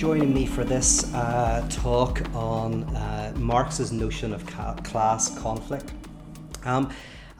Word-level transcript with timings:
joining 0.00 0.32
me 0.32 0.46
for 0.46 0.64
this 0.64 1.12
uh, 1.12 1.62
talk 1.68 2.22
on 2.34 2.84
uh, 2.96 3.34
Marx's 3.36 3.92
notion 3.92 4.32
of 4.32 4.46
ca- 4.46 4.74
class 4.76 5.38
conflict. 5.38 5.92
Um, 6.64 6.90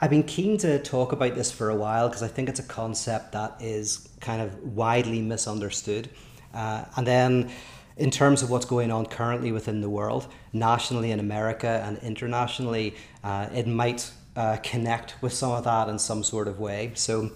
I've 0.03 0.11
been 0.11 0.25
keen 0.25 0.59
to 0.59 0.79
talk 0.79 1.13
about 1.13 1.35
this 1.35 1.51
for 1.51 1.71
a 1.71 1.75
while 1.75 2.09
because 2.09 2.23
I 2.23 2.29
think 2.29 2.51
it's 2.51 2.61
a 2.61 2.65
concept 2.65 3.33
that 3.33 3.57
is 3.61 4.11
kind 4.21 4.43
of 4.43 4.63
widely 4.77 5.23
misunderstood. 5.23 6.11
Uh, 6.53 6.85
and 6.99 7.07
then, 7.07 7.51
in 7.97 8.11
terms 8.11 8.43
of 8.43 8.51
what's 8.51 8.67
going 8.67 8.93
on 8.93 9.07
currently 9.07 9.53
within 9.53 9.81
the 9.81 9.89
world, 9.89 10.27
nationally 10.53 11.13
in 11.13 11.19
America 11.19 11.83
and 11.87 11.97
internationally, 12.01 12.95
uh, 13.25 13.49
it 13.55 13.69
might 13.69 14.13
uh, 14.37 14.59
connect 14.63 15.15
with 15.23 15.33
some 15.33 15.53
of 15.53 15.65
that 15.65 15.89
in 15.89 15.99
some 15.99 16.23
sort 16.23 16.47
of 16.47 16.61
way. 16.61 16.93
So, 16.93 17.31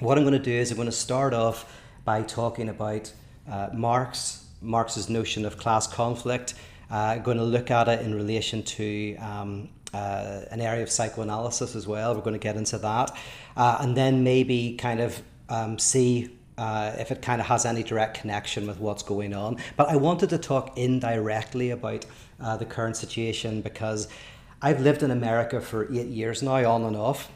what 0.00 0.18
I'm 0.18 0.24
going 0.24 0.36
to 0.36 0.40
do 0.40 0.50
is 0.50 0.72
I'm 0.72 0.76
going 0.76 0.86
to 0.86 0.92
start 0.92 1.32
off 1.32 1.72
by 2.04 2.22
talking 2.22 2.68
about 2.68 3.12
uh, 3.48 3.68
Marx, 3.72 4.43
Marx's 4.64 5.08
notion 5.08 5.44
of 5.44 5.56
class 5.58 5.86
conflict. 5.86 6.54
Uh, 6.90 7.16
going 7.18 7.38
to 7.38 7.44
look 7.44 7.70
at 7.70 7.88
it 7.88 8.04
in 8.04 8.14
relation 8.14 8.62
to 8.62 9.16
um, 9.16 9.68
uh, 9.92 10.42
an 10.50 10.60
area 10.60 10.82
of 10.82 10.90
psychoanalysis 10.90 11.74
as 11.74 11.86
well. 11.86 12.14
We're 12.14 12.20
going 12.20 12.34
to 12.34 12.38
get 12.38 12.56
into 12.56 12.78
that. 12.78 13.16
Uh, 13.56 13.78
and 13.80 13.96
then 13.96 14.24
maybe 14.24 14.74
kind 14.76 15.00
of 15.00 15.22
um, 15.48 15.78
see 15.78 16.30
uh, 16.58 16.92
if 16.98 17.10
it 17.10 17.22
kind 17.22 17.40
of 17.40 17.46
has 17.46 17.64
any 17.64 17.82
direct 17.82 18.20
connection 18.20 18.66
with 18.66 18.78
what's 18.78 19.02
going 19.02 19.34
on. 19.34 19.58
But 19.76 19.88
I 19.88 19.96
wanted 19.96 20.30
to 20.30 20.38
talk 20.38 20.76
indirectly 20.76 21.70
about 21.70 22.06
uh, 22.40 22.56
the 22.56 22.64
current 22.64 22.96
situation 22.96 23.60
because 23.60 24.08
I've 24.62 24.80
lived 24.80 25.02
in 25.02 25.10
America 25.10 25.60
for 25.60 25.92
eight 25.92 26.08
years 26.08 26.42
now, 26.42 26.70
on 26.70 26.84
and 26.84 26.96
off. 26.96 27.30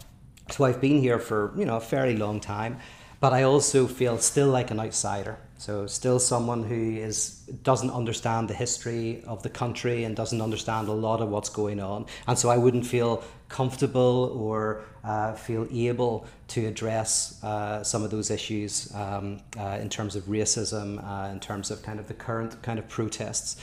So 0.50 0.64
I've 0.64 0.80
been 0.80 1.00
here 1.00 1.18
for 1.18 1.52
you 1.56 1.64
know 1.64 1.76
a 1.76 1.80
fairly 1.80 2.16
long 2.16 2.40
time, 2.40 2.78
but 3.20 3.32
I 3.32 3.42
also 3.42 3.86
feel 3.86 4.18
still 4.18 4.48
like 4.48 4.70
an 4.70 4.80
outsider. 4.80 5.38
So 5.58 5.88
still 5.88 6.20
someone 6.20 6.62
who 6.62 6.96
is 6.96 7.30
doesn't 7.64 7.90
understand 7.90 8.48
the 8.48 8.54
history 8.54 9.24
of 9.26 9.42
the 9.42 9.50
country 9.50 10.04
and 10.04 10.14
doesn't 10.14 10.40
understand 10.40 10.86
a 10.88 10.92
lot 10.92 11.20
of 11.20 11.28
what's 11.30 11.48
going 11.48 11.80
on, 11.80 12.06
and 12.28 12.38
so 12.38 12.48
I 12.48 12.56
wouldn't 12.56 12.86
feel 12.86 13.24
comfortable 13.48 14.32
or 14.36 14.84
uh, 15.02 15.32
feel 15.34 15.66
able 15.72 16.26
to 16.48 16.66
address 16.66 17.42
uh, 17.42 17.82
some 17.82 18.04
of 18.04 18.10
those 18.10 18.30
issues 18.30 18.94
um, 18.94 19.40
uh, 19.58 19.78
in 19.80 19.88
terms 19.88 20.14
of 20.14 20.24
racism, 20.24 21.02
uh, 21.04 21.32
in 21.32 21.40
terms 21.40 21.70
of 21.72 21.82
kind 21.82 21.98
of 21.98 22.06
the 22.06 22.14
current 22.14 22.62
kind 22.62 22.78
of 22.78 22.88
protests. 22.88 23.60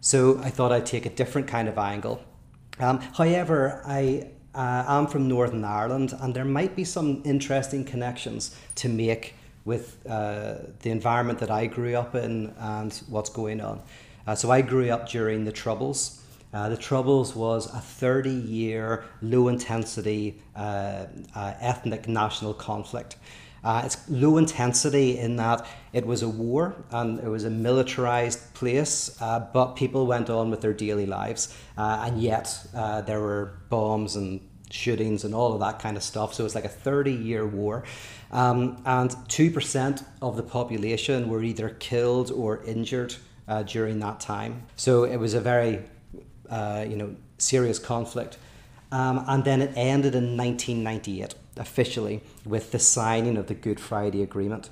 So 0.00 0.38
I 0.38 0.50
thought 0.50 0.72
I'd 0.72 0.86
take 0.86 1.06
a 1.06 1.10
different 1.10 1.46
kind 1.46 1.68
of 1.68 1.78
angle. 1.78 2.20
Um, 2.80 2.98
however, 2.98 3.82
I 3.86 4.28
uh, 4.54 4.84
am 4.88 5.06
from 5.06 5.28
Northern 5.28 5.64
Ireland, 5.64 6.14
and 6.20 6.34
there 6.34 6.44
might 6.44 6.74
be 6.74 6.84
some 6.84 7.22
interesting 7.24 7.84
connections 7.84 8.56
to 8.76 8.88
make 8.88 9.34
with 9.68 9.98
uh, 10.08 10.54
the 10.80 10.90
environment 10.90 11.38
that 11.40 11.50
I 11.50 11.66
grew 11.66 11.94
up 11.94 12.14
in 12.14 12.54
and 12.58 12.90
what's 13.10 13.28
going 13.28 13.60
on. 13.60 13.82
Uh, 14.26 14.34
so 14.34 14.50
I 14.50 14.62
grew 14.62 14.88
up 14.88 15.10
during 15.10 15.44
the 15.44 15.52
Troubles. 15.52 16.22
Uh, 16.54 16.70
the 16.70 16.76
Troubles 16.76 17.36
was 17.36 17.66
a 17.74 17.78
30 17.78 18.30
year 18.30 19.04
low 19.20 19.48
intensity 19.48 20.40
uh, 20.56 21.04
uh, 21.36 21.52
ethnic 21.60 22.08
national 22.08 22.54
conflict. 22.54 23.16
Uh, 23.62 23.82
it's 23.84 24.08
low 24.08 24.38
intensity 24.38 25.18
in 25.18 25.36
that 25.36 25.66
it 25.92 26.06
was 26.06 26.22
a 26.22 26.28
war 26.28 26.74
and 26.90 27.20
it 27.20 27.28
was 27.28 27.44
a 27.44 27.50
militarized 27.50 28.54
place, 28.54 29.18
but 29.52 29.74
people 29.74 30.06
went 30.06 30.30
on 30.30 30.50
with 30.50 30.62
their 30.62 30.72
daily 30.72 31.04
lives, 31.06 31.54
and 31.76 32.22
yet 32.22 32.48
there 33.06 33.20
were 33.20 33.52
bombs 33.68 34.16
and 34.16 34.40
shootings 34.70 35.24
and 35.24 35.34
all 35.34 35.52
of 35.54 35.60
that 35.60 35.78
kind 35.78 35.96
of 35.96 36.02
stuff. 36.02 36.34
So 36.34 36.44
it's 36.44 36.54
like 36.54 36.64
a 36.64 36.68
30 36.68 37.12
year 37.12 37.46
war. 37.46 37.84
Um, 38.30 38.82
and 38.84 39.10
2% 39.10 40.04
of 40.20 40.36
the 40.36 40.42
population 40.42 41.28
were 41.28 41.42
either 41.42 41.70
killed 41.70 42.30
or 42.30 42.62
injured 42.64 43.14
uh, 43.46 43.62
during 43.62 44.00
that 44.00 44.20
time. 44.20 44.64
So 44.76 45.04
it 45.04 45.16
was 45.16 45.34
a 45.34 45.40
very, 45.40 45.80
uh, 46.50 46.84
you 46.88 46.96
know, 46.96 47.16
serious 47.38 47.78
conflict. 47.78 48.36
Um, 48.90 49.24
and 49.26 49.44
then 49.44 49.62
it 49.62 49.72
ended 49.76 50.14
in 50.14 50.36
1998 50.36 51.34
officially 51.56 52.22
with 52.44 52.70
the 52.72 52.78
signing 52.78 53.36
of 53.36 53.48
the 53.48 53.54
Good 53.54 53.80
Friday 53.80 54.22
Agreement. 54.22 54.70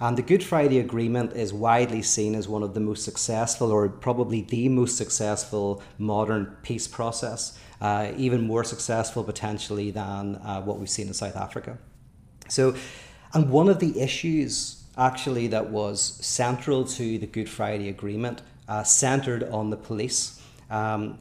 And 0.00 0.18
the 0.18 0.22
Good 0.22 0.42
Friday 0.42 0.80
Agreement 0.80 1.32
is 1.34 1.52
widely 1.52 2.02
seen 2.02 2.34
as 2.34 2.48
one 2.48 2.64
of 2.64 2.74
the 2.74 2.80
most 2.80 3.04
successful, 3.04 3.70
or 3.70 3.88
probably 3.88 4.42
the 4.42 4.68
most 4.68 4.96
successful 4.96 5.80
modern 5.96 6.56
peace 6.62 6.88
process, 6.88 7.56
uh, 7.80 8.10
even 8.16 8.44
more 8.44 8.64
successful 8.64 9.22
potentially 9.22 9.92
than 9.92 10.36
uh, 10.36 10.60
what 10.62 10.78
we've 10.78 10.90
seen 10.90 11.06
in 11.06 11.14
South 11.14 11.36
Africa. 11.36 11.78
So, 12.52 12.74
and 13.32 13.48
one 13.48 13.70
of 13.70 13.78
the 13.78 13.98
issues 13.98 14.84
actually 14.98 15.46
that 15.46 15.70
was 15.70 16.02
central 16.20 16.84
to 16.84 17.16
the 17.16 17.26
Good 17.26 17.48
Friday 17.48 17.88
Agreement 17.88 18.42
uh, 18.68 18.82
centered 18.82 19.44
on 19.44 19.70
the 19.70 19.78
police. 19.78 20.38
Um, 20.68 21.18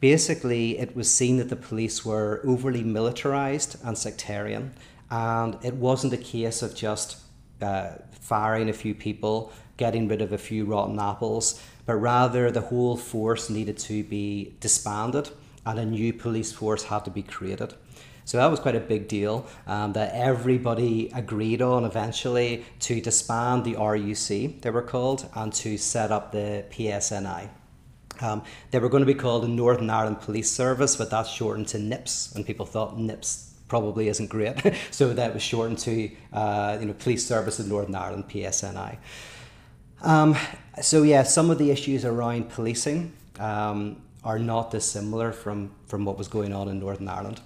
basically, 0.00 0.76
it 0.80 0.96
was 0.96 1.08
seen 1.08 1.36
that 1.36 1.48
the 1.48 1.54
police 1.54 2.04
were 2.04 2.42
overly 2.44 2.82
militarized 2.82 3.76
and 3.84 3.96
sectarian, 3.96 4.74
and 5.12 5.56
it 5.62 5.74
wasn't 5.74 6.12
a 6.12 6.16
case 6.16 6.60
of 6.60 6.74
just 6.74 7.18
uh, 7.62 7.90
firing 8.10 8.68
a 8.68 8.72
few 8.72 8.96
people, 8.96 9.52
getting 9.76 10.08
rid 10.08 10.20
of 10.20 10.32
a 10.32 10.38
few 10.38 10.64
rotten 10.64 10.98
apples, 10.98 11.62
but 11.86 11.94
rather 11.94 12.50
the 12.50 12.62
whole 12.62 12.96
force 12.96 13.48
needed 13.48 13.78
to 13.78 14.02
be 14.02 14.56
disbanded 14.58 15.30
and 15.64 15.78
a 15.78 15.86
new 15.86 16.12
police 16.12 16.50
force 16.52 16.82
had 16.82 17.04
to 17.04 17.12
be 17.12 17.22
created. 17.22 17.74
So 18.24 18.38
that 18.38 18.50
was 18.50 18.58
quite 18.58 18.74
a 18.74 18.80
big 18.80 19.06
deal 19.06 19.46
um, 19.66 19.92
that 19.92 20.14
everybody 20.14 21.10
agreed 21.14 21.60
on 21.60 21.84
eventually 21.84 22.64
to 22.80 23.00
disband 23.00 23.64
the 23.64 23.74
RUC, 23.74 24.62
they 24.62 24.70
were 24.70 24.82
called, 24.82 25.28
and 25.34 25.52
to 25.54 25.76
set 25.76 26.10
up 26.10 26.32
the 26.32 26.64
PSNI. 26.70 27.50
Um, 28.20 28.42
they 28.70 28.78
were 28.78 28.88
going 28.88 29.02
to 29.02 29.06
be 29.06 29.14
called 29.14 29.42
the 29.42 29.48
Northern 29.48 29.90
Ireland 29.90 30.20
Police 30.20 30.50
Service, 30.50 30.96
but 30.96 31.10
that's 31.10 31.28
shortened 31.28 31.68
to 31.68 31.78
NIPS, 31.78 32.34
and 32.34 32.46
people 32.46 32.64
thought 32.64 32.98
NIPS 32.98 33.52
probably 33.68 34.08
isn't 34.08 34.28
great, 34.28 34.56
so 34.90 35.12
that 35.12 35.34
was 35.34 35.42
shortened 35.42 35.78
to 35.80 36.10
uh, 36.32 36.78
you 36.80 36.86
know 36.86 36.94
Police 36.94 37.26
Service 37.26 37.58
of 37.58 37.66
Northern 37.66 37.94
Ireland 37.94 38.28
(PSNI). 38.28 38.98
Um, 40.02 40.36
so 40.80 41.02
yeah, 41.02 41.24
some 41.24 41.50
of 41.50 41.58
the 41.58 41.70
issues 41.70 42.04
around 42.04 42.50
policing 42.50 43.12
um, 43.38 44.00
are 44.22 44.38
not 44.38 44.70
dissimilar 44.70 45.32
from 45.32 45.72
from 45.86 46.04
what 46.04 46.16
was 46.16 46.28
going 46.28 46.52
on 46.52 46.68
in 46.68 46.78
Northern 46.78 47.08
Ireland. 47.08 47.40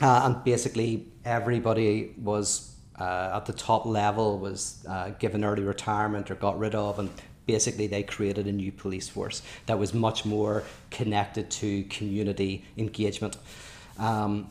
Uh, 0.00 0.22
and 0.24 0.44
basically, 0.44 1.06
everybody 1.24 2.14
was 2.16 2.74
uh, 2.98 3.32
at 3.34 3.46
the 3.46 3.52
top 3.52 3.86
level 3.86 4.38
was 4.38 4.84
uh, 4.88 5.10
given 5.18 5.44
early 5.44 5.62
retirement 5.62 6.30
or 6.30 6.34
got 6.34 6.58
rid 6.58 6.74
of, 6.74 6.98
and 6.98 7.10
basically 7.46 7.86
they 7.86 8.02
created 8.02 8.46
a 8.46 8.52
new 8.52 8.70
police 8.70 9.08
force 9.08 9.42
that 9.66 9.78
was 9.78 9.92
much 9.94 10.24
more 10.24 10.62
connected 10.90 11.50
to 11.50 11.82
community 11.84 12.64
engagement. 12.76 13.36
Um, 13.98 14.48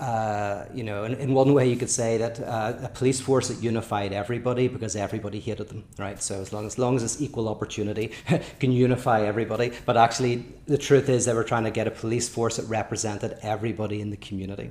uh, 0.00 0.64
you 0.72 0.82
know, 0.82 1.04
in, 1.04 1.14
in 1.14 1.34
one 1.34 1.52
way 1.52 1.68
you 1.68 1.76
could 1.76 1.90
say 1.90 2.16
that 2.16 2.40
uh, 2.40 2.72
a 2.82 2.88
police 2.88 3.20
force 3.20 3.48
that 3.48 3.62
unified 3.62 4.14
everybody 4.14 4.66
because 4.66 4.96
everybody 4.96 5.38
hated 5.38 5.68
them, 5.68 5.84
right? 5.98 6.22
So 6.22 6.40
as 6.40 6.54
long 6.54 6.66
as 6.66 6.78
long 6.78 6.96
as 6.96 7.02
it's 7.02 7.20
equal 7.20 7.48
opportunity, 7.48 8.12
can 8.60 8.72
unify 8.72 9.26
everybody. 9.26 9.72
But 9.84 9.98
actually, 9.98 10.46
the 10.66 10.78
truth 10.78 11.10
is 11.10 11.26
they 11.26 11.34
were 11.34 11.44
trying 11.44 11.64
to 11.64 11.70
get 11.70 11.86
a 11.86 11.90
police 11.90 12.30
force 12.30 12.56
that 12.56 12.66
represented 12.66 13.36
everybody 13.42 14.00
in 14.00 14.08
the 14.08 14.16
community. 14.16 14.70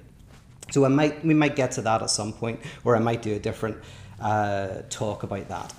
So 0.71 0.83
I 0.83 0.87
might 0.87 1.23
we 1.23 1.35
might 1.35 1.55
get 1.55 1.71
to 1.73 1.81
that 1.81 2.01
at 2.01 2.09
some 2.09 2.33
point, 2.33 2.59
or 2.83 2.95
I 2.95 2.99
might 2.99 3.21
do 3.21 3.35
a 3.35 3.39
different 3.39 3.77
uh, 4.19 4.81
talk 4.89 5.21
about 5.21 5.47
that. 5.49 5.73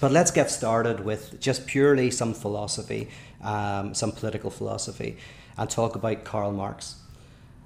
But 0.00 0.12
let's 0.12 0.30
get 0.30 0.52
started 0.52 1.00
with 1.00 1.40
just 1.40 1.66
purely 1.66 2.12
some 2.12 2.32
philosophy, 2.32 3.08
um, 3.42 3.92
some 3.92 4.12
political 4.12 4.50
philosophy, 4.50 5.16
and 5.56 5.68
talk 5.68 5.96
about 5.96 6.22
Karl 6.22 6.52
Marx. 6.52 6.94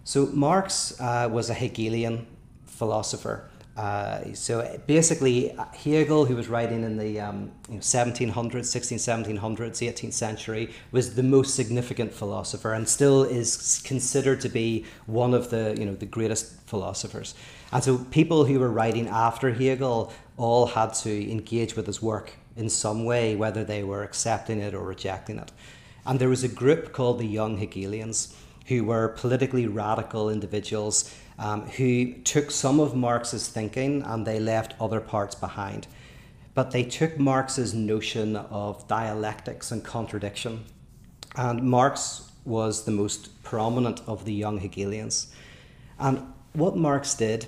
So 0.04 0.26
Marx 0.26 0.98
uh, 1.00 1.28
was 1.30 1.50
a 1.50 1.54
Hegelian 1.54 2.26
philosopher. 2.66 3.48
Uh, 3.76 4.34
so 4.34 4.78
basically, 4.86 5.56
Hegel, 5.72 6.26
who 6.26 6.36
was 6.36 6.48
writing 6.48 6.84
in 6.84 6.98
the 6.98 7.20
um, 7.20 7.50
you 7.68 7.76
know, 7.76 7.80
1700s, 7.80 8.66
16, 8.66 8.98
1700s, 8.98 9.38
18th 9.38 10.12
century, 10.12 10.74
was 10.90 11.14
the 11.14 11.22
most 11.22 11.54
significant 11.54 12.12
philosopher 12.12 12.74
and 12.74 12.86
still 12.86 13.22
is 13.22 13.80
considered 13.84 14.42
to 14.42 14.50
be 14.50 14.84
one 15.06 15.32
of 15.32 15.48
the, 15.48 15.74
you 15.78 15.86
know, 15.86 15.94
the 15.94 16.06
greatest 16.06 16.60
philosophers. 16.66 17.34
And 17.72 17.82
so 17.82 17.98
people 18.10 18.44
who 18.44 18.58
were 18.58 18.70
writing 18.70 19.08
after 19.08 19.52
Hegel 19.52 20.12
all 20.36 20.66
had 20.66 20.92
to 20.94 21.30
engage 21.30 21.74
with 21.74 21.86
his 21.86 22.02
work 22.02 22.32
in 22.56 22.68
some 22.68 23.06
way, 23.06 23.36
whether 23.36 23.64
they 23.64 23.82
were 23.82 24.02
accepting 24.02 24.58
it 24.60 24.74
or 24.74 24.84
rejecting 24.84 25.38
it. 25.38 25.50
And 26.04 26.18
there 26.18 26.28
was 26.28 26.44
a 26.44 26.48
group 26.48 26.92
called 26.92 27.20
the 27.20 27.26
Young 27.26 27.56
Hegelians 27.56 28.36
who 28.66 28.84
were 28.84 29.08
politically 29.08 29.66
radical 29.66 30.30
individuals 30.30 31.14
um, 31.38 31.62
who 31.62 32.12
took 32.22 32.50
some 32.50 32.80
of 32.80 32.94
Marx's 32.94 33.48
thinking 33.48 34.02
and 34.02 34.26
they 34.26 34.38
left 34.38 34.74
other 34.80 35.00
parts 35.00 35.34
behind. 35.34 35.86
But 36.54 36.70
they 36.70 36.84
took 36.84 37.18
Marx's 37.18 37.72
notion 37.74 38.36
of 38.36 38.86
dialectics 38.86 39.70
and 39.70 39.82
contradiction. 39.82 40.64
And 41.34 41.62
Marx 41.62 42.30
was 42.44 42.84
the 42.84 42.90
most 42.90 43.42
prominent 43.42 44.02
of 44.06 44.24
the 44.24 44.34
young 44.34 44.58
Hegelians. 44.58 45.32
And 45.98 46.32
what 46.52 46.76
Marx 46.76 47.14
did 47.14 47.46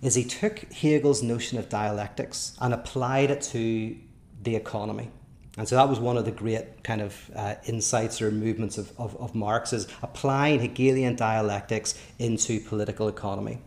is 0.00 0.14
he 0.14 0.24
took 0.24 0.60
Hegel's 0.72 1.22
notion 1.22 1.58
of 1.58 1.68
dialectics 1.68 2.56
and 2.60 2.72
applied 2.72 3.30
it 3.30 3.42
to 3.42 3.96
the 4.42 4.56
economy. 4.56 5.10
And 5.56 5.66
so 5.66 5.76
that 5.76 5.88
was 5.88 5.98
one 5.98 6.18
of 6.18 6.26
the 6.26 6.32
great 6.32 6.84
kind 6.84 7.00
of 7.00 7.30
uh, 7.34 7.54
insights 7.64 8.20
or 8.20 8.30
movements 8.30 8.76
of, 8.76 8.92
of, 8.98 9.16
of 9.16 9.34
Marx 9.34 9.72
is 9.72 9.88
applying 10.02 10.60
Hegelian 10.60 11.16
dialectics 11.16 11.98
into 12.18 12.60
political 12.60 13.08
economy. 13.08 13.58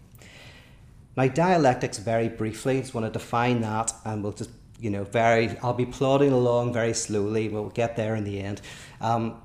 Now, 1.18 1.28
dialectics, 1.28 1.98
very 1.98 2.30
briefly, 2.30 2.80
just 2.80 2.94
want 2.94 3.06
to 3.06 3.12
define 3.12 3.62
that, 3.62 3.92
and 4.06 4.24
we'll 4.24 4.34
just, 4.34 4.52
you 4.80 4.90
know, 4.92 5.04
very, 5.04 5.58
I'll 5.64 5.74
be 5.74 5.86
plodding 5.86 6.32
along 6.32 6.74
very 6.74 6.94
slowly, 6.94 7.50
we'll 7.50 7.70
get 7.70 7.96
there 7.96 8.16
in 8.16 8.24
the 8.24 8.40
end. 8.40 8.62
Um, 9.02 9.42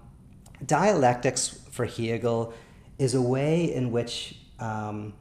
dialectics 0.65 1.49
for 1.71 1.87
Hegel 1.87 2.53
is 2.99 3.15
a 3.15 3.23
way 3.23 3.75
in 3.75 3.91
which 3.91 4.37
um, 4.61 5.15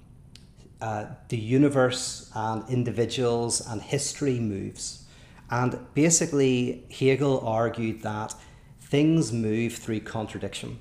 uh, 0.82 1.06
the 1.30 1.38
universe 1.38 2.30
and 2.36 2.70
individuals 2.70 3.66
and 3.66 3.82
history 3.82 4.40
moves. 4.40 5.03
And 5.50 5.80
basically, 5.94 6.86
Hegel 6.90 7.46
argued 7.46 8.02
that 8.02 8.34
things 8.82 9.32
move 9.34 9.74
through 9.74 10.02
contradiction. 10.02 10.80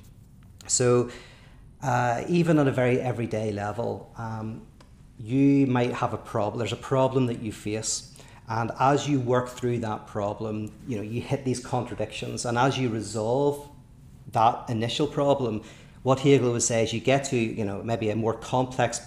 So, 0.67 1.11
uh, 1.83 2.23
even 2.29 2.59
on 2.59 2.69
a 2.69 2.73
very 2.73 3.01
everyday 3.01 3.53
level, 3.53 4.13
um, 4.17 4.63
you 5.19 5.67
might 5.67 5.93
have 5.93 6.13
a 6.13 6.19
problem. 6.19 6.59
There's 6.59 6.73
a 6.73 6.77
problem 6.95 7.27
that 7.27 7.41
you 7.41 7.53
face, 7.53 8.15
and 8.49 8.71
as 8.79 9.09
you 9.09 9.21
work 9.21 9.49
through 9.49 9.79
that 9.79 10.07
problem, 10.07 10.73
you 10.87 10.97
know 10.97 11.03
you 11.03 11.21
hit 11.21 11.45
these 11.45 11.61
contradictions, 11.65 12.45
and 12.45 12.59
as 12.59 12.79
you 12.79 12.89
resolve 12.89 13.69
that 14.33 14.65
initial 14.69 15.07
problem, 15.07 15.63
what 16.03 16.21
Hegel 16.21 16.53
would 16.53 16.63
say 16.63 16.83
is 16.85 16.93
you 16.93 17.01
get 17.01 17.25
to 17.25 17.37
you 17.37 17.65
know 17.65 17.83
maybe 17.83 18.11
a 18.11 18.17
more 18.17 18.35
complex 18.35 19.01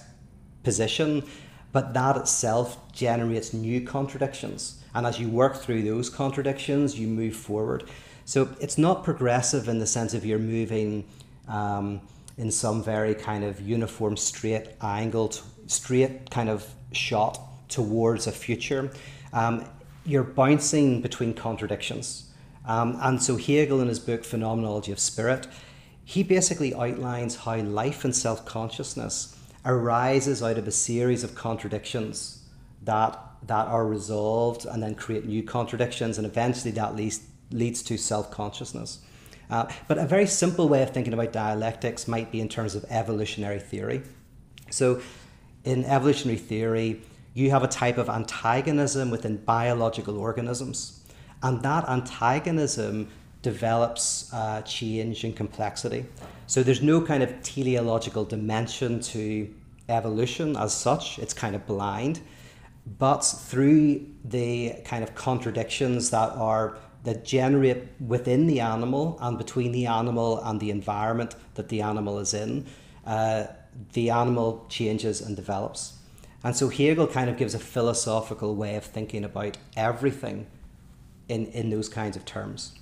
position, 0.63 1.23
but 1.71 1.93
that 1.93 2.17
itself 2.17 2.91
generates 2.91 3.53
new 3.53 3.81
contradictions. 3.81 4.81
And 4.95 5.05
as 5.05 5.19
you 5.19 5.29
work 5.29 5.57
through 5.57 5.83
those 5.83 6.09
contradictions, 6.09 6.97
you 6.97 7.07
move 7.07 7.35
forward. 7.35 7.83
So 8.23 8.49
it's 8.59 8.77
not 8.77 9.03
progressive 9.03 9.67
in 9.67 9.77
the 9.77 9.85
sense 9.85 10.15
of 10.15 10.25
you're 10.25 10.39
moving 10.39 11.03
um, 11.47 12.01
in 12.37 12.49
some 12.49 12.81
very 12.81 13.13
kind 13.13 13.43
of 13.43 13.61
uniform, 13.61 14.17
straight 14.17 14.69
angled, 14.81 15.41
straight 15.67 16.31
kind 16.31 16.49
of 16.49 16.65
shot 16.93 17.39
towards 17.69 18.25
a 18.25 18.31
future. 18.31 18.89
Um, 19.33 19.65
you're 20.05 20.23
bouncing 20.23 21.01
between 21.01 21.33
contradictions. 21.33 22.31
Um, 22.65 22.97
and 23.01 23.21
so 23.21 23.37
Hegel, 23.37 23.81
in 23.81 23.89
his 23.89 23.99
book 23.99 24.23
Phenomenology 24.23 24.91
of 24.91 24.99
Spirit, 24.99 25.47
he 26.03 26.23
basically 26.23 26.73
outlines 26.73 27.35
how 27.35 27.57
life 27.57 28.05
and 28.05 28.15
self 28.15 28.45
consciousness 28.45 29.37
arises 29.65 30.41
out 30.41 30.57
of 30.57 30.67
a 30.67 30.71
series 30.71 31.23
of 31.23 31.35
contradictions 31.35 32.43
that 32.83 33.19
that 33.43 33.67
are 33.67 33.85
resolved 33.85 34.65
and 34.65 34.81
then 34.81 34.95
create 34.95 35.25
new 35.25 35.43
contradictions, 35.43 36.17
and 36.17 36.25
eventually 36.25 36.71
that 36.71 36.95
leads, 36.95 37.21
leads 37.51 37.83
to 37.83 37.97
self 37.97 38.31
consciousness. 38.31 38.99
Uh, 39.49 39.67
but 39.87 39.97
a 39.97 40.05
very 40.05 40.25
simple 40.25 40.67
way 40.67 40.81
of 40.81 40.89
thinking 40.89 41.13
about 41.13 41.31
dialectics 41.31 42.07
might 42.07 42.31
be 42.31 42.41
in 42.41 42.49
terms 42.49 42.75
of 42.75 42.83
evolutionary 42.89 43.59
theory. 43.59 44.01
So, 44.71 45.01
in 45.63 45.85
evolutionary 45.85 46.39
theory, 46.39 47.01
you 47.33 47.51
have 47.51 47.63
a 47.63 47.67
type 47.67 47.97
of 47.97 48.09
antagonism 48.09 49.11
within 49.11 49.37
biological 49.37 50.17
organisms, 50.17 51.03
and 51.43 51.61
that 51.61 51.87
antagonism 51.87 53.09
develops 53.41 54.33
uh, 54.33 54.61
change 54.63 55.23
and 55.23 55.35
complexity. 55.35 56.05
So, 56.47 56.63
there's 56.63 56.81
no 56.81 57.01
kind 57.01 57.21
of 57.21 57.43
teleological 57.43 58.25
dimension 58.25 58.99
to 59.01 59.53
evolution 59.89 60.57
as 60.57 60.73
such, 60.73 61.19
it's 61.19 61.33
kind 61.33 61.55
of 61.55 61.65
blind 61.67 62.21
but 62.85 63.21
through 63.21 64.05
the 64.23 64.75
kind 64.85 65.03
of 65.03 65.15
contradictions 65.15 66.11
that 66.11 66.29
are 66.31 66.77
that 67.03 67.23
generate 67.23 67.83
within 67.99 68.47
the 68.47 68.59
animal 68.59 69.17
and 69.21 69.37
between 69.37 69.71
the 69.71 69.85
animal 69.85 70.43
and 70.43 70.59
the 70.59 70.71
environment 70.71 71.35
that 71.53 71.69
the 71.69 71.81
animal 71.81 72.17
is 72.17 72.33
in, 72.33 72.65
uh, 73.05 73.45
the 73.93 74.09
animal 74.09 74.65
changes 74.69 75.21
and 75.21 75.35
develops. 75.35 75.93
And 76.43 76.55
so 76.55 76.67
Hegel 76.67 77.07
kind 77.07 77.29
of 77.29 77.37
gives 77.37 77.53
a 77.53 77.59
philosophical 77.59 78.55
way 78.55 78.75
of 78.75 78.83
thinking 78.83 79.23
about 79.23 79.57
everything 79.75 80.47
in, 81.29 81.45
in 81.47 81.69
those 81.69 81.89
kinds 81.89 82.17
of 82.17 82.25
terms. 82.25 82.73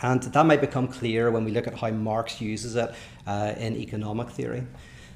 And 0.00 0.22
that 0.22 0.46
might 0.46 0.60
become 0.60 0.88
clear 0.88 1.30
when 1.30 1.44
we 1.44 1.52
look 1.52 1.66
at 1.66 1.78
how 1.78 1.90
Marx 1.90 2.40
uses 2.40 2.74
it 2.74 2.92
uh, 3.26 3.54
in 3.56 3.76
economic 3.76 4.30
theory. 4.30 4.66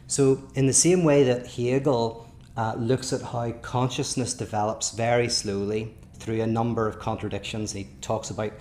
So, 0.06 0.44
in 0.54 0.66
the 0.66 0.72
same 0.72 1.02
way 1.02 1.24
that 1.24 1.48
Hegel 1.48 2.25
uh, 2.56 2.74
looks 2.76 3.12
at 3.12 3.22
how 3.22 3.52
consciousness 3.62 4.34
develops 4.34 4.90
very 4.90 5.28
slowly 5.28 5.94
through 6.14 6.40
a 6.40 6.46
number 6.46 6.88
of 6.88 6.98
contradictions. 6.98 7.72
He 7.72 7.88
talks 8.00 8.30
about 8.30 8.52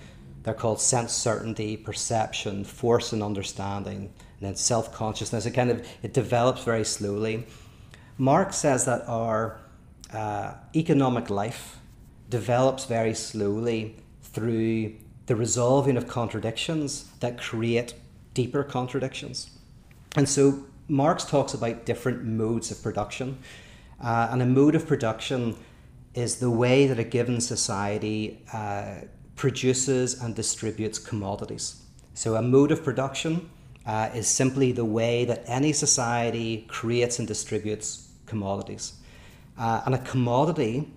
they're 0.42 0.54
called 0.54 0.80
sense 0.80 1.12
certainty, 1.12 1.76
perception, 1.76 2.64
force 2.64 3.12
and 3.12 3.22
understanding, 3.22 3.96
and 4.38 4.48
then 4.48 4.56
self 4.56 4.92
consciousness. 4.92 5.46
It 5.46 5.52
kind 5.52 5.70
of 5.70 5.86
it 6.02 6.12
develops 6.14 6.62
very 6.62 6.84
slowly. 6.84 7.46
Marx 8.18 8.56
says 8.56 8.84
that 8.84 9.06
our 9.08 9.58
uh, 10.12 10.54
economic 10.74 11.30
life 11.30 11.78
develops 12.30 12.84
very 12.84 13.14
slowly 13.14 13.96
through 14.22 14.94
the 15.26 15.36
resolving 15.36 15.96
of 15.96 16.06
contradictions 16.06 17.10
that 17.20 17.38
create 17.38 17.94
deeper 18.34 18.62
contradictions. 18.62 19.50
And 20.14 20.28
so 20.28 20.64
Marx 20.88 21.24
talks 21.24 21.54
about 21.54 21.84
different 21.84 22.24
modes 22.24 22.70
of 22.70 22.82
production. 22.82 23.38
Uh, 24.02 24.28
and 24.30 24.42
a 24.42 24.46
mode 24.46 24.74
of 24.74 24.86
production 24.86 25.56
is 26.14 26.36
the 26.36 26.50
way 26.50 26.86
that 26.86 26.98
a 26.98 27.04
given 27.04 27.40
society 27.40 28.42
uh, 28.52 28.96
produces 29.36 30.20
and 30.20 30.34
distributes 30.34 30.98
commodities. 30.98 31.82
So, 32.14 32.36
a 32.36 32.42
mode 32.42 32.72
of 32.72 32.82
production 32.82 33.50
uh, 33.86 34.10
is 34.14 34.26
simply 34.26 34.72
the 34.72 34.84
way 34.84 35.24
that 35.26 35.44
any 35.46 35.72
society 35.72 36.64
creates 36.68 37.18
and 37.18 37.28
distributes 37.28 38.08
commodities. 38.24 38.94
Uh, 39.58 39.82
and 39.86 39.94
a 39.94 39.98
commodity 39.98 40.90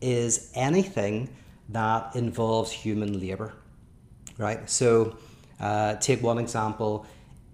is 0.00 0.50
anything 0.54 1.28
that 1.68 2.14
involves 2.14 2.70
human 2.70 3.20
labor, 3.20 3.54
right? 4.38 4.68
So, 4.68 5.16
uh, 5.60 5.96
take 5.96 6.22
one 6.22 6.38
example. 6.38 7.06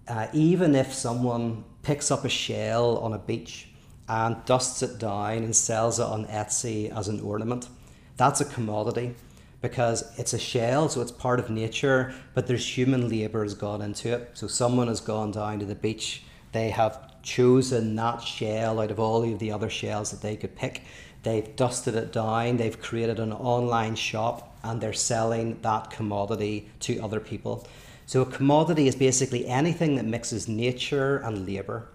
Uh, 0.08 0.26
even 0.32 0.74
if 0.74 0.92
someone 0.92 1.64
picks 1.82 2.10
up 2.10 2.24
a 2.24 2.28
shell 2.28 2.98
on 2.98 3.12
a 3.12 3.18
beach 3.18 3.68
and 4.08 4.44
dusts 4.44 4.82
it 4.82 4.99
down 4.99 5.38
and 5.38 5.54
sells 5.54 5.99
it 5.99 6.06
on 6.06 6.26
Etsy 6.26 6.90
as 6.96 7.08
an 7.08 7.20
ornament. 7.20 7.69
That's 8.16 8.40
a 8.40 8.44
commodity 8.44 9.14
because 9.61 10.12
it's 10.18 10.32
a 10.32 10.38
shell, 10.38 10.88
so 10.88 11.00
it's 11.00 11.12
part 11.12 11.38
of 11.38 11.49
nature, 11.49 12.12
but 12.35 12.47
there's 12.47 12.76
human 12.76 13.09
labour 13.09 13.44
has 13.44 13.54
gone 13.54 13.80
into 13.80 14.12
it. 14.12 14.30
So 14.35 14.49
someone 14.49 14.88
has 14.88 15.00
gone 15.00 15.30
down 15.30 15.61
to 15.61 15.64
the 15.64 15.76
beach, 15.76 16.25
they 16.50 16.71
have 16.71 17.23
chosen 17.23 17.94
that 17.97 18.21
shell 18.21 18.80
out 18.80 18.90
of 18.90 18.99
all 18.99 19.23
of 19.23 19.38
the 19.38 19.52
other 19.52 19.71
shells 19.71 20.11
that 20.11 20.21
they 20.21 20.37
could 20.37 20.56
pick. 20.56 20.82
They've 21.23 21.54
dusted 21.54 21.94
it 21.94 22.12
down, 22.12 22.56
they've 22.56 22.80
created 22.80 23.21
an 23.21 23.32
online 23.32 23.94
shop, 23.94 24.56
and 24.64 24.80
they're 24.80 24.92
selling 24.92 25.61
that 25.62 25.90
commodity 25.90 26.68
to 26.80 26.99
other 27.00 27.21
people. 27.21 27.66
So 28.06 28.23
a 28.23 28.26
commodity 28.26 28.88
is 28.88 28.97
basically 28.97 29.47
anything 29.47 29.94
that 29.94 30.04
mixes 30.04 30.49
nature 30.49 31.18
and 31.18 31.47
labour 31.47 31.88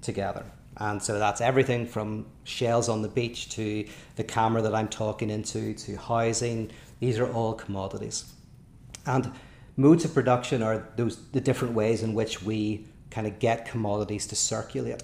together. 0.00 0.46
And 0.78 1.02
so 1.02 1.18
that's 1.18 1.40
everything 1.40 1.86
from 1.86 2.26
shells 2.44 2.88
on 2.88 3.02
the 3.02 3.08
beach 3.08 3.50
to 3.50 3.86
the 4.16 4.24
camera 4.24 4.62
that 4.62 4.74
I'm 4.74 4.88
talking 4.88 5.30
into 5.30 5.74
to 5.74 5.96
housing. 5.96 6.70
These 7.00 7.18
are 7.18 7.30
all 7.30 7.54
commodities. 7.54 8.32
And 9.06 9.32
modes 9.76 10.04
of 10.04 10.14
production 10.14 10.62
are 10.62 10.88
those 10.96 11.16
the 11.30 11.40
different 11.40 11.74
ways 11.74 12.02
in 12.02 12.14
which 12.14 12.42
we 12.42 12.86
kind 13.10 13.26
of 13.26 13.38
get 13.38 13.66
commodities 13.66 14.26
to 14.28 14.36
circulate. 14.36 15.02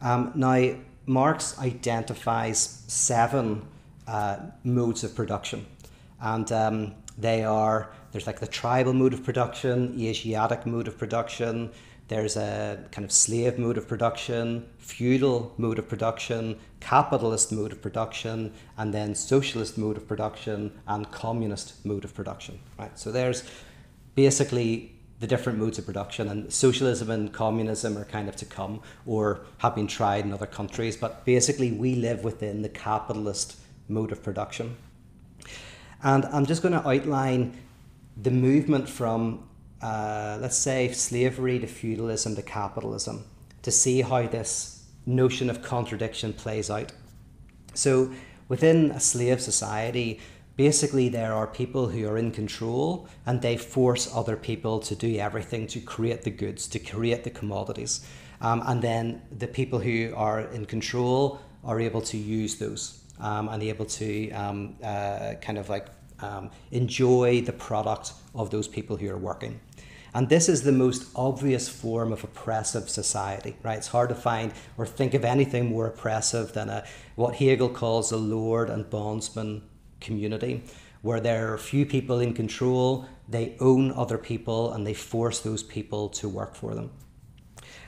Um, 0.00 0.32
now, 0.34 0.76
Marx 1.06 1.58
identifies 1.58 2.84
seven 2.86 3.66
uh, 4.06 4.38
modes 4.64 5.04
of 5.04 5.14
production, 5.14 5.66
and 6.20 6.50
um, 6.52 6.94
they 7.16 7.44
are 7.44 7.90
there's 8.12 8.26
like 8.26 8.40
the 8.40 8.46
tribal 8.46 8.92
mode 8.92 9.12
of 9.12 9.24
production, 9.24 9.94
Asiatic 10.00 10.66
mode 10.66 10.88
of 10.88 10.98
production, 10.98 11.70
there's 12.08 12.36
a 12.36 12.84
kind 12.90 13.04
of 13.04 13.12
slave 13.12 13.58
mode 13.58 13.76
of 13.76 13.86
production, 13.86 14.66
feudal 14.78 15.54
mode 15.58 15.78
of 15.78 15.88
production, 15.88 16.58
capitalist 16.80 17.52
mode 17.52 17.72
of 17.72 17.82
production, 17.82 18.52
and 18.78 18.94
then 18.94 19.14
socialist 19.14 19.76
mode 19.76 19.98
of 19.98 20.08
production 20.08 20.72
and 20.86 21.10
communist 21.10 21.84
mode 21.84 22.04
of 22.04 22.14
production. 22.14 22.58
Right. 22.78 22.98
So 22.98 23.12
there's 23.12 23.44
basically 24.14 24.94
the 25.20 25.26
different 25.26 25.58
modes 25.58 25.78
of 25.78 25.84
production, 25.84 26.28
and 26.28 26.52
socialism 26.52 27.10
and 27.10 27.32
communism 27.32 27.98
are 27.98 28.04
kind 28.04 28.28
of 28.28 28.36
to 28.36 28.44
come 28.44 28.80
or 29.04 29.40
have 29.58 29.74
been 29.74 29.88
tried 29.88 30.24
in 30.24 30.32
other 30.32 30.46
countries. 30.46 30.96
But 30.96 31.24
basically, 31.24 31.72
we 31.72 31.96
live 31.96 32.24
within 32.24 32.62
the 32.62 32.68
capitalist 32.68 33.56
mode 33.88 34.12
of 34.12 34.22
production. 34.22 34.76
And 36.02 36.24
I'm 36.26 36.46
just 36.46 36.62
going 36.62 36.74
to 36.74 36.88
outline 36.88 37.58
the 38.16 38.30
movement 38.30 38.88
from 38.88 39.47
uh, 39.82 40.38
let's 40.40 40.58
say, 40.58 40.90
slavery 40.92 41.58
to 41.58 41.66
feudalism 41.66 42.34
to 42.36 42.42
capitalism 42.42 43.24
to 43.62 43.70
see 43.70 44.02
how 44.02 44.26
this 44.26 44.84
notion 45.06 45.50
of 45.50 45.62
contradiction 45.62 46.32
plays 46.32 46.70
out. 46.70 46.92
So, 47.74 48.12
within 48.48 48.90
a 48.90 49.00
slave 49.00 49.40
society, 49.40 50.20
basically 50.56 51.08
there 51.08 51.32
are 51.32 51.46
people 51.46 51.88
who 51.88 52.08
are 52.08 52.18
in 52.18 52.32
control 52.32 53.08
and 53.26 53.40
they 53.40 53.56
force 53.56 54.12
other 54.14 54.36
people 54.36 54.80
to 54.80 54.94
do 54.94 55.16
everything 55.16 55.66
to 55.68 55.80
create 55.80 56.22
the 56.22 56.30
goods, 56.30 56.66
to 56.68 56.78
create 56.78 57.24
the 57.24 57.30
commodities. 57.30 58.04
Um, 58.40 58.62
and 58.66 58.82
then 58.82 59.22
the 59.36 59.46
people 59.46 59.78
who 59.78 60.12
are 60.16 60.40
in 60.40 60.66
control 60.66 61.40
are 61.64 61.80
able 61.80 62.00
to 62.02 62.16
use 62.16 62.56
those 62.56 63.00
um, 63.20 63.48
and 63.48 63.62
able 63.62 63.86
to 63.86 64.30
um, 64.30 64.76
uh, 64.82 65.34
kind 65.40 65.58
of 65.58 65.68
like 65.68 65.86
um, 66.20 66.50
enjoy 66.70 67.40
the 67.42 67.52
product 67.52 68.12
of 68.34 68.50
those 68.50 68.68
people 68.68 68.96
who 68.96 69.08
are 69.10 69.18
working. 69.18 69.60
And 70.14 70.28
this 70.28 70.48
is 70.48 70.62
the 70.62 70.72
most 70.72 71.10
obvious 71.14 71.68
form 71.68 72.12
of 72.12 72.24
oppressive 72.24 72.88
society, 72.88 73.56
right? 73.62 73.78
It's 73.78 73.88
hard 73.88 74.08
to 74.08 74.14
find 74.14 74.52
or 74.76 74.86
think 74.86 75.14
of 75.14 75.24
anything 75.24 75.66
more 75.66 75.86
oppressive 75.86 76.52
than 76.52 76.68
a, 76.68 76.84
what 77.14 77.36
Hegel 77.36 77.68
calls 77.68 78.10
a 78.10 78.16
lord 78.16 78.70
and 78.70 78.88
bondsman 78.88 79.62
community, 80.00 80.62
where 81.02 81.20
there 81.20 81.52
are 81.52 81.58
few 81.58 81.84
people 81.86 82.20
in 82.20 82.34
control, 82.34 83.06
they 83.28 83.56
own 83.60 83.92
other 83.92 84.18
people, 84.18 84.72
and 84.72 84.86
they 84.86 84.94
force 84.94 85.40
those 85.40 85.62
people 85.62 86.08
to 86.08 86.28
work 86.28 86.54
for 86.54 86.74
them. 86.74 86.90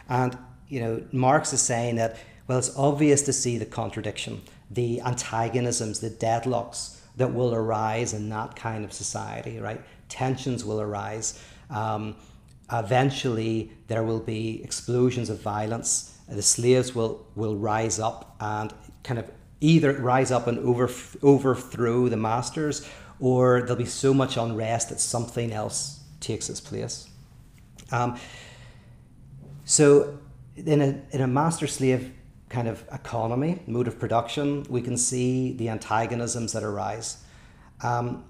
And, 0.09 0.37
you 0.69 0.81
know, 0.81 1.03
Marx 1.13 1.53
is 1.53 1.63
saying 1.63 1.97
that, 1.97 2.19
well, 2.47 2.59
it's 2.59 2.77
obvious 2.77 3.23
to 3.23 3.33
see 3.33 3.59
the 3.59 3.67
contradiction, 3.67 4.43
the 4.71 5.01
antagonisms, 5.01 6.01
the 6.01 6.11
deadlocks 6.11 6.99
that 7.17 7.33
will 7.33 7.55
arise 7.55 8.13
in 8.13 8.29
that 8.29 8.57
kind 8.57 8.85
of 8.85 8.93
society, 8.93 9.59
right? 9.59 9.81
Tensions 10.09 10.65
will 10.65 10.81
arise. 10.81 11.43
Um, 11.71 12.17
eventually, 12.73 13.73
there 13.89 14.03
will 14.03 14.21
be 14.21 14.63
explosions 14.63 15.31
of 15.31 15.41
violence. 15.41 16.19
The 16.29 16.43
slaves 16.43 16.95
will, 16.95 17.27
will 17.35 17.57
rise 17.57 17.99
up 17.99 18.37
and 18.41 18.73
kind 19.03 19.19
of 19.19 19.31
either 19.61 19.93
rise 19.95 20.31
up 20.31 20.47
and 20.47 20.59
over, 20.61 20.91
overthrow 21.23 22.09
the 22.09 22.17
masters, 22.17 22.89
or 23.19 23.61
there'll 23.61 23.77
be 23.77 23.85
so 23.85 24.15
much 24.15 24.37
unrest 24.37 24.89
that 24.89 25.01
something 25.01 25.53
else 25.53 26.01
takes 26.21 26.49
its 26.49 26.61
place. 26.61 27.09
Um, 27.93 28.19
so, 29.65 30.19
in 30.57 30.81
a, 30.81 31.03
in 31.11 31.21
a 31.21 31.27
master 31.27 31.67
slave 31.67 32.13
kind 32.49 32.69
of 32.69 32.85
economy, 32.93 33.63
mode 33.67 33.89
of 33.89 33.99
production, 33.99 34.65
we 34.69 34.83
can 34.83 34.97
see 34.97 35.53
the 35.53 35.69
antagonisms 35.69 36.53
that 36.53 36.63
arise. 36.63 37.19
Um, 37.83 38.25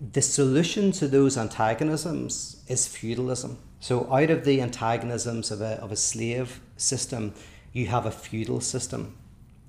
the 0.00 0.22
solution 0.22 0.92
to 0.92 1.08
those 1.08 1.36
antagonisms 1.36 2.62
is 2.68 2.86
feudalism. 2.86 3.58
So, 3.80 4.12
out 4.12 4.30
of 4.30 4.44
the 4.44 4.60
antagonisms 4.60 5.50
of 5.50 5.60
a, 5.60 5.80
of 5.80 5.92
a 5.92 5.96
slave 5.96 6.60
system, 6.76 7.34
you 7.72 7.86
have 7.86 8.06
a 8.06 8.10
feudal 8.10 8.60
system. 8.60 9.16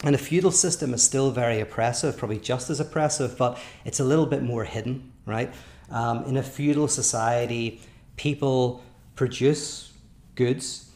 And 0.03 0.15
a 0.15 0.17
feudal 0.17 0.51
system 0.51 0.93
is 0.93 1.01
still 1.01 1.31
very 1.31 1.59
oppressive, 1.59 2.17
probably 2.17 2.39
just 2.39 2.69
as 2.69 2.79
oppressive, 2.79 3.37
but 3.37 3.59
it's 3.83 3.99
a 3.99 4.03
little 4.03 4.25
bit 4.25 4.43
more 4.43 4.63
hidden, 4.63 5.11
right? 5.25 5.53
Um, 5.89 6.23
in 6.25 6.37
a 6.37 6.43
feudal 6.43 6.87
society, 6.87 7.81
people 8.15 8.83
produce 9.15 9.93
goods 10.35 10.87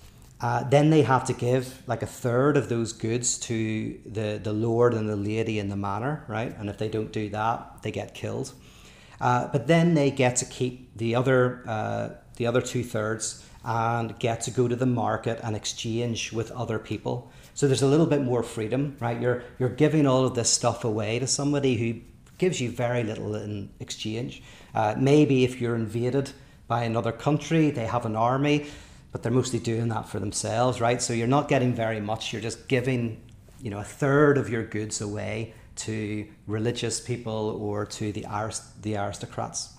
uh, 0.41 0.63
then 0.63 0.89
they 0.89 1.03
have 1.03 1.23
to 1.25 1.33
give 1.33 1.83
like 1.87 2.01
a 2.01 2.07
third 2.07 2.57
of 2.57 2.67
those 2.67 2.93
goods 2.93 3.37
to 3.37 3.99
the, 4.07 4.39
the 4.41 4.51
lord 4.51 4.93
and 4.93 5.07
the 5.07 5.15
lady 5.15 5.59
in 5.59 5.69
the 5.69 5.75
manor, 5.75 6.25
right? 6.27 6.57
And 6.57 6.67
if 6.67 6.79
they 6.79 6.89
don't 6.89 7.11
do 7.11 7.29
that, 7.29 7.83
they 7.83 7.91
get 7.91 8.15
killed. 8.15 8.53
Uh, 9.21 9.47
but 9.47 9.67
then 9.67 9.93
they 9.93 10.11
get 10.11 10.35
to 10.35 10.45
keep 10.45 10.97
the 10.97 11.15
other 11.15 11.63
uh, 11.67 12.09
the 12.35 12.47
other 12.47 12.61
two 12.61 12.83
thirds 12.83 13.45
and 13.63 14.17
get 14.19 14.41
to 14.41 14.51
go 14.51 14.67
to 14.67 14.75
the 14.75 14.85
market 14.85 15.39
and 15.43 15.55
exchange 15.55 16.33
with 16.33 16.51
other 16.51 16.79
people. 16.79 17.31
So 17.53 17.67
there's 17.67 17.83
a 17.83 17.87
little 17.87 18.07
bit 18.07 18.21
more 18.21 18.43
freedom, 18.43 18.97
right? 18.99 19.21
You're 19.21 19.43
you're 19.59 19.69
giving 19.69 20.07
all 20.07 20.25
of 20.25 20.35
this 20.35 20.49
stuff 20.49 20.83
away 20.83 21.19
to 21.19 21.27
somebody 21.27 21.77
who 21.77 22.01
gives 22.37 22.59
you 22.59 22.71
very 22.71 23.03
little 23.03 23.35
in 23.35 23.69
exchange. 23.79 24.41
Uh, 24.73 24.95
maybe 24.97 25.43
if 25.43 25.61
you're 25.61 25.75
invaded 25.75 26.31
by 26.67 26.83
another 26.83 27.11
country, 27.11 27.69
they 27.69 27.85
have 27.85 28.05
an 28.05 28.15
army 28.15 28.65
but 29.11 29.23
they're 29.23 29.31
mostly 29.31 29.59
doing 29.59 29.89
that 29.89 30.07
for 30.07 30.19
themselves, 30.19 30.79
right? 30.79 31.01
So 31.01 31.13
you're 31.13 31.27
not 31.27 31.47
getting 31.47 31.73
very 31.73 31.99
much. 31.99 32.31
You're 32.31 32.41
just 32.41 32.67
giving, 32.67 33.21
you 33.61 33.69
know, 33.69 33.79
a 33.79 33.83
third 33.83 34.37
of 34.37 34.49
your 34.49 34.63
goods 34.63 35.01
away 35.01 35.53
to 35.85 36.27
religious 36.47 36.99
people 36.99 37.57
or 37.61 37.85
to 37.85 38.11
the 38.11 38.25
arist- 38.25 38.81
the 38.81 38.95
aristocrats. 38.95 39.73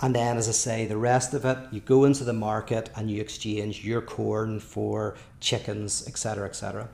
And 0.00 0.14
then, 0.14 0.36
as 0.36 0.48
I 0.48 0.52
say, 0.52 0.86
the 0.86 0.96
rest 0.96 1.34
of 1.34 1.44
it, 1.44 1.58
you 1.72 1.80
go 1.80 2.04
into 2.04 2.22
the 2.24 2.32
market 2.32 2.88
and 2.94 3.10
you 3.10 3.20
exchange 3.20 3.84
your 3.84 4.00
corn 4.00 4.60
for 4.60 5.16
chickens, 5.40 6.06
etc., 6.06 6.46
etc. 6.46 6.88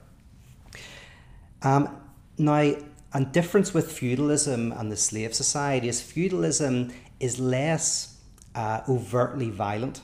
Um, 1.63 2.01
now, 2.39 2.75
and 3.13 3.31
difference 3.31 3.73
with 3.73 3.93
feudalism 3.93 4.73
and 4.73 4.91
the 4.91 4.97
slave 4.97 5.35
society 5.35 5.89
is 5.89 6.01
feudalism 6.01 6.93
is 7.21 7.39
less 7.39 8.21
uh, 8.55 8.81
overtly 8.89 9.51
violent. 9.51 10.01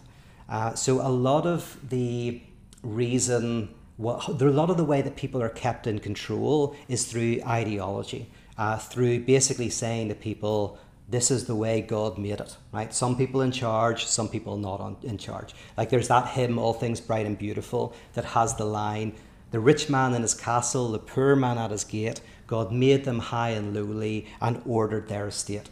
Uh, 0.48 0.74
so 0.74 1.00
a 1.00 1.08
lot 1.08 1.46
of 1.46 1.76
the 1.88 2.40
reason, 2.82 3.74
what, 4.00 4.28
a 4.28 4.50
lot 4.50 4.70
of 4.70 4.76
the 4.76 4.84
way 4.84 5.02
that 5.02 5.16
people 5.16 5.42
are 5.42 5.50
kept 5.50 5.86
in 5.86 5.98
control 5.98 6.74
is 6.88 7.04
through 7.04 7.40
ideology, 7.46 8.30
uh, 8.56 8.78
through 8.78 9.20
basically 9.20 9.68
saying 9.68 10.08
to 10.08 10.14
people, 10.14 10.78
this 11.08 11.30
is 11.30 11.44
the 11.44 11.54
way 11.54 11.80
God 11.80 12.16
made 12.16 12.40
it, 12.40 12.56
right? 12.72 12.94
Some 12.94 13.16
people 13.16 13.42
in 13.42 13.52
charge, 13.52 14.06
some 14.06 14.28
people 14.28 14.56
not 14.56 14.80
on, 14.80 14.96
in 15.02 15.18
charge. 15.18 15.54
Like 15.76 15.90
there's 15.90 16.08
that 16.08 16.28
hymn, 16.28 16.58
All 16.58 16.72
Things 16.72 17.00
Bright 17.00 17.26
and 17.26 17.36
Beautiful, 17.36 17.94
that 18.14 18.24
has 18.24 18.54
the 18.54 18.64
line, 18.64 19.12
the 19.50 19.60
rich 19.60 19.90
man 19.90 20.14
in 20.14 20.22
his 20.22 20.34
castle, 20.34 20.92
the 20.92 20.98
poor 20.98 21.36
man 21.36 21.58
at 21.58 21.70
his 21.70 21.84
gate, 21.84 22.20
God 22.46 22.72
made 22.72 23.04
them 23.04 23.18
high 23.18 23.50
and 23.50 23.74
lowly 23.74 24.28
and 24.40 24.62
ordered 24.64 25.08
their 25.08 25.28
estate. 25.28 25.68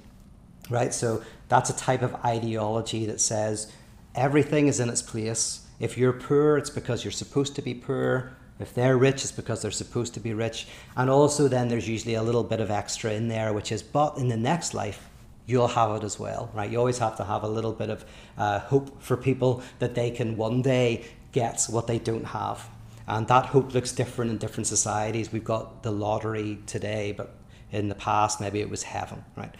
Right? 0.68 0.92
So 0.92 1.22
that's 1.48 1.70
a 1.70 1.76
type 1.76 2.02
of 2.02 2.14
ideology 2.24 3.06
that 3.06 3.20
says 3.20 3.72
Everything 4.14 4.66
is 4.66 4.80
in 4.80 4.88
its 4.88 5.02
place. 5.02 5.67
If 5.80 5.96
you're 5.96 6.12
poor, 6.12 6.56
it's 6.56 6.70
because 6.70 7.04
you're 7.04 7.12
supposed 7.12 7.54
to 7.56 7.62
be 7.62 7.74
poor. 7.74 8.36
If 8.58 8.74
they're 8.74 8.96
rich, 8.96 9.22
it's 9.22 9.32
because 9.32 9.62
they're 9.62 9.70
supposed 9.70 10.14
to 10.14 10.20
be 10.20 10.34
rich. 10.34 10.66
And 10.96 11.08
also, 11.08 11.46
then 11.46 11.68
there's 11.68 11.88
usually 11.88 12.14
a 12.14 12.22
little 12.22 12.42
bit 12.42 12.60
of 12.60 12.70
extra 12.70 13.12
in 13.12 13.28
there, 13.28 13.52
which 13.52 13.70
is, 13.70 13.82
but 13.82 14.18
in 14.18 14.28
the 14.28 14.36
next 14.36 14.74
life, 14.74 15.08
you'll 15.46 15.68
have 15.68 15.94
it 15.96 16.04
as 16.04 16.18
well, 16.18 16.50
right? 16.52 16.70
You 16.70 16.78
always 16.78 16.98
have 16.98 17.16
to 17.18 17.24
have 17.24 17.44
a 17.44 17.48
little 17.48 17.72
bit 17.72 17.90
of 17.90 18.04
uh, 18.36 18.58
hope 18.58 19.00
for 19.00 19.16
people 19.16 19.62
that 19.78 19.94
they 19.94 20.10
can 20.10 20.36
one 20.36 20.62
day 20.62 21.04
get 21.32 21.64
what 21.70 21.86
they 21.86 21.98
don't 21.98 22.26
have. 22.26 22.68
And 23.06 23.26
that 23.28 23.46
hope 23.46 23.72
looks 23.72 23.92
different 23.92 24.30
in 24.30 24.38
different 24.38 24.66
societies. 24.66 25.32
We've 25.32 25.44
got 25.44 25.82
the 25.82 25.92
lottery 25.92 26.58
today, 26.66 27.14
but 27.16 27.34
in 27.72 27.88
the 27.88 27.94
past, 27.94 28.40
maybe 28.40 28.60
it 28.60 28.68
was 28.68 28.82
heaven, 28.82 29.24
right? 29.36 29.54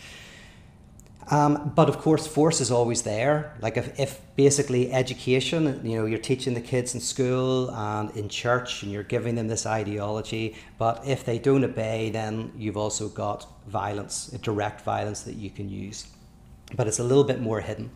Um, 1.31 1.73
but 1.75 1.91
of 1.91 1.99
course, 1.99 2.27
force 2.27 2.61
is 2.61 2.71
always 2.71 3.03
there. 3.03 3.55
Like 3.61 3.77
if, 3.77 4.01
if 4.01 4.21
basically 4.37 4.91
education, 4.93 5.81
you 5.85 5.99
know, 5.99 6.07
you're 6.07 6.19
teaching 6.19 6.55
the 6.55 6.61
kids 6.61 6.95
in 6.95 7.01
school 7.01 7.71
and 7.71 8.11
in 8.17 8.29
church 8.31 8.83
and 8.83 8.91
you're 8.91 9.03
giving 9.03 9.35
them 9.35 9.47
this 9.47 9.67
ideology, 9.67 10.57
but 10.79 11.03
if 11.07 11.25
they 11.25 11.39
don't 11.39 11.65
obey, 11.65 12.09
then 12.11 12.53
you've 12.57 12.79
also 12.79 13.09
got 13.09 13.47
violence, 13.67 14.29
direct 14.43 14.81
violence 14.83 15.23
that 15.23 15.35
you 15.35 15.51
can 15.51 15.69
use. 15.69 16.07
But 16.75 16.87
it's 16.87 16.99
a 16.99 17.05
little 17.05 17.25
bit 17.25 17.41
more 17.41 17.61
hidden. 17.61 17.91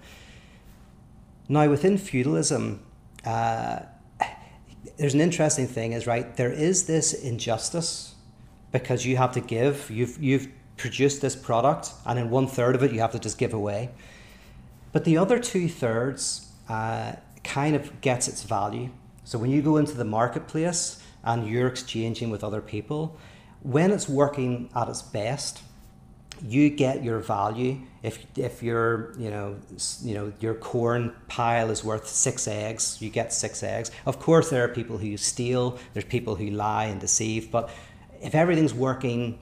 Now, 1.48 1.68
within 1.70 1.96
feudalism, 1.96 2.82
uh, 3.24 3.80
there's 4.98 5.14
an 5.14 5.20
interesting 5.20 5.66
thing 5.66 5.92
is 5.92 6.06
right 6.06 6.36
there 6.36 6.52
is 6.52 6.86
this 6.86 7.14
injustice 7.14 8.14
because 8.72 9.06
you 9.06 9.16
have 9.16 9.32
to 9.32 9.40
give 9.40 9.90
you've 9.90 10.22
you've 10.22 10.48
produce 10.76 11.18
this 11.18 11.36
product, 11.36 11.92
and 12.06 12.18
in 12.18 12.30
one 12.30 12.46
third 12.46 12.74
of 12.74 12.82
it, 12.82 12.92
you 12.92 13.00
have 13.00 13.12
to 13.12 13.18
just 13.18 13.38
give 13.38 13.52
away. 13.52 13.90
But 14.92 15.04
the 15.04 15.16
other 15.16 15.38
two 15.38 15.68
thirds 15.68 16.50
uh, 16.68 17.14
kind 17.44 17.74
of 17.74 18.00
gets 18.00 18.28
its 18.28 18.42
value. 18.42 18.90
So 19.24 19.38
when 19.38 19.50
you 19.50 19.62
go 19.62 19.76
into 19.76 19.94
the 19.94 20.04
marketplace 20.04 21.02
and 21.24 21.46
you're 21.46 21.68
exchanging 21.68 22.30
with 22.30 22.42
other 22.42 22.60
people, 22.60 23.16
when 23.62 23.90
it's 23.90 24.08
working 24.08 24.68
at 24.74 24.88
its 24.88 25.02
best, 25.02 25.62
you 26.44 26.70
get 26.70 27.04
your 27.04 27.20
value. 27.20 27.78
If 28.02 28.26
if 28.36 28.62
your 28.62 29.14
you 29.16 29.30
know 29.30 29.56
you 30.02 30.14
know 30.14 30.32
your 30.40 30.54
corn 30.54 31.12
pile 31.28 31.70
is 31.70 31.84
worth 31.84 32.08
six 32.08 32.48
eggs, 32.48 33.00
you 33.00 33.10
get 33.10 33.32
six 33.32 33.62
eggs. 33.62 33.92
Of 34.06 34.18
course, 34.18 34.50
there 34.50 34.64
are 34.64 34.68
people 34.68 34.98
who 34.98 35.16
steal. 35.16 35.78
There's 35.92 36.04
people 36.04 36.34
who 36.34 36.50
lie 36.50 36.86
and 36.86 37.00
deceive. 37.00 37.50
But 37.50 37.70
if 38.20 38.34
everything's 38.34 38.74
working 38.74 39.38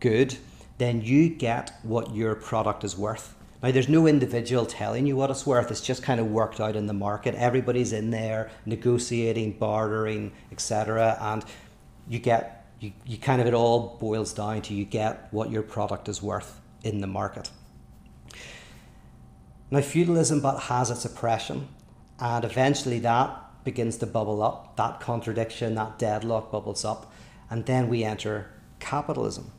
good, 0.00 0.36
then 0.78 1.00
you 1.02 1.28
get 1.28 1.78
what 1.82 2.14
your 2.14 2.34
product 2.34 2.84
is 2.84 2.96
worth. 2.96 3.34
Now, 3.62 3.70
there's 3.70 3.88
no 3.88 4.06
individual 4.06 4.66
telling 4.66 5.06
you 5.06 5.16
what 5.16 5.30
it's 5.30 5.46
worth. 5.46 5.70
It's 5.70 5.80
just 5.80 6.02
kind 6.02 6.20
of 6.20 6.26
worked 6.26 6.60
out 6.60 6.76
in 6.76 6.86
the 6.86 6.92
market. 6.92 7.34
Everybody's 7.34 7.92
in 7.92 8.10
there 8.10 8.50
negotiating, 8.66 9.52
bartering, 9.52 10.32
etc. 10.52 11.16
And 11.20 11.44
you 12.06 12.18
get, 12.18 12.66
you, 12.78 12.92
you 13.06 13.16
kind 13.16 13.40
of, 13.40 13.46
it 13.46 13.54
all 13.54 13.96
boils 13.98 14.34
down 14.34 14.62
to 14.62 14.74
you 14.74 14.84
get 14.84 15.28
what 15.32 15.50
your 15.50 15.62
product 15.62 16.08
is 16.08 16.22
worth 16.22 16.60
in 16.84 17.00
the 17.00 17.06
market. 17.06 17.50
Now, 19.70 19.80
feudalism 19.80 20.40
but 20.40 20.60
has 20.60 20.90
its 20.90 21.04
oppression, 21.04 21.68
and 22.20 22.44
eventually 22.44 23.00
that 23.00 23.64
begins 23.64 23.96
to 23.96 24.06
bubble 24.06 24.42
up. 24.42 24.76
That 24.76 25.00
contradiction, 25.00 25.74
that 25.74 25.98
deadlock 25.98 26.52
bubbles 26.52 26.84
up, 26.84 27.12
and 27.50 27.66
then 27.66 27.88
we 27.88 28.04
enter 28.04 28.52
capitalism. 28.78 29.50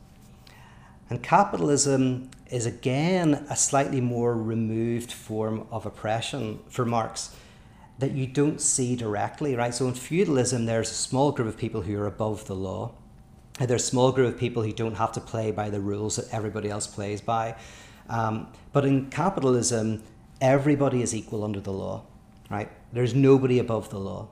And 1.10 1.22
capitalism 1.22 2.30
is 2.50 2.66
again 2.66 3.46
a 3.50 3.56
slightly 3.56 4.00
more 4.00 4.36
removed 4.36 5.12
form 5.12 5.66
of 5.70 5.86
oppression 5.86 6.60
for 6.68 6.84
Marx 6.84 7.34
that 7.98 8.12
you 8.12 8.26
don't 8.26 8.60
see 8.60 8.94
directly, 8.94 9.56
right? 9.56 9.74
So 9.74 9.88
in 9.88 9.94
feudalism, 9.94 10.66
there's 10.66 10.90
a 10.90 10.94
small 10.94 11.32
group 11.32 11.48
of 11.48 11.56
people 11.56 11.82
who 11.82 11.98
are 11.98 12.06
above 12.06 12.46
the 12.46 12.54
law. 12.54 12.92
There's 13.58 13.82
a 13.82 13.86
small 13.86 14.12
group 14.12 14.34
of 14.34 14.38
people 14.38 14.62
who 14.62 14.72
don't 14.72 14.94
have 14.94 15.12
to 15.12 15.20
play 15.20 15.50
by 15.50 15.68
the 15.68 15.80
rules 15.80 16.16
that 16.16 16.32
everybody 16.32 16.70
else 16.70 16.86
plays 16.86 17.20
by. 17.20 17.56
Um, 18.08 18.52
but 18.72 18.84
in 18.84 19.10
capitalism, 19.10 20.02
everybody 20.40 21.02
is 21.02 21.14
equal 21.14 21.42
under 21.42 21.60
the 21.60 21.72
law, 21.72 22.04
right? 22.50 22.70
There's 22.92 23.14
nobody 23.14 23.58
above 23.58 23.90
the 23.90 23.98
law. 23.98 24.28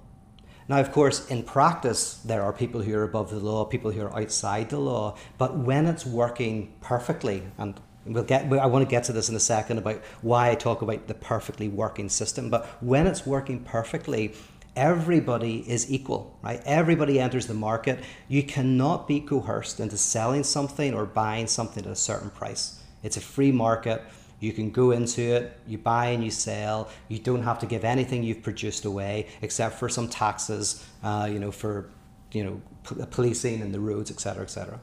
Now, 0.69 0.81
of 0.81 0.91
course, 0.91 1.27
in 1.29 1.45
practice, 1.45 2.15
there 2.25 2.43
are 2.43 2.53
people 2.53 2.83
who 2.83 2.95
are 2.97 3.05
above 3.05 3.31
the 3.31 3.39
law, 3.39 3.65
people 3.65 3.93
who 3.93 4.03
are 4.03 4.21
outside 4.21 4.71
the 4.71 4.79
law. 4.79 5.17
But 5.39 5.57
when 5.57 5.87
it's 5.87 6.05
working 6.05 6.73
perfectly, 6.81 7.45
and 7.57 7.79
we'll 8.05 8.25
get, 8.25 8.53
I 8.53 8.67
want 8.67 8.85
to 8.85 8.91
get 8.91 9.05
to 9.05 9.13
this 9.13 9.29
in 9.29 9.37
a 9.37 9.41
second 9.41 9.79
about 9.79 10.03
why 10.23 10.51
I 10.51 10.55
talk 10.57 10.83
about 10.83 11.07
the 11.07 11.15
perfectly 11.15 11.69
working 11.69 12.09
system. 12.09 12.51
But 12.51 12.67
when 12.83 13.07
it's 13.07 13.25
working 13.25 13.61
perfectly, 13.61 14.35
everybody 14.75 15.59
is 15.71 15.91
equal, 15.91 16.37
right? 16.43 16.61
Everybody 16.65 17.21
enters 17.21 17.47
the 17.47 17.55
market. 17.55 18.03
You 18.27 18.43
cannot 18.43 19.07
be 19.07 19.21
coerced 19.21 19.79
into 19.79 19.97
selling 19.97 20.43
something 20.43 20.95
or 20.95 21.07
buying 21.07 21.47
something 21.47 21.85
at 21.87 21.93
a 21.93 21.97
certain 21.97 22.31
price. 22.31 22.83
It's 23.05 23.17
a 23.17 23.21
free 23.21 23.53
market. 23.53 24.03
You 24.39 24.53
can 24.53 24.71
go 24.71 24.91
into 24.91 25.23
it, 25.23 25.59
you 25.67 25.79
buy 25.79 26.07
and 26.09 26.23
you 26.23 26.31
sell. 26.31 26.91
You 27.09 27.19
don't 27.19 27.43
have 27.43 27.59
to 27.61 27.67
give 27.67 27.85
anything 27.85 28.23
you've 28.23 28.43
produced 28.43 28.85
away 28.85 29.29
except 29.41 29.79
for 29.79 29.89
some 29.89 30.09
taxes, 30.09 30.85
uh, 31.03 31.29
you 31.31 31.39
know, 31.39 31.51
for 31.51 31.91
you 32.33 32.45
know 32.45 32.61
p- 32.87 33.03
policing 33.11 33.63
and 33.63 33.73
the 33.73 33.81
roads, 33.81 34.11
et 34.11 34.15
etc., 34.15 34.43
etc. 34.43 34.81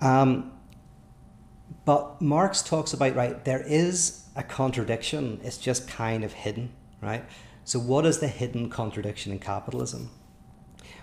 Um, 0.00 0.52
but 1.84 2.20
Marx 2.20 2.62
talks 2.62 2.92
about 2.92 3.14
right 3.14 3.44
there 3.44 3.62
is 3.66 4.24
a 4.36 4.42
contradiction. 4.42 5.40
It's 5.42 5.58
just 5.58 5.88
kind 5.88 6.24
of 6.24 6.32
hidden, 6.32 6.70
right? 7.00 7.24
So 7.64 7.78
what 7.78 8.06
is 8.06 8.18
the 8.18 8.28
hidden 8.28 8.70
contradiction 8.70 9.32
in 9.32 9.38
capitalism? 9.38 10.10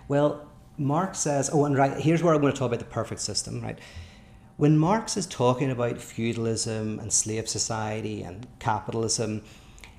Well, 0.08 0.48
Marx 0.77 1.20
says, 1.20 1.50
oh, 1.53 1.65
and 1.65 1.77
right 1.77 1.98
here's 1.98 2.22
where 2.22 2.34
I'm 2.34 2.41
going 2.41 2.53
to 2.53 2.60
talk 2.60 2.67
about 2.67 2.79
the 2.79 2.86
perfect 2.86 3.22
system, 3.22 3.62
right? 3.62 3.79
When 4.57 4.77
Marx 4.77 5.17
is 5.17 5.27
talking 5.27 5.69
about 5.69 6.00
feudalism 6.00 6.97
and 7.00 7.12
slave 7.12 7.50
society 7.50 8.24
and 8.24 8.47
capitalism, 8.59 9.41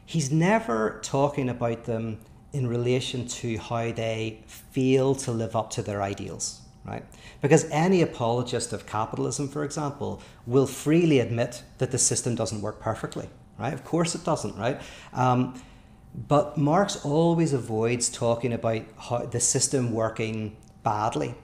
he's 0.06 0.32
never 0.32 0.98
talking 1.02 1.50
about 1.50 1.84
them 1.84 2.20
in 2.54 2.66
relation 2.66 3.28
to 3.28 3.58
how 3.58 3.92
they 3.92 4.42
fail 4.46 5.14
to 5.16 5.30
live 5.30 5.54
up 5.54 5.68
to 5.72 5.82
their 5.82 6.00
ideals, 6.00 6.62
right? 6.86 7.04
Because 7.42 7.68
any 7.70 8.00
apologist 8.00 8.72
of 8.72 8.86
capitalism, 8.86 9.46
for 9.46 9.62
example, 9.62 10.22
will 10.46 10.66
freely 10.66 11.20
admit 11.20 11.62
that 11.76 11.90
the 11.90 11.98
system 11.98 12.34
doesn't 12.34 12.62
work 12.62 12.80
perfectly, 12.80 13.28
right? 13.58 13.75
Of 13.75 13.84
course 13.84 14.14
it 14.14 14.25
doesn't, 14.25 14.56
right? 14.56 14.80
Um, 15.12 15.60
but 16.28 16.56
Marx 16.56 17.04
always 17.04 17.52
avoids 17.52 18.08
talking 18.08 18.54
about 18.54 18.84
how 18.96 19.26
the 19.26 19.40
system 19.40 19.92
working 19.92 20.56
badly 20.82 21.34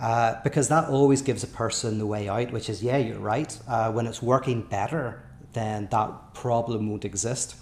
uh, 0.00 0.40
because 0.44 0.68
that 0.68 0.88
always 0.88 1.22
gives 1.22 1.42
a 1.42 1.48
person 1.48 1.98
the 1.98 2.06
way 2.06 2.28
out, 2.28 2.52
which 2.52 2.68
is, 2.68 2.82
yeah, 2.82 2.96
you're 2.96 3.18
right. 3.18 3.58
Uh, 3.66 3.90
when 3.90 4.06
it's 4.06 4.22
working 4.22 4.62
better, 4.62 5.22
then 5.52 5.88
that 5.90 6.34
problem 6.34 6.88
won't 6.88 7.04
exist. 7.04 7.56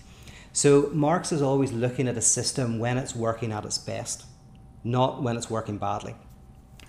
So 0.53 0.91
Marx 0.93 1.33
is 1.33 1.43
always 1.43 1.73
looking 1.73 2.09
at 2.09 2.17
a 2.17 2.23
system 2.23 2.79
when 2.79 2.99
it's 2.99 3.15
working 3.15 3.53
at 3.53 3.65
its 3.65 3.79
best, 3.79 4.25
not 4.85 5.23
when 5.23 5.37
it's 5.37 5.51
working 5.51 5.79
badly. 5.79 6.15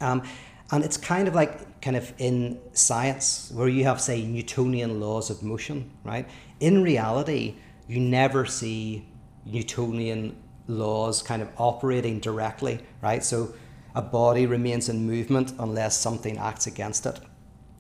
Um, 0.02 0.24
and 0.72 0.84
it's 0.84 0.98
kind 0.98 1.28
of 1.28 1.36
like 1.36 1.82
kind 1.82 1.96
of 1.96 2.14
in 2.18 2.60
science 2.74 3.52
where 3.54 3.70
you 3.70 3.86
have, 3.86 4.02
say, 4.02 4.24
Newtonian 4.26 5.00
laws 5.00 5.30
of 5.30 5.44
motion, 5.44 5.92
right? 6.04 6.28
In 6.60 6.84
reality, 6.84 7.56
you 7.88 8.00
never 8.00 8.46
see 8.46 9.08
Newtonian 9.46 10.36
laws 10.68 11.22
kind 11.22 11.42
of 11.42 11.50
operating 11.58 12.20
directly, 12.20 12.80
right? 13.02 13.24
So 13.24 13.54
a 13.98 14.02
body 14.02 14.46
remains 14.46 14.90
in 14.90 15.08
movement 15.08 15.54
unless 15.58 15.98
something 15.98 16.38
acts 16.38 16.68
against 16.68 17.08
it. 17.08 17.20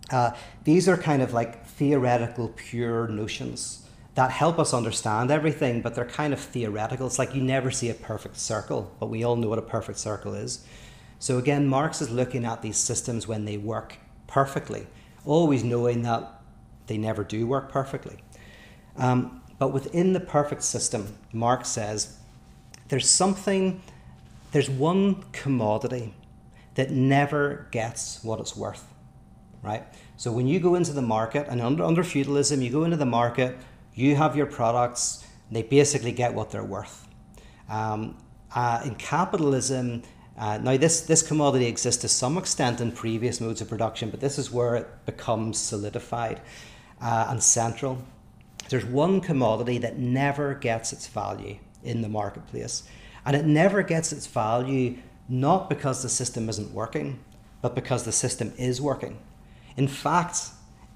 Uh, 0.09 0.31
these 0.63 0.89
are 0.89 0.97
kind 0.97 1.21
of 1.21 1.31
like 1.31 1.63
theoretical, 1.67 2.49
pure 2.55 3.07
notions 3.07 3.87
that 4.15 4.31
help 4.31 4.57
us 4.57 4.73
understand 4.73 5.29
everything, 5.29 5.79
but 5.79 5.93
they're 5.93 6.05
kind 6.05 6.33
of 6.33 6.39
theoretical. 6.39 7.05
It's 7.05 7.19
like 7.19 7.35
you 7.35 7.43
never 7.43 7.69
see 7.69 7.91
a 7.91 7.93
perfect 7.93 8.37
circle, 8.37 8.91
but 8.99 9.11
we 9.11 9.23
all 9.23 9.35
know 9.35 9.47
what 9.47 9.59
a 9.59 9.69
perfect 9.77 9.99
circle 9.99 10.33
is. 10.33 10.65
So 11.19 11.37
again, 11.37 11.67
Marx 11.67 12.01
is 12.01 12.09
looking 12.09 12.45
at 12.45 12.63
these 12.63 12.77
systems 12.77 13.27
when 13.27 13.45
they 13.45 13.57
work 13.57 13.97
perfectly, 14.25 14.87
always 15.23 15.63
knowing 15.63 16.01
that 16.01 16.41
they 16.87 16.97
never 16.97 17.23
do 17.23 17.45
work 17.45 17.71
perfectly. 17.71 18.17
Um, 18.95 19.43
but 19.59 19.71
within 19.71 20.13
the 20.13 20.19
perfect 20.19 20.63
system, 20.63 21.15
Marx 21.31 21.69
says 21.69 22.17
there's 22.87 23.07
something 23.07 23.83
there's 24.57 24.71
one 24.71 25.21
commodity 25.33 26.15
that 26.73 26.89
never 26.89 27.67
gets 27.69 28.23
what 28.23 28.39
it's 28.39 28.57
worth, 28.57 28.91
right? 29.61 29.83
So 30.15 30.31
when 30.31 30.47
you 30.47 30.59
go 30.59 30.73
into 30.73 30.93
the 30.93 31.01
market, 31.03 31.45
and 31.47 31.61
under, 31.61 31.83
under 31.83 32.03
feudalism, 32.03 32.63
you 32.63 32.71
go 32.71 32.83
into 32.83 32.97
the 32.97 33.05
market, 33.05 33.55
you 33.93 34.15
have 34.15 34.35
your 34.35 34.47
products, 34.47 35.23
they 35.51 35.61
basically 35.61 36.11
get 36.11 36.33
what 36.33 36.49
they're 36.49 36.63
worth. 36.63 37.07
Um, 37.69 38.17
uh, 38.55 38.81
in 38.83 38.95
capitalism, 38.95 40.01
uh, 40.39 40.57
now 40.57 40.75
this, 40.75 41.01
this 41.01 41.21
commodity 41.21 41.67
exists 41.67 42.01
to 42.01 42.07
some 42.07 42.35
extent 42.39 42.81
in 42.81 42.91
previous 42.91 43.39
modes 43.39 43.61
of 43.61 43.69
production, 43.69 44.09
but 44.09 44.21
this 44.21 44.39
is 44.39 44.51
where 44.51 44.75
it 44.75 44.87
becomes 45.05 45.59
solidified 45.59 46.41
uh, 46.99 47.27
and 47.29 47.43
central. 47.43 48.01
There's 48.69 48.85
one 48.85 49.21
commodity 49.21 49.77
that 49.77 49.99
never 49.99 50.55
gets 50.55 50.93
its 50.93 51.05
value 51.05 51.57
in 51.83 52.01
the 52.01 52.09
marketplace, 52.09 52.81
and 53.27 53.35
it 53.35 53.45
never 53.45 53.83
gets 53.83 54.13
its 54.13 54.25
value 54.25 54.97
not 55.27 55.69
because 55.69 56.01
the 56.01 56.07
system 56.07 56.47
isn't 56.47 56.73
working, 56.73 57.19
but 57.61 57.75
because 57.75 58.05
the 58.05 58.11
system 58.13 58.53
is 58.57 58.81
working. 58.81 59.19
In 59.75 59.89
fact, 59.89 60.39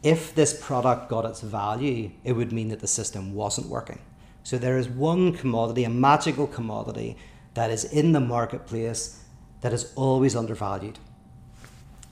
if 0.01 0.33
this 0.33 0.57
product 0.59 1.09
got 1.09 1.25
its 1.25 1.41
value, 1.41 2.11
it 2.23 2.31
would 2.31 2.53
mean 2.53 2.69
that 2.69 2.79
the 2.79 2.87
system 2.87 3.33
wasn't 3.33 3.67
working. 3.67 3.99
So 4.43 4.57
there 4.57 4.77
is 4.77 4.87
one 4.87 5.33
commodity, 5.33 5.83
a 5.83 5.89
magical 5.89 6.47
commodity, 6.47 7.17
that 7.53 7.69
is 7.69 7.83
in 7.83 8.13
the 8.13 8.21
marketplace 8.21 9.21
that 9.59 9.73
is 9.73 9.91
always 9.95 10.33
undervalued. 10.33 10.99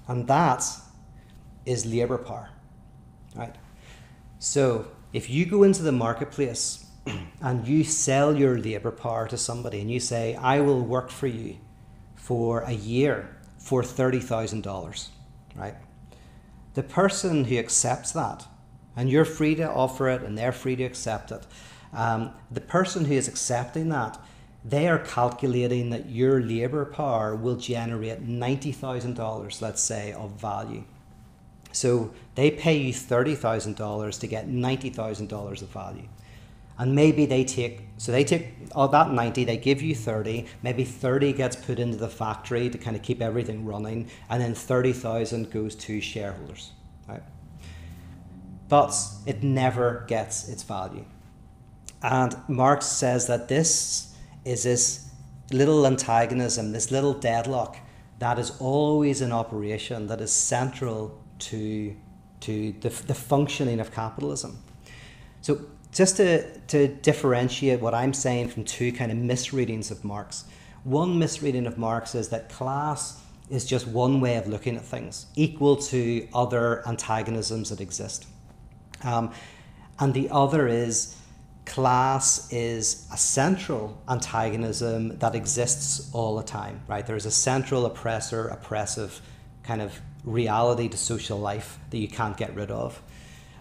And 0.09 0.27
that 0.27 0.65
is 1.65 1.85
labor 1.85 2.17
power. 2.17 2.49
Right? 3.37 3.55
So 4.39 4.87
if 5.13 5.29
you 5.29 5.45
go 5.45 5.63
into 5.63 5.81
the 5.81 5.93
marketplace 5.93 6.85
and 7.41 7.67
you 7.67 7.83
sell 7.83 8.35
your 8.35 8.57
labor 8.57 8.91
power 8.91 9.27
to 9.27 9.37
somebody 9.37 9.81
and 9.81 9.89
you 9.89 9.99
say, 9.99 10.35
I 10.35 10.59
will 10.61 10.81
work 10.81 11.09
for 11.09 11.27
you 11.27 11.57
for 12.15 12.61
a 12.61 12.71
year 12.71 13.35
for 13.57 13.81
$30,000, 13.81 15.07
right? 15.55 15.75
The 16.73 16.83
person 16.83 17.45
who 17.45 17.57
accepts 17.57 18.11
that, 18.11 18.45
and 18.95 19.09
you're 19.09 19.25
free 19.25 19.55
to 19.55 19.69
offer 19.69 20.09
it 20.09 20.21
and 20.21 20.37
they're 20.37 20.51
free 20.51 20.75
to 20.75 20.83
accept 20.83 21.31
it, 21.31 21.45
um, 21.93 22.31
the 22.51 22.61
person 22.61 23.05
who 23.05 23.13
is 23.13 23.27
accepting 23.27 23.89
that, 23.89 24.19
they 24.63 24.87
are 24.87 24.99
calculating 24.99 25.89
that 25.89 26.09
your 26.09 26.41
labor 26.41 26.85
power 26.85 27.35
will 27.35 27.55
generate 27.55 28.27
$90,000, 28.27 29.61
let's 29.61 29.81
say, 29.81 30.11
of 30.11 30.31
value. 30.31 30.83
So 31.71 32.13
they 32.35 32.51
pay 32.51 32.77
you 32.77 32.93
$30,000 32.93 34.19
to 34.19 34.27
get 34.27 34.49
$90,000 34.49 35.61
of 35.61 35.69
value 35.69 36.09
and 36.79 36.95
maybe 36.95 37.25
they 37.25 37.43
take 37.43 37.81
so 37.97 38.11
they 38.11 38.23
take 38.23 38.47
all 38.73 38.87
that 38.87 39.11
90 39.11 39.43
they 39.43 39.57
give 39.57 39.81
you 39.81 39.93
30 39.93 40.45
maybe 40.63 40.83
30 40.83 41.33
gets 41.33 41.55
put 41.55 41.77
into 41.77 41.97
the 41.97 42.09
factory 42.09 42.69
to 42.69 42.77
kind 42.77 42.95
of 42.95 43.03
keep 43.03 43.21
everything 43.21 43.65
running 43.65 44.09
and 44.29 44.41
then 44.41 44.55
30,000 44.55 45.51
goes 45.51 45.75
to 45.75 46.01
shareholders 46.01 46.71
right? 47.09 47.23
But 48.67 48.95
it 49.25 49.43
never 49.43 50.05
gets 50.07 50.47
its 50.47 50.63
value. 50.63 51.05
And 52.01 52.35
marx 52.47 52.85
says 52.85 53.27
that 53.27 53.47
this 53.47 54.15
is 54.45 54.63
this 54.63 55.09
little 55.51 55.85
antagonism 55.85 56.71
this 56.71 56.91
little 56.91 57.13
deadlock 57.13 57.77
that 58.19 58.37
is 58.37 58.51
always 58.59 59.21
in 59.21 59.31
operation 59.31 60.07
that 60.07 60.21
is 60.21 60.31
central 60.31 61.19
to 61.39 61.95
to 62.41 62.71
the, 62.79 62.89
the 62.89 63.13
functioning 63.13 63.81
of 63.81 63.91
capitalism. 63.91 64.63
So 65.41 65.59
just 65.91 66.17
to, 66.17 66.59
to 66.67 66.87
differentiate 66.87 67.79
what 67.79 67.93
I'm 67.93 68.13
saying 68.13 68.49
from 68.49 68.63
two 68.63 68.91
kind 68.91 69.11
of 69.11 69.17
misreadings 69.17 69.91
of 69.91 70.03
Marx. 70.03 70.45
One 70.83 71.17
misreading 71.19 71.65
of 71.65 71.77
Marx 71.77 72.15
is 72.15 72.29
that 72.29 72.49
class 72.49 73.21
is 73.49 73.65
just 73.65 73.87
one 73.87 74.21
way 74.21 74.35
of 74.35 74.47
looking 74.47 74.75
at 74.75 74.85
things, 74.85 75.25
equal 75.35 75.75
to 75.75 76.27
other 76.33 76.87
antagonisms 76.87 77.69
that 77.69 77.81
exist. 77.81 78.27
Um, 79.03 79.31
and 79.99 80.13
the 80.13 80.29
other 80.29 80.67
is 80.67 81.15
class 81.65 82.51
is 82.51 83.07
a 83.13 83.17
central 83.17 84.01
antagonism 84.07 85.17
that 85.19 85.35
exists 85.35 86.09
all 86.13 86.35
the 86.35 86.43
time, 86.43 86.81
right? 86.87 87.05
There's 87.05 87.25
a 87.25 87.31
central 87.31 87.85
oppressor 87.85 88.47
oppressive 88.47 89.21
kind 89.63 89.81
of 89.81 89.99
reality 90.23 90.87
to 90.89 90.97
social 90.97 91.39
life 91.39 91.79
that 91.91 91.97
you 91.97 92.07
can't 92.07 92.35
get 92.37 92.53
rid 92.55 92.71
of. 92.71 93.01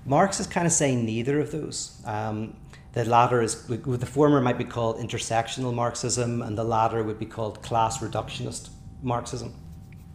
Marx 0.09 0.40
is 0.40 0.47
kind 0.47 0.66
of 0.66 0.73
saying 0.73 1.05
neither 1.05 1.38
of 1.38 1.53
those. 1.53 2.01
Um, 2.07 2.57
the 2.94 3.05
latter 3.05 3.42
is 3.42 3.66
the 3.66 4.07
former 4.07 4.40
might 4.40 4.57
be 4.57 4.64
called 4.64 4.97
intersectional 4.97 5.75
Marxism, 5.75 6.42
and 6.42 6.57
the 6.57 6.64
latter 6.64 7.03
would 7.03 7.18
be 7.18 7.27
called 7.27 7.62
class 7.62 7.99
reductionist 7.99 8.71
Marxism. 9.03 9.55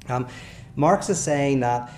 Um, 0.10 0.28
Marx 0.76 1.10
is 1.10 1.20
saying 1.20 1.60
that 1.60 1.92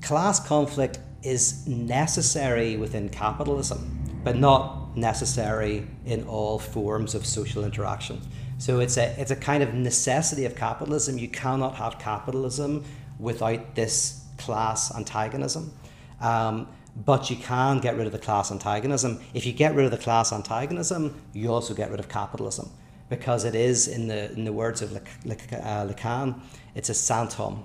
class 0.00 0.38
conflict 0.46 1.00
is 1.22 1.66
necessary 1.66 2.76
within 2.76 3.08
capitalism, 3.08 4.20
but 4.22 4.36
not 4.36 4.96
necessary 4.96 5.86
in 6.06 6.24
all 6.28 6.60
forms 6.60 7.16
of 7.16 7.26
social 7.26 7.64
interaction. 7.64 8.20
So 8.58 8.78
it's 8.78 8.96
a 8.96 9.20
it's 9.20 9.32
a 9.32 9.36
kind 9.36 9.62
of 9.64 9.74
necessity 9.74 10.44
of 10.44 10.54
capitalism. 10.54 11.18
You 11.18 11.28
cannot 11.28 11.74
have 11.74 11.98
capitalism 11.98 12.84
without 13.18 13.74
this 13.74 14.24
class 14.38 14.94
antagonism. 14.94 15.72
Um, 16.20 16.68
but 16.96 17.28
you 17.30 17.36
can 17.36 17.80
get 17.80 17.96
rid 17.96 18.06
of 18.06 18.12
the 18.12 18.18
class 18.18 18.50
antagonism. 18.50 19.20
If 19.34 19.46
you 19.46 19.52
get 19.52 19.74
rid 19.74 19.84
of 19.84 19.90
the 19.90 19.98
class 19.98 20.32
antagonism, 20.32 21.20
you 21.32 21.52
also 21.52 21.74
get 21.74 21.90
rid 21.90 22.00
of 22.00 22.08
capitalism 22.08 22.70
because 23.08 23.44
it 23.44 23.54
is, 23.54 23.88
in 23.88 24.08
the, 24.08 24.32
in 24.32 24.44
the 24.44 24.52
words 24.52 24.80
of 24.80 24.96
uh, 24.96 25.00
Lacan, 25.24 26.40
it's 26.74 26.88
a 26.88 26.94
symptom, 26.94 27.64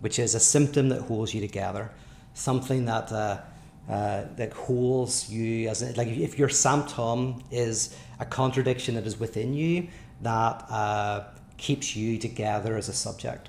which 0.00 0.18
is 0.18 0.34
a 0.34 0.40
symptom 0.40 0.88
that 0.90 1.02
holds 1.02 1.34
you 1.34 1.40
together, 1.40 1.90
something 2.34 2.84
that, 2.84 3.10
uh, 3.10 3.40
uh, 3.88 4.24
that 4.36 4.52
holds 4.52 5.30
you 5.30 5.68
as 5.68 5.96
like 5.96 6.08
if 6.08 6.38
your 6.38 6.48
symptom 6.48 7.42
is 7.50 7.96
a 8.20 8.24
contradiction 8.24 8.94
that 8.94 9.06
is 9.06 9.18
within 9.18 9.54
you 9.54 9.88
that 10.22 10.64
uh, 10.70 11.24
keeps 11.56 11.94
you 11.96 12.18
together 12.18 12.76
as 12.76 12.88
a 12.88 12.92
subject. 12.92 13.48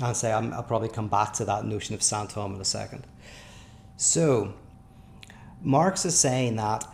And 0.00 0.16
say 0.16 0.32
i 0.32 0.40
will 0.40 0.62
probably 0.62 0.88
come 0.88 1.08
back 1.08 1.32
to 1.34 1.44
that 1.46 1.64
notion 1.64 1.94
of 1.94 2.02
symptom 2.02 2.54
in 2.54 2.60
a 2.60 2.64
second. 2.64 3.06
So, 4.00 4.54
Marx 5.60 6.04
is 6.04 6.16
saying 6.16 6.54
that 6.54 6.84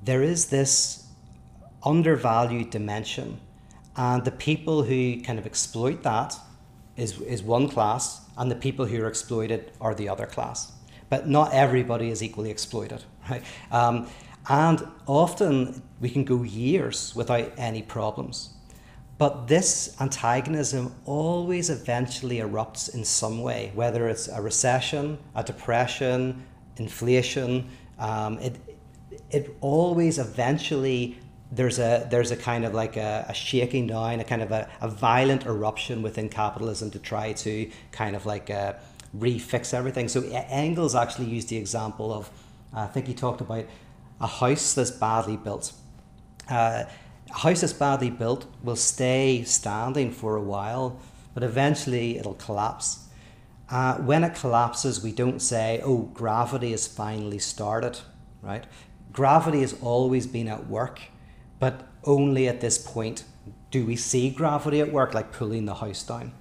there 0.00 0.22
is 0.22 0.46
this 0.46 1.04
undervalued 1.84 2.70
dimension, 2.70 3.40
and 3.96 4.24
the 4.24 4.30
people 4.30 4.84
who 4.84 5.20
kind 5.22 5.40
of 5.40 5.46
exploit 5.46 6.04
that 6.04 6.36
is, 6.96 7.20
is 7.22 7.42
one 7.42 7.68
class, 7.68 8.20
and 8.38 8.48
the 8.48 8.54
people 8.54 8.86
who 8.86 9.02
are 9.02 9.08
exploited 9.08 9.72
are 9.80 9.92
the 9.92 10.08
other 10.08 10.26
class. 10.26 10.70
But 11.10 11.28
not 11.28 11.52
everybody 11.52 12.10
is 12.10 12.22
equally 12.22 12.52
exploited, 12.52 13.02
right? 13.28 13.42
Um, 13.72 14.06
and 14.48 14.86
often 15.08 15.82
we 16.00 16.10
can 16.10 16.22
go 16.22 16.44
years 16.44 17.12
without 17.16 17.50
any 17.56 17.82
problems. 17.82 18.50
But 19.18 19.48
this 19.48 19.96
antagonism 20.00 20.94
always 21.06 21.70
eventually 21.70 22.38
erupts 22.38 22.94
in 22.94 23.04
some 23.04 23.42
way, 23.42 23.72
whether 23.74 24.08
it's 24.08 24.28
a 24.28 24.42
recession, 24.42 25.18
a 25.34 25.42
depression, 25.42 26.44
inflation. 26.76 27.68
Um, 27.98 28.38
it, 28.38 28.56
it 29.30 29.56
always 29.60 30.18
eventually 30.18 31.18
there's 31.50 31.78
a 31.78 32.06
there's 32.10 32.30
a 32.30 32.36
kind 32.36 32.64
of 32.64 32.74
like 32.74 32.96
a, 32.96 33.24
a 33.28 33.34
shaking 33.34 33.86
down, 33.86 34.20
a 34.20 34.24
kind 34.24 34.42
of 34.42 34.52
a, 34.52 34.68
a, 34.80 34.88
violent 34.88 35.46
eruption 35.46 36.02
within 36.02 36.28
capitalism 36.28 36.90
to 36.90 36.98
try 36.98 37.32
to 37.32 37.70
kind 37.92 38.16
of 38.16 38.26
like 38.26 38.50
uh, 38.50 38.74
refix 39.16 39.72
everything. 39.72 40.08
So 40.08 40.22
Engels 40.22 40.94
actually 40.94 41.26
used 41.26 41.48
the 41.48 41.56
example 41.56 42.12
of, 42.12 42.30
I 42.74 42.86
think 42.86 43.06
he 43.06 43.14
talked 43.14 43.40
about 43.40 43.64
a 44.20 44.26
house 44.26 44.74
that's 44.74 44.90
badly 44.90 45.36
built. 45.36 45.72
Uh, 46.48 46.84
a 47.30 47.38
house 47.38 47.60
that's 47.60 47.72
badly 47.72 48.10
built 48.10 48.46
will 48.62 48.76
stay 48.76 49.42
standing 49.44 50.10
for 50.10 50.36
a 50.36 50.42
while, 50.42 51.00
but 51.34 51.42
eventually 51.42 52.18
it'll 52.18 52.34
collapse. 52.34 53.08
Uh, 53.68 53.96
when 53.96 54.22
it 54.22 54.34
collapses, 54.34 55.02
we 55.02 55.12
don't 55.12 55.40
say, 55.40 55.80
oh, 55.84 56.02
gravity 56.14 56.70
has 56.70 56.86
finally 56.86 57.38
started, 57.38 57.98
right? 58.42 58.64
Gravity 59.12 59.60
has 59.60 59.74
always 59.82 60.26
been 60.26 60.46
at 60.46 60.68
work, 60.68 61.00
but 61.58 61.88
only 62.04 62.46
at 62.46 62.60
this 62.60 62.78
point 62.78 63.24
do 63.70 63.84
we 63.84 63.96
see 63.96 64.30
gravity 64.30 64.80
at 64.80 64.92
work, 64.92 65.14
like 65.14 65.32
pulling 65.32 65.66
the 65.66 65.74
house 65.74 66.02
down. 66.04 66.32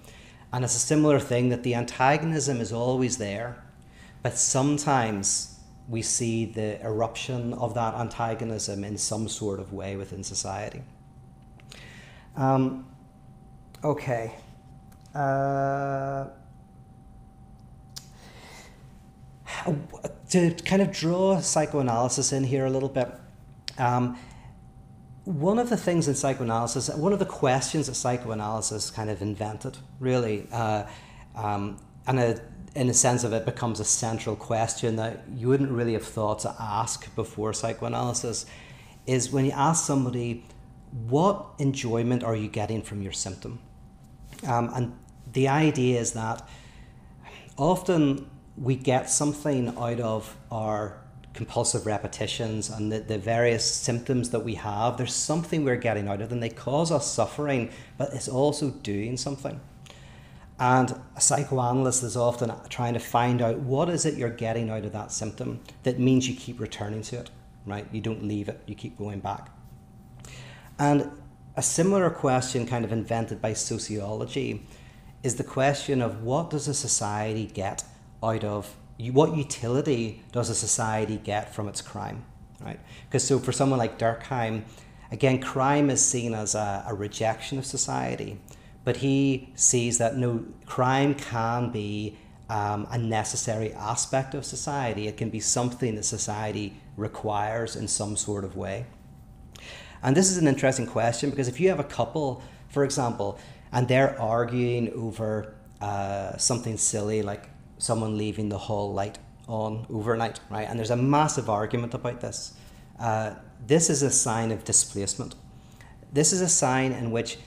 And 0.53 0.63
it's 0.63 0.75
a 0.75 0.79
similar 0.79 1.19
thing 1.19 1.49
that 1.49 1.63
the 1.63 1.73
antagonism 1.73 2.61
is 2.61 2.71
always 2.71 3.17
there, 3.17 3.63
but 4.21 4.37
sometimes 4.37 5.54
we 5.87 6.01
see 6.01 6.45
the 6.45 6.81
eruption 6.83 7.53
of 7.53 7.73
that 7.75 7.93
antagonism 7.95 8.83
in 8.83 8.97
some 8.97 9.27
sort 9.27 9.59
of 9.59 9.71
way 9.71 9.95
within 9.95 10.23
society. 10.23 10.81
Um, 12.35 12.87
okay. 13.83 14.35
Uh, 15.13 16.25
to 20.29 20.51
kind 20.65 20.81
of 20.81 20.91
draw 20.91 21.39
psychoanalysis 21.39 22.33
in 22.33 22.43
here 22.43 22.65
a 22.65 22.69
little 22.69 22.89
bit, 22.89 23.09
um, 23.77 24.17
one 25.23 25.57
of 25.57 25.69
the 25.69 25.77
things 25.77 26.07
in 26.07 26.15
psychoanalysis, 26.15 26.89
one 26.89 27.13
of 27.13 27.19
the 27.19 27.25
questions 27.25 27.87
that 27.87 27.95
psychoanalysis 27.95 28.91
kind 28.91 29.09
of 29.09 29.21
invented, 29.21 29.77
really, 29.99 30.47
uh, 30.51 30.83
um, 31.35 31.77
and 32.05 32.19
a 32.19 32.39
in 32.75 32.89
a 32.89 32.93
sense 32.93 33.23
of 33.23 33.31
it 33.31 33.45
becomes 33.45 33.79
a 33.79 33.85
central 33.85 34.35
question 34.35 34.97
that 34.97 35.23
you 35.33 35.47
wouldn't 35.47 35.71
really 35.71 35.93
have 35.93 36.05
thought 36.05 36.39
to 36.39 36.53
ask 36.59 37.13
before 37.15 37.53
psychoanalysis 37.53 38.45
is 39.05 39.31
when 39.31 39.45
you 39.45 39.51
ask 39.51 39.85
somebody 39.85 40.43
what 41.07 41.45
enjoyment 41.57 42.23
are 42.23 42.35
you 42.35 42.47
getting 42.47 42.81
from 42.81 43.01
your 43.01 43.11
symptom? 43.11 43.59
Um, 44.45 44.71
and 44.73 44.97
the 45.31 45.47
idea 45.47 45.99
is 45.99 46.13
that 46.13 46.47
often 47.57 48.29
we 48.57 48.75
get 48.75 49.09
something 49.09 49.75
out 49.77 49.99
of 49.99 50.37
our 50.51 51.01
compulsive 51.33 51.85
repetitions 51.85 52.69
and 52.69 52.91
the, 52.91 52.99
the 52.99 53.17
various 53.17 53.65
symptoms 53.65 54.29
that 54.29 54.39
we 54.39 54.55
have. 54.55 54.97
There's 54.97 55.13
something 55.13 55.65
we're 55.65 55.75
getting 55.75 56.07
out 56.07 56.21
of 56.21 56.29
them. 56.29 56.39
They 56.39 56.49
cause 56.49 56.91
us 56.91 57.11
suffering 57.11 57.69
but 57.97 58.13
it's 58.13 58.27
also 58.27 58.69
doing 58.69 59.17
something 59.17 59.59
and 60.59 60.99
a 61.15 61.21
psychoanalyst 61.21 62.03
is 62.03 62.15
often 62.15 62.51
trying 62.69 62.93
to 62.93 62.99
find 62.99 63.41
out 63.41 63.59
what 63.59 63.89
is 63.89 64.05
it 64.05 64.15
you're 64.15 64.29
getting 64.29 64.69
out 64.69 64.85
of 64.85 64.93
that 64.93 65.11
symptom 65.11 65.59
that 65.83 65.99
means 65.99 66.29
you 66.29 66.35
keep 66.35 66.59
returning 66.59 67.01
to 67.01 67.17
it, 67.17 67.29
right? 67.65 67.85
You 67.91 68.01
don't 68.01 68.23
leave 68.23 68.47
it, 68.47 68.61
you 68.65 68.75
keep 68.75 68.97
going 68.97 69.19
back. 69.19 69.49
And 70.79 71.11
a 71.57 71.61
similar 71.61 72.09
question, 72.09 72.65
kind 72.65 72.85
of 72.85 72.91
invented 72.91 73.41
by 73.41 73.53
sociology, 73.53 74.65
is 75.23 75.35
the 75.35 75.43
question 75.43 76.01
of 76.01 76.23
what 76.23 76.49
does 76.49 76.67
a 76.67 76.73
society 76.73 77.45
get 77.47 77.83
out 78.23 78.43
of 78.43 78.75
what 78.97 79.35
utility 79.35 80.23
does 80.31 80.49
a 80.49 80.55
society 80.55 81.17
get 81.17 81.53
from 81.53 81.67
its 81.67 81.81
crime, 81.81 82.23
right? 82.61 82.79
Because 83.07 83.25
so 83.25 83.39
for 83.39 83.51
someone 83.51 83.79
like 83.79 83.99
Durkheim, 83.99 84.63
again, 85.11 85.41
crime 85.41 85.89
is 85.89 86.03
seen 86.03 86.33
as 86.33 86.55
a, 86.55 86.85
a 86.87 86.93
rejection 86.93 87.57
of 87.57 87.65
society 87.65 88.39
but 88.85 88.97
he 88.97 89.49
sees 89.55 89.97
that 89.97 90.15
no 90.15 90.45
crime 90.65 91.15
can 91.15 91.71
be 91.71 92.17
um, 92.49 92.87
a 92.91 92.97
necessary 92.97 93.73
aspect 93.73 94.35
of 94.35 94.45
society. 94.45 95.07
It 95.07 95.17
can 95.17 95.29
be 95.29 95.39
something 95.39 95.95
that 95.95 96.03
society 96.05 96.77
requires 96.95 97.75
in 97.75 97.87
some 97.87 98.15
sort 98.15 98.45
of 98.45 98.55
way. 98.55 98.85
And 100.03 100.15
this 100.15 100.29
is 100.29 100.37
an 100.37 100.47
interesting 100.47 100.85
question 100.85 101.31
because 101.31 101.47
if 101.47 101.59
you 101.59 101.69
have 101.69 101.79
a 101.79 101.83
couple, 101.83 102.43
for 102.69 102.83
example, 102.83 103.39
and 103.71 103.87
they're 103.87 104.19
arguing 104.21 104.93
over 104.93 105.55
uh, 105.81 106.37
something 106.37 106.77
silly 106.77 107.23
like 107.23 107.49
someone 107.79 108.17
leaving 108.17 108.49
the 108.49 108.57
hall 108.57 108.93
light 108.93 109.17
on 109.47 109.85
overnight, 109.89 110.39
right? 110.49 110.67
And 110.69 110.77
there's 110.77 110.91
a 110.91 110.95
massive 110.95 111.49
argument 111.49 111.95
about 111.95 112.21
this. 112.21 112.53
Uh, 112.99 113.33
this 113.65 113.89
is 113.89 114.03
a 114.03 114.11
sign 114.11 114.51
of 114.51 114.63
displacement. 114.63 115.35
This 116.13 116.31
is 116.31 116.41
a 116.41 116.47
sign 116.47 116.91
in 116.91 117.11
which 117.11 117.37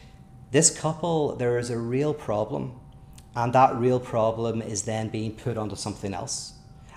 this 0.51 0.71
couple, 0.71 1.37
there 1.37 1.59
is 1.59 1.71
a 1.71 1.79
real 1.79 2.15
problem, 2.15 2.79
and 3.37 3.53
that 3.53 3.77
real 3.77 4.01
problem 4.01 4.63
is 4.63 4.83
then 4.83 5.09
being 5.09 5.33
put 5.33 5.59
onto 5.59 5.77
something 5.77 6.15
else. 6.15 6.55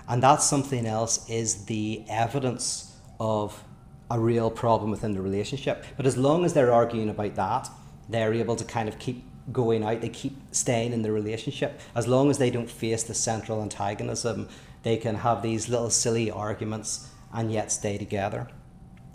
And 0.08 0.22
that 0.22 0.42
something 0.42 0.86
else 0.86 1.28
is 1.28 1.66
the 1.66 2.04
evidence 2.08 2.96
of 3.20 3.62
a 4.10 4.18
real 4.18 4.50
problem 4.50 4.90
within 4.90 5.12
the 5.12 5.22
relationship. 5.22 5.84
But 5.96 6.06
as 6.06 6.16
long 6.16 6.44
as 6.44 6.54
they're 6.54 6.72
arguing 6.72 7.08
about 7.08 7.34
that, 7.36 7.70
they're 8.08 8.34
able 8.34 8.56
to 8.56 8.64
kind 8.64 8.88
of 8.88 8.98
keep 8.98 9.24
going 9.52 9.82
out, 9.82 10.00
they 10.00 10.08
keep 10.08 10.36
staying 10.52 10.92
in 10.92 11.02
the 11.02 11.12
relationship. 11.12 11.80
As 11.94 12.06
long 12.06 12.30
as 12.30 12.38
they 12.38 12.50
don't 12.50 12.70
face 12.70 13.02
the 13.02 13.14
central 13.14 13.62
antagonism, 13.62 14.48
they 14.82 14.96
can 14.96 15.16
have 15.16 15.42
these 15.42 15.68
little 15.68 15.90
silly 15.90 16.30
arguments 16.30 17.08
and 17.32 17.52
yet 17.52 17.72
stay 17.72 17.98
together. 17.98 18.48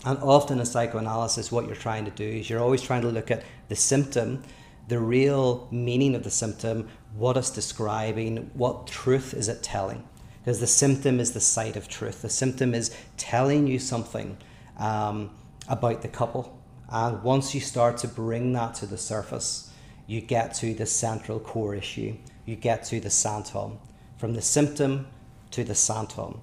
And 0.08 0.20
often 0.20 0.62
in 0.62 0.66
psychoanalysis, 0.66 1.52
what 1.52 1.66
you're 1.66 1.76
trying 1.76 2.06
to 2.06 2.12
do 2.12 2.24
is 2.24 2.50
you're 2.50 2.62
always 2.62 2.82
trying 2.82 3.02
to 3.02 3.10
look 3.10 3.30
at 3.30 3.44
the 3.68 3.76
symptom, 3.76 4.42
the 4.88 5.00
real 5.00 5.68
meaning 5.70 6.16
of 6.16 6.24
the 6.24 6.32
symptom, 6.32 6.88
what 7.14 7.36
it's 7.36 7.50
describing, 7.50 8.50
what 8.54 8.88
truth 8.88 9.34
is 9.34 9.50
it 9.50 9.62
telling. 9.62 10.08
Because 10.40 10.62
the 10.62 10.66
symptom 10.66 11.20
is 11.20 11.34
the 11.34 11.42
site 11.42 11.76
of 11.76 11.90
truth. 11.90 12.22
The 12.22 12.30
symptom 12.30 12.74
is 12.74 12.96
telling 13.18 13.68
you 13.68 13.80
something 13.80 14.38
um, 14.78 15.30
about 15.68 16.04
the 16.04 16.08
couple. 16.08 16.58
And 16.88 17.22
once 17.22 17.54
you 17.54 17.60
start 17.60 17.98
to 17.98 18.08
bring 18.08 18.54
that 18.54 18.76
to 18.76 18.86
the 18.86 18.98
surface, 18.98 19.74
you 20.06 20.22
get 20.22 20.54
to 20.54 20.74
the 20.74 20.86
central 20.86 21.38
core 21.38 21.76
issue, 21.76 22.16
you 22.46 22.56
get 22.56 22.86
to 22.86 23.02
the 23.02 23.10
sinthome, 23.10 23.78
from 24.18 24.36
the 24.36 24.42
symptom 24.42 25.08
to 25.52 25.66
the 25.66 25.74
sinthome. 25.74 26.40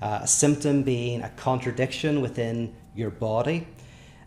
Uh, 0.00 0.20
a 0.22 0.28
symptom 0.28 0.84
being 0.84 1.22
a 1.22 1.28
contradiction 1.30 2.20
within 2.22 2.72
your 3.00 3.10
body 3.10 3.66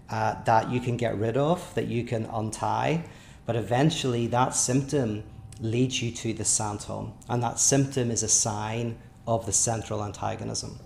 uh, 0.09 0.43
that 0.43 0.69
you 0.69 0.79
can 0.81 0.97
get 0.97 1.17
rid 1.17 1.38
of, 1.38 1.73
that 1.75 1.88
you 1.88 2.03
can 2.03 2.25
untie, 2.25 3.05
but 3.45 3.55
eventually 3.55 4.27
that 4.27 4.53
symptom 4.53 5.23
leads 5.62 6.01
you 6.01 6.12
to 6.12 6.33
the 6.33 6.43
sinthome, 6.43 7.13
and 7.29 7.41
that 7.41 7.59
symptom 7.59 8.12
is 8.12 8.23
a 8.23 8.27
sign 8.27 8.97
of 9.25 9.45
the 9.45 9.53
central 9.53 10.03
antagonism. 10.03 10.79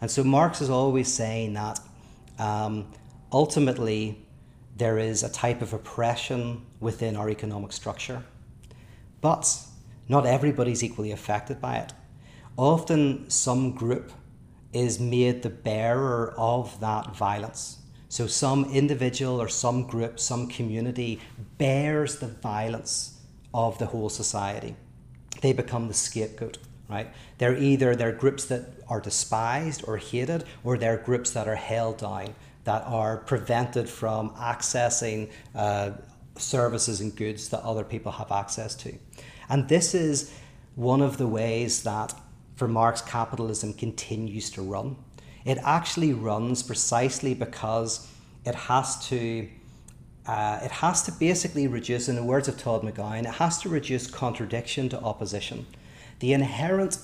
And 0.00 0.10
so 0.10 0.24
Marx 0.24 0.60
is 0.60 0.70
always 0.70 1.12
saying 1.12 1.54
that 1.54 1.80
um, 2.38 2.92
ultimately 3.32 4.18
there 4.76 4.98
is 4.98 5.22
a 5.22 5.28
type 5.28 5.62
of 5.62 5.72
oppression 5.72 6.64
within 6.80 7.16
our 7.16 7.28
economic 7.28 7.72
structure, 7.72 8.22
but 9.20 9.58
not 10.08 10.26
everybody's 10.26 10.82
equally 10.82 11.12
affected 11.12 11.60
by 11.60 11.76
it. 11.76 11.92
Often 12.56 13.30
some 13.30 13.72
group 13.72 14.12
is 14.72 15.00
made 15.00 15.42
the 15.42 15.50
bearer 15.50 16.34
of 16.36 16.78
that 16.80 17.16
violence. 17.16 17.78
So 18.08 18.26
some 18.26 18.64
individual 18.72 19.40
or 19.40 19.48
some 19.48 19.86
group, 19.86 20.18
some 20.18 20.48
community 20.48 21.20
bears 21.58 22.18
the 22.18 22.26
violence 22.26 23.18
of 23.54 23.78
the 23.78 23.86
whole 23.86 24.08
society. 24.08 24.74
They 25.42 25.52
become 25.52 25.88
the 25.88 25.94
scapegoat, 25.94 26.58
right? 26.88 27.08
They're 27.38 27.56
either 27.56 27.94
they're 27.94 28.12
groups 28.12 28.44
that 28.46 28.64
are 28.88 29.00
despised 29.00 29.84
or 29.86 29.96
hated, 29.96 30.44
or 30.64 30.76
they're 30.76 30.98
groups 30.98 31.30
that 31.32 31.46
are 31.48 31.54
held 31.54 31.98
down, 31.98 32.34
that 32.64 32.82
are 32.84 33.18
prevented 33.18 33.88
from 33.88 34.30
accessing 34.30 35.30
uh, 35.54 35.92
services 36.36 37.00
and 37.00 37.14
goods 37.14 37.48
that 37.50 37.62
other 37.62 37.84
people 37.84 38.12
have 38.12 38.32
access 38.32 38.74
to. 38.74 38.96
And 39.48 39.68
this 39.68 39.94
is 39.94 40.32
one 40.74 41.02
of 41.02 41.16
the 41.16 41.26
ways 41.26 41.82
that 41.84 42.14
for 42.60 42.68
Marx, 42.68 43.00
capitalism 43.00 43.72
continues 43.72 44.50
to 44.50 44.60
run. 44.60 44.94
It 45.46 45.56
actually 45.64 46.12
runs 46.12 46.62
precisely 46.62 47.32
because 47.32 48.06
it 48.44 48.54
has 48.54 49.08
to. 49.08 49.48
Uh, 50.26 50.60
it 50.62 50.70
has 50.70 51.02
to 51.04 51.12
basically 51.12 51.66
reduce, 51.66 52.06
in 52.06 52.16
the 52.16 52.22
words 52.22 52.48
of 52.48 52.58
Todd 52.58 52.82
McGowan, 52.82 53.20
it 53.20 53.36
has 53.36 53.56
to 53.62 53.70
reduce 53.70 54.06
contradiction 54.06 54.90
to 54.90 55.00
opposition. 55.00 55.66
The 56.18 56.34
inherent 56.34 56.98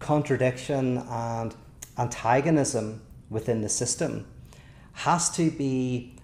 contradiction 0.00 0.98
and 1.08 1.54
antagonism 1.96 3.00
within 3.30 3.60
the 3.60 3.68
system 3.68 4.26
has 4.92 5.30
to 5.36 5.52
be 5.52 6.15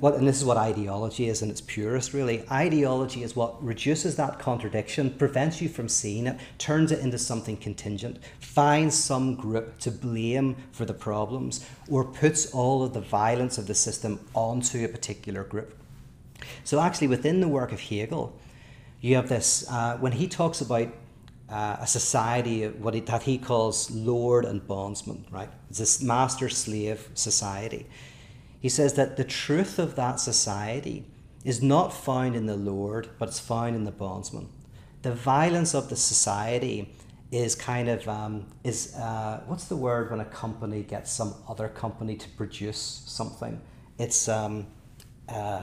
what, 0.00 0.14
and 0.14 0.26
this 0.26 0.38
is 0.38 0.46
what 0.46 0.56
ideology 0.56 1.28
is 1.28 1.42
in 1.42 1.50
its 1.50 1.60
purest, 1.60 2.14
really. 2.14 2.42
Ideology 2.50 3.22
is 3.22 3.36
what 3.36 3.62
reduces 3.62 4.16
that 4.16 4.38
contradiction, 4.38 5.10
prevents 5.10 5.60
you 5.60 5.68
from 5.68 5.88
seeing 5.90 6.26
it, 6.26 6.38
turns 6.56 6.90
it 6.90 7.00
into 7.00 7.18
something 7.18 7.56
contingent, 7.56 8.18
finds 8.40 8.96
some 8.96 9.34
group 9.34 9.78
to 9.80 9.90
blame 9.90 10.56
for 10.72 10.86
the 10.86 10.94
problems, 10.94 11.66
or 11.90 12.02
puts 12.02 12.50
all 12.52 12.82
of 12.82 12.94
the 12.94 13.00
violence 13.00 13.58
of 13.58 13.66
the 13.66 13.74
system 13.74 14.18
onto 14.34 14.84
a 14.84 14.88
particular 14.88 15.44
group. 15.44 15.74
So, 16.64 16.80
actually, 16.80 17.08
within 17.08 17.40
the 17.40 17.48
work 17.48 17.70
of 17.70 17.80
Hegel, 17.80 18.38
you 19.02 19.16
have 19.16 19.28
this, 19.28 19.70
uh, 19.70 19.98
when 19.98 20.12
he 20.12 20.28
talks 20.28 20.62
about 20.62 20.88
uh, 21.50 21.76
a 21.80 21.86
society 21.86 22.68
what 22.68 22.94
he, 22.94 23.00
that 23.00 23.22
he 23.22 23.38
calls 23.38 23.90
lord 23.90 24.44
and 24.44 24.66
bondsman, 24.66 25.24
right? 25.30 25.50
It's 25.68 25.78
this 25.78 26.02
master 26.02 26.48
slave 26.48 27.08
society. 27.14 27.86
He 28.60 28.68
says 28.68 28.94
that 28.94 29.16
the 29.16 29.24
truth 29.24 29.78
of 29.78 29.94
that 29.96 30.20
society 30.20 31.06
is 31.44 31.62
not 31.62 31.92
found 31.92 32.34
in 32.34 32.46
the 32.46 32.56
Lord, 32.56 33.08
but 33.18 33.28
it's 33.28 33.38
found 33.38 33.76
in 33.76 33.84
the 33.84 33.92
bondsman. 33.92 34.48
The 35.02 35.12
violence 35.12 35.74
of 35.74 35.88
the 35.88 35.96
society 35.96 36.94
is 37.30 37.54
kind 37.54 37.88
of 37.88 38.08
um, 38.08 38.46
is 38.64 38.94
uh, 38.96 39.42
what's 39.46 39.66
the 39.66 39.76
word 39.76 40.10
when 40.10 40.20
a 40.20 40.24
company 40.24 40.82
gets 40.82 41.12
some 41.12 41.34
other 41.48 41.68
company 41.68 42.16
to 42.16 42.28
produce 42.30 43.02
something? 43.06 43.60
It's 43.98 44.28
um, 44.28 44.66
uh, 45.28 45.62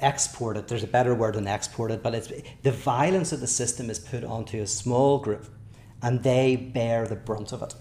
exported. 0.00 0.68
There's 0.68 0.82
a 0.82 0.88
better 0.88 1.14
word 1.14 1.34
than 1.34 1.46
exported, 1.46 2.02
but 2.02 2.14
it's 2.14 2.32
the 2.62 2.72
violence 2.72 3.32
of 3.32 3.40
the 3.40 3.46
system 3.46 3.90
is 3.90 3.98
put 3.98 4.24
onto 4.24 4.60
a 4.60 4.66
small 4.66 5.18
group, 5.18 5.46
and 6.02 6.22
they 6.22 6.56
bear 6.56 7.06
the 7.06 7.16
brunt 7.16 7.52
of 7.52 7.62
it. 7.62 7.74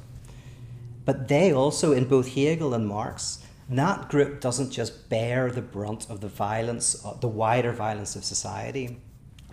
But 1.05 1.27
they 1.27 1.51
also, 1.51 1.93
in 1.93 2.05
both 2.05 2.35
Hegel 2.35 2.73
and 2.73 2.87
Marx, 2.87 3.39
that 3.71 4.09
group 4.09 4.41
doesn't 4.41 4.71
just 4.71 5.09
bear 5.09 5.49
the 5.49 5.61
brunt 5.61 6.09
of 6.09 6.19
the 6.19 6.27
violence, 6.27 7.03
uh, 7.05 7.13
the 7.13 7.27
wider 7.27 7.71
violence 7.71 8.15
of 8.15 8.25
society. 8.25 8.99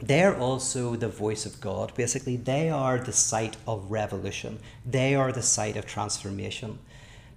They're 0.01 0.37
also 0.37 0.97
the 0.97 1.09
voice 1.09 1.47
of 1.47 1.61
God. 1.61 1.93
Basically, 1.95 2.37
they 2.37 2.71
are 2.71 2.99
the 2.99 3.13
site 3.13 3.57
of 3.67 3.91
revolution. 3.91 4.59
They 4.85 5.15
are 5.15 5.33
the 5.33 5.43
site 5.43 5.77
of 5.77 5.87
transformation 5.87 6.79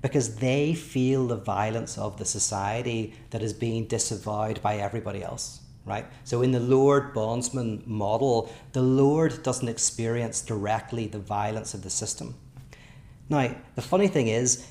because 0.02 0.38
they 0.38 0.74
feel 0.74 1.28
the 1.28 1.36
violence 1.36 1.98
of 1.98 2.17
the 2.17 2.26
society 2.26 3.13
that 3.30 3.44
is 3.44 3.54
being 3.54 3.86
disavowed 3.86 4.62
by 4.62 4.78
everybody 4.78 5.24
else, 5.24 5.62
right? 5.86 6.06
So, 6.24 6.41
in 6.41 6.52
the 6.52 6.60
Lord 6.60 7.13
bondsman 7.13 7.84
model, 7.86 8.52
the 8.74 8.82
Lord 8.82 9.44
doesn't 9.44 9.67
experience 9.67 10.41
directly 10.41 11.08
the 11.08 11.20
violence 11.20 11.74
of 11.74 11.84
the 11.84 11.89
system. 11.89 12.36
Now, 13.30 13.56
the 13.76 13.82
funny 13.82 14.08
thing 14.08 14.28
is, 14.28 14.67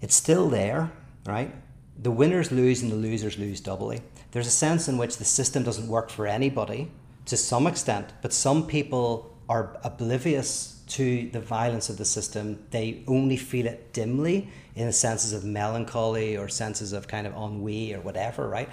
it's 0.00 0.14
still 0.14 0.48
there, 0.48 0.90
right? 1.26 1.54
The 2.02 2.10
winners 2.10 2.50
lose 2.50 2.82
and 2.82 2.90
the 2.90 2.96
losers 2.96 3.38
lose 3.38 3.60
doubly. 3.60 4.00
There's 4.32 4.46
a 4.46 4.50
sense 4.50 4.88
in 4.88 4.98
which 4.98 5.18
the 5.18 5.24
system 5.24 5.62
doesn't 5.62 5.88
work 5.88 6.10
for 6.10 6.26
anybody 6.26 6.90
to 7.26 7.36
some 7.36 7.66
extent, 7.66 8.12
but 8.22 8.32
some 8.32 8.66
people 8.66 9.36
are 9.48 9.76
oblivious 9.84 10.82
to 10.88 11.28
the 11.30 11.40
violence 11.40 11.88
of 11.88 11.96
the 11.98 12.04
system. 12.04 12.64
They 12.70 13.04
only 13.06 13.36
feel 13.36 13.66
it 13.66 13.92
dimly 13.92 14.48
in 14.74 14.86
the 14.86 14.92
senses 14.92 15.32
of 15.32 15.44
melancholy 15.44 16.36
or 16.36 16.48
senses 16.48 16.92
of 16.92 17.06
kind 17.06 17.26
of 17.26 17.34
ennui 17.34 17.94
or 17.94 18.00
whatever, 18.00 18.48
right? 18.48 18.68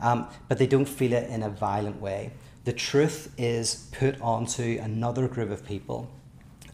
Um, 0.00 0.28
but 0.48 0.58
they 0.58 0.66
don't 0.66 0.88
feel 0.88 1.12
it 1.12 1.30
in 1.30 1.42
a 1.42 1.50
violent 1.50 2.00
way. 2.00 2.32
The 2.64 2.72
truth 2.72 3.32
is 3.38 3.88
put 3.92 4.20
onto 4.20 4.78
another 4.82 5.28
group 5.28 5.50
of 5.50 5.64
people 5.64 6.10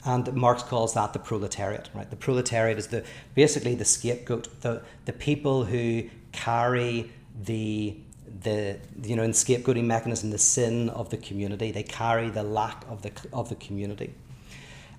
and 0.04 0.32
Marx 0.34 0.62
calls 0.62 0.94
that 0.94 1.12
the 1.12 1.18
proletariat. 1.18 1.90
Right, 1.94 2.08
the 2.08 2.16
proletariat 2.16 2.78
is 2.78 2.88
the 2.88 3.04
basically 3.34 3.74
the 3.74 3.84
scapegoat, 3.84 4.60
the 4.62 4.82
the 5.04 5.12
people 5.12 5.64
who 5.64 6.04
carry 6.32 7.10
the 7.42 7.96
the 8.42 8.78
you 9.02 9.16
know 9.16 9.22
in 9.22 9.32
scapegoating 9.32 9.84
mechanism 9.84 10.30
the 10.30 10.38
sin 10.38 10.88
of 10.90 11.10
the 11.10 11.16
community. 11.16 11.70
They 11.70 11.82
carry 11.82 12.30
the 12.30 12.42
lack 12.42 12.84
of 12.88 13.02
the 13.02 13.12
of 13.32 13.48
the 13.48 13.56
community. 13.56 14.14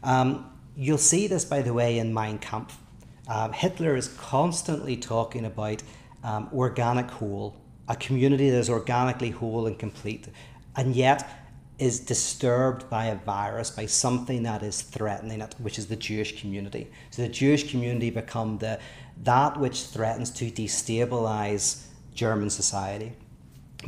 Um, 0.03 0.51
you'll 0.75 0.97
see 0.97 1.27
this, 1.27 1.45
by 1.45 1.61
the 1.61 1.73
way, 1.73 1.97
in 1.97 2.13
Mein 2.13 2.39
Kampf. 2.39 2.77
Um, 3.27 3.53
Hitler 3.53 3.95
is 3.95 4.07
constantly 4.09 4.97
talking 4.97 5.45
about 5.45 5.83
um, 6.23 6.49
organic 6.53 7.09
whole, 7.09 7.55
a 7.87 7.95
community 7.95 8.49
that 8.49 8.57
is 8.57 8.69
organically 8.69 9.29
whole 9.29 9.67
and 9.67 9.77
complete, 9.77 10.27
and 10.75 10.95
yet 10.95 11.40
is 11.81 11.99
disturbed 11.99 12.87
by 12.91 13.05
a 13.05 13.15
virus, 13.15 13.71
by 13.71 13.87
something 13.87 14.43
that 14.43 14.61
is 14.61 14.83
threatening 14.83 15.41
it, 15.41 15.55
which 15.57 15.79
is 15.79 15.87
the 15.87 15.95
Jewish 15.95 16.39
community. 16.39 16.87
So 17.09 17.23
the 17.23 17.27
Jewish 17.27 17.71
community 17.71 18.11
become 18.11 18.59
the 18.59 18.79
that 19.23 19.59
which 19.59 19.85
threatens 19.85 20.29
to 20.31 20.51
destabilize 20.51 21.85
German 22.13 22.51
society. 22.51 23.13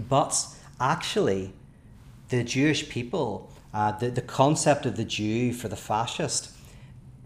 But 0.10 0.44
actually, 0.80 1.54
the 2.30 2.44
Jewish 2.44 2.90
people, 2.90 3.52
uh, 3.76 3.92
the, 3.92 4.10
the 4.10 4.22
concept 4.24 4.88
of 4.88 4.98
the 4.98 5.06
Jew 5.06 5.54
for 5.54 5.68
the 5.68 5.76
fascist, 5.76 6.50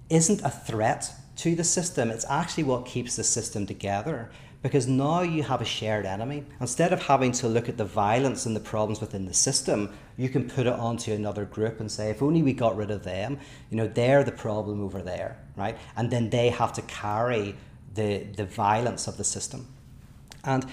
isn't 0.10 0.42
a 0.42 0.50
threat 0.50 1.14
to 1.38 1.56
the 1.56 1.64
system. 1.64 2.12
It's 2.12 2.26
actually 2.30 2.66
what 2.66 2.86
keeps 2.86 3.16
the 3.16 3.24
system 3.24 3.66
together 3.66 4.30
because 4.62 4.88
now 4.88 5.22
you 5.22 5.44
have 5.44 5.62
a 5.62 5.66
shared 5.66 6.06
enemy. 6.06 6.44
Instead 6.60 6.92
of 6.92 7.04
having 7.04 7.32
to 7.32 7.48
look 7.48 7.70
at 7.70 7.78
the 7.78 7.86
violence 7.86 8.46
and 8.46 8.56
the 8.56 8.60
problems 8.60 9.00
within 9.00 9.26
the 9.26 9.34
system, 9.34 9.94
you 10.18 10.30
can 10.30 10.50
put 10.50 10.66
it 10.66 10.74
onto 10.74 11.12
another 11.14 11.46
group 11.46 11.80
and 11.80 11.92
say, 11.92 12.10
if 12.10 12.22
only 12.24 12.42
we 12.42 12.54
got 12.54 12.76
rid 12.76 12.90
of 12.90 13.04
them, 13.04 13.40
you 13.70 13.78
know, 13.78 13.88
they're 13.88 14.24
the 14.24 14.32
problem 14.32 14.84
over 14.84 15.02
there, 15.02 15.38
right? 15.56 15.78
And 15.96 16.10
then 16.10 16.30
they 16.30 16.50
have 16.50 16.74
to 16.74 16.82
carry 16.84 17.56
the, 17.94 18.24
the 18.36 18.46
violence 18.46 19.08
of 19.08 19.18
the 19.18 19.24
system. 19.24 19.68
And 20.44 20.66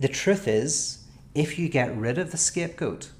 the 0.00 0.08
truth 0.08 0.48
is, 0.48 1.04
if 1.34 1.58
you 1.58 1.68
get 1.68 1.96
rid 1.96 2.18
of 2.18 2.30
the 2.30 2.36
scapegoat, 2.36 3.10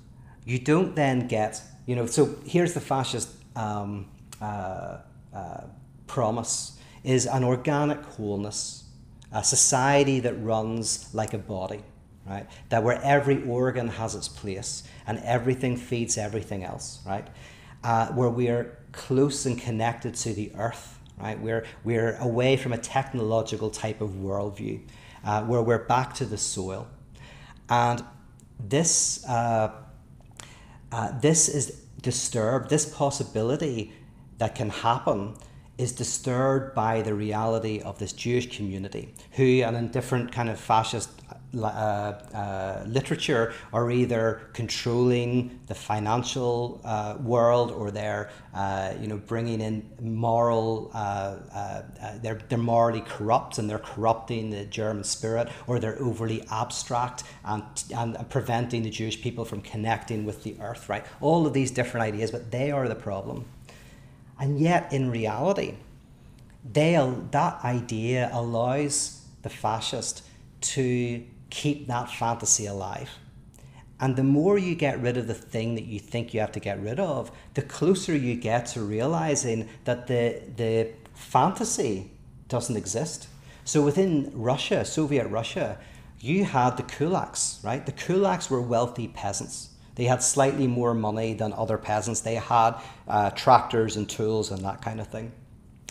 you 0.44 0.58
don't 0.58 0.96
then 0.96 1.28
get, 1.28 1.62
you 1.86 1.94
know, 1.94 2.06
so 2.06 2.36
here's 2.44 2.74
the 2.74 2.80
fascist 2.80 3.28
um, 3.54 4.06
uh, 4.40 4.98
uh, 5.34 5.60
promise 6.06 6.78
is 7.04 7.26
an 7.26 7.44
organic 7.44 8.02
wholeness 8.04 8.75
a 9.36 9.44
society 9.44 10.18
that 10.20 10.32
runs 10.42 11.12
like 11.12 11.34
a 11.34 11.38
body, 11.38 11.82
right? 12.26 12.46
That 12.70 12.82
where 12.82 12.98
every 13.02 13.44
organ 13.44 13.88
has 13.88 14.14
its 14.14 14.28
place 14.28 14.82
and 15.06 15.18
everything 15.18 15.76
feeds 15.76 16.16
everything 16.16 16.64
else, 16.64 17.00
right? 17.06 17.28
Uh, 17.84 18.06
where 18.08 18.30
we 18.30 18.48
are 18.48 18.78
close 18.92 19.44
and 19.44 19.60
connected 19.60 20.14
to 20.14 20.32
the 20.32 20.50
earth, 20.56 20.98
right? 21.18 21.38
We're, 21.38 21.66
we're 21.84 22.16
away 22.16 22.56
from 22.56 22.72
a 22.72 22.78
technological 22.78 23.68
type 23.68 24.00
of 24.00 24.12
worldview, 24.12 24.80
uh, 25.22 25.42
where 25.42 25.60
we're 25.60 25.84
back 25.84 26.14
to 26.14 26.24
the 26.24 26.38
soil. 26.38 26.88
And 27.68 28.02
this, 28.58 29.22
uh, 29.28 29.70
uh, 30.90 31.20
this 31.20 31.50
is 31.50 31.82
disturbed, 32.00 32.70
this 32.70 32.86
possibility 32.86 33.92
that 34.38 34.54
can 34.54 34.70
happen 34.70 35.34
is 35.78 35.92
disturbed 35.92 36.74
by 36.74 37.02
the 37.02 37.14
reality 37.14 37.80
of 37.80 37.98
this 37.98 38.12
Jewish 38.12 38.56
community, 38.56 39.12
who, 39.32 39.44
and 39.62 39.76
in 39.76 39.88
different 39.88 40.32
kind 40.32 40.48
of 40.48 40.58
fascist 40.58 41.10
uh, 41.54 41.66
uh, 41.66 42.84
literature, 42.86 43.52
are 43.74 43.90
either 43.90 44.40
controlling 44.54 45.60
the 45.66 45.74
financial 45.74 46.80
uh, 46.84 47.16
world 47.20 47.70
or 47.72 47.90
they're, 47.90 48.30
uh, 48.54 48.94
you 49.00 49.06
know, 49.06 49.18
bringing 49.18 49.60
in 49.60 49.86
moral. 50.00 50.90
Uh, 50.94 51.36
uh, 51.54 51.82
they're 52.22 52.40
they're 52.48 52.58
morally 52.58 53.02
corrupt 53.02 53.58
and 53.58 53.68
they're 53.68 53.78
corrupting 53.78 54.50
the 54.50 54.64
German 54.64 55.04
spirit, 55.04 55.48
or 55.66 55.78
they're 55.78 56.00
overly 56.00 56.42
abstract 56.50 57.24
and 57.44 57.64
and 57.94 58.28
preventing 58.30 58.82
the 58.82 58.90
Jewish 58.90 59.20
people 59.20 59.44
from 59.44 59.60
connecting 59.60 60.24
with 60.24 60.42
the 60.42 60.56
earth. 60.60 60.88
Right, 60.88 61.04
all 61.20 61.46
of 61.46 61.52
these 61.52 61.70
different 61.70 62.04
ideas, 62.04 62.30
but 62.30 62.50
they 62.50 62.70
are 62.70 62.88
the 62.88 62.94
problem. 62.94 63.44
And 64.38 64.58
yet, 64.58 64.92
in 64.92 65.10
reality, 65.10 65.74
they, 66.70 66.94
that 67.30 67.64
idea 67.64 68.30
allows 68.32 69.22
the 69.42 69.48
fascist 69.48 70.22
to 70.60 71.24
keep 71.50 71.86
that 71.86 72.10
fantasy 72.10 72.66
alive. 72.66 73.10
And 73.98 74.16
the 74.16 74.24
more 74.24 74.58
you 74.58 74.74
get 74.74 75.00
rid 75.00 75.16
of 75.16 75.26
the 75.26 75.34
thing 75.34 75.74
that 75.76 75.84
you 75.84 75.98
think 75.98 76.34
you 76.34 76.40
have 76.40 76.52
to 76.52 76.60
get 76.60 76.80
rid 76.82 77.00
of, 77.00 77.30
the 77.54 77.62
closer 77.62 78.14
you 78.14 78.34
get 78.34 78.66
to 78.66 78.82
realizing 78.82 79.68
that 79.84 80.06
the, 80.06 80.42
the 80.56 80.90
fantasy 81.14 82.10
doesn't 82.48 82.76
exist. 82.76 83.28
So 83.64 83.82
within 83.82 84.30
Russia, 84.34 84.84
Soviet 84.84 85.26
Russia, 85.28 85.78
you 86.20 86.44
had 86.44 86.76
the 86.76 86.82
kulaks, 86.82 87.64
right? 87.64 87.84
The 87.84 87.92
kulaks 87.92 88.50
were 88.50 88.60
wealthy 88.60 89.08
peasants. 89.08 89.70
They 89.96 90.04
had 90.04 90.22
slightly 90.22 90.66
more 90.66 90.94
money 90.94 91.34
than 91.34 91.52
other 91.52 91.78
peasants. 91.78 92.20
They 92.20 92.36
had 92.36 92.74
uh, 93.08 93.30
tractors 93.30 93.96
and 93.96 94.08
tools 94.08 94.50
and 94.50 94.64
that 94.64 94.80
kind 94.82 95.00
of 95.00 95.08
thing. 95.08 95.32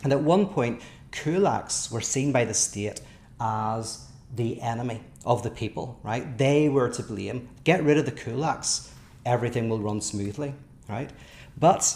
And 0.04 0.14
at 0.14 0.22
one 0.22 0.48
point, 0.48 0.82
kulaks 1.12 1.92
were 1.92 2.02
seen 2.02 2.32
by 2.32 2.46
the 2.46 2.54
state 2.54 3.02
as 3.40 4.08
the 4.36 4.62
enemy 4.62 5.02
of 5.26 5.44
the 5.44 5.50
people, 5.50 6.00
right? 6.04 6.38
They 6.38 6.70
were 6.70 6.90
to 6.90 7.04
blame. 7.04 7.50
Get 7.64 7.84
rid 7.84 7.98
of 7.98 8.06
the 8.06 8.12
kulaks, 8.12 8.90
everything 9.26 9.70
will 9.70 9.80
run 9.80 10.02
smoothly, 10.02 10.54
right? 10.88 11.10
But 11.58 11.96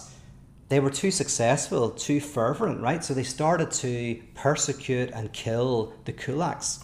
they 0.69 0.80
were 0.80 0.89
too 0.89 1.12
successful, 1.12 1.91
too 1.91 2.19
fervent, 2.19 2.82
right? 2.82 3.04
So 3.04 3.13
they 3.13 3.24
started 3.24 3.72
to 3.72 4.22
persecute 4.36 5.12
and 5.12 5.32
kill 5.34 5.93
the 6.06 6.13
kulaks. 6.13 6.84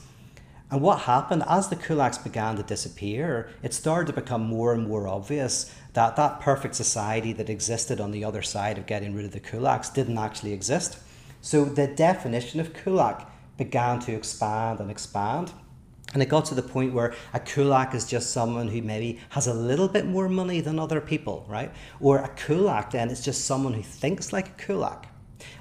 And 0.71 0.81
what 0.81 1.01
happened 1.01 1.43
as 1.47 1.69
the 1.69 1.75
kulaks 1.75 2.23
began 2.23 2.55
to 2.55 2.63
disappear, 2.63 3.49
it 3.61 3.73
started 3.73 4.07
to 4.07 4.19
become 4.19 4.43
more 4.43 4.73
and 4.73 4.87
more 4.87 5.07
obvious 5.07 5.71
that 5.93 6.15
that 6.15 6.39
perfect 6.39 6.75
society 6.75 7.33
that 7.33 7.49
existed 7.49 8.01
on 8.01 8.11
the 8.11 8.25
other 8.25 8.41
side 8.41 8.77
of 8.77 8.87
getting 8.87 9.13
rid 9.13 9.25
of 9.25 9.31
the 9.31 9.39
kulaks 9.39 9.93
didn't 9.93 10.17
actually 10.17 10.53
exist. 10.53 10.97
So 11.41 11.65
the 11.65 11.87
definition 11.87 12.59
of 12.59 12.73
kulak 12.73 13.29
began 13.57 13.99
to 14.01 14.13
expand 14.13 14.79
and 14.79 14.89
expand. 14.89 15.51
And 16.13 16.23
it 16.23 16.29
got 16.29 16.45
to 16.45 16.55
the 16.55 16.63
point 16.63 16.93
where 16.93 17.13
a 17.33 17.39
kulak 17.39 17.93
is 17.93 18.07
just 18.07 18.31
someone 18.31 18.67
who 18.67 18.81
maybe 18.81 19.19
has 19.29 19.47
a 19.47 19.53
little 19.53 19.87
bit 19.87 20.05
more 20.05 20.29
money 20.29 20.61
than 20.61 20.79
other 20.79 21.01
people, 21.01 21.45
right? 21.47 21.71
Or 21.99 22.17
a 22.17 22.29
kulak 22.29 22.91
then 22.91 23.09
is 23.09 23.23
just 23.23 23.45
someone 23.45 23.73
who 23.73 23.83
thinks 23.83 24.33
like 24.33 24.47
a 24.47 24.63
kulak. 24.63 25.07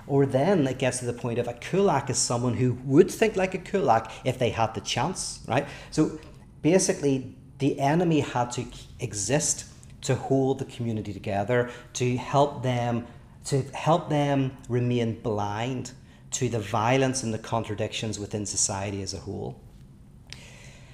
Or 0.07 0.27
then 0.27 0.67
it 0.67 0.79
gets 0.79 0.99
to 0.99 1.07
the 1.07 1.13
point 1.13 1.39
of 1.39 1.49
a 1.49 1.55
kulak 1.55 2.11
is 2.11 2.19
someone 2.19 2.55
who 2.55 2.75
would 2.85 3.11
think 3.11 3.37
like 3.37 3.55
a 3.55 3.59
kulak 3.59 4.11
if 4.25 4.39
they 4.39 4.51
had 4.51 4.75
the 4.75 4.81
chance, 4.81 5.41
right? 5.49 5.67
So 5.91 6.19
basically, 6.63 7.37
the 7.59 7.81
enemy 7.81 8.21
had 8.21 8.51
to 8.53 8.65
exist 9.01 9.67
to 10.03 10.15
hold 10.15 10.59
the 10.59 10.67
community 10.67 11.13
together, 11.13 11.71
to 11.95 12.17
help 12.17 12.63
them, 12.63 13.07
to 13.47 13.63
help 13.73 14.11
them 14.11 14.57
remain 14.69 15.21
blind 15.21 15.93
to 16.33 16.49
the 16.49 16.59
violence 16.59 17.23
and 17.23 17.33
the 17.33 17.39
contradictions 17.39 18.19
within 18.19 18.45
society 18.45 19.01
as 19.03 19.15
a 19.15 19.19
whole. 19.21 19.61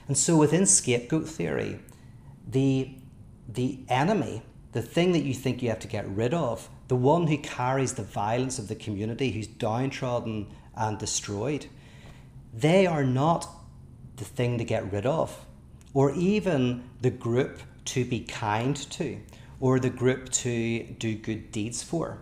And 0.07 0.17
so 0.17 0.37
within 0.37 0.67
scapegoat 0.67 1.29
theory, 1.29 1.81
the, 2.47 2.91
the 3.49 3.79
enemy, 3.89 4.43
the 4.73 4.83
thing 4.83 5.13
that 5.13 5.23
you 5.23 5.35
think 5.35 5.63
you 5.63 5.69
have 5.71 5.81
to 5.81 5.89
get 5.89 6.09
rid 6.09 6.35
of, 6.35 6.69
the 6.91 6.97
one 6.97 7.29
who 7.29 7.39
carries 7.39 7.93
the 7.93 8.03
violence 8.03 8.59
of 8.59 8.67
the 8.67 8.75
community, 8.75 9.31
who's 9.31 9.47
downtrodden 9.47 10.45
and 10.75 10.99
destroyed, 10.99 11.65
they 12.53 12.85
are 12.85 13.05
not 13.05 13.49
the 14.17 14.25
thing 14.25 14.59
to 14.59 14.65
get 14.65 14.93
rid 14.93 15.07
of, 15.07 15.47
or 15.95 16.11
even 16.15 16.83
the 17.01 17.11
group 17.11 17.61
to 17.85 18.05
be 18.05 18.19
kind 18.19 18.75
to, 18.91 19.21
or 19.61 19.79
the 19.79 19.89
group 19.89 20.31
to 20.31 20.83
do 20.99 21.15
good 21.15 21.53
deeds 21.53 21.81
for. 21.81 22.19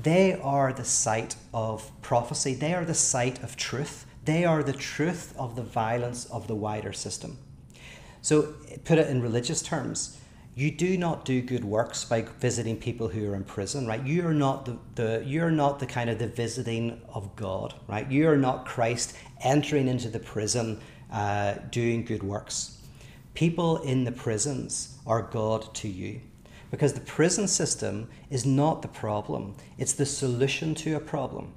They 0.00 0.34
are 0.34 0.72
the 0.72 0.84
site 0.84 1.34
of 1.52 1.90
prophecy, 2.00 2.54
they 2.54 2.74
are 2.74 2.84
the 2.84 2.94
site 2.94 3.42
of 3.42 3.56
truth, 3.56 4.06
they 4.24 4.44
are 4.44 4.62
the 4.62 4.72
truth 4.72 5.34
of 5.36 5.56
the 5.56 5.64
violence 5.64 6.24
of 6.26 6.46
the 6.46 6.54
wider 6.54 6.92
system. 6.92 7.36
So, 8.22 8.54
put 8.84 8.98
it 8.98 9.08
in 9.08 9.22
religious 9.22 9.60
terms, 9.60 10.17
you 10.58 10.72
do 10.72 10.98
not 10.98 11.24
do 11.24 11.40
good 11.40 11.64
works 11.64 12.04
by 12.04 12.20
visiting 12.40 12.76
people 12.76 13.06
who 13.06 13.30
are 13.30 13.36
in 13.36 13.44
prison 13.44 13.86
right? 13.86 14.04
You're 14.04 14.34
not 14.34 14.66
the, 14.66 14.76
the 14.96 15.22
you're 15.24 15.52
not 15.52 15.78
the 15.78 15.86
kind 15.86 16.10
of 16.10 16.18
the 16.18 16.26
visiting 16.26 17.00
of 17.14 17.36
god 17.36 17.74
right? 17.86 18.10
You 18.10 18.28
are 18.28 18.36
not 18.36 18.66
christ 18.66 19.14
entering 19.42 19.86
into 19.86 20.08
the 20.08 20.18
prison 20.18 20.80
uh, 21.12 21.54
doing 21.70 22.04
good 22.04 22.24
works. 22.24 22.76
People 23.34 23.82
in 23.82 24.02
the 24.02 24.10
prisons 24.10 24.98
are 25.06 25.22
god 25.22 25.72
to 25.76 25.88
you 25.88 26.20
because 26.72 26.92
the 26.92 27.02
prison 27.02 27.46
system 27.46 28.08
is 28.28 28.44
not 28.44 28.82
the 28.82 28.88
problem. 28.88 29.54
It's 29.78 29.92
the 29.92 30.06
solution 30.06 30.74
to 30.76 30.96
a 30.96 31.00
problem. 31.00 31.52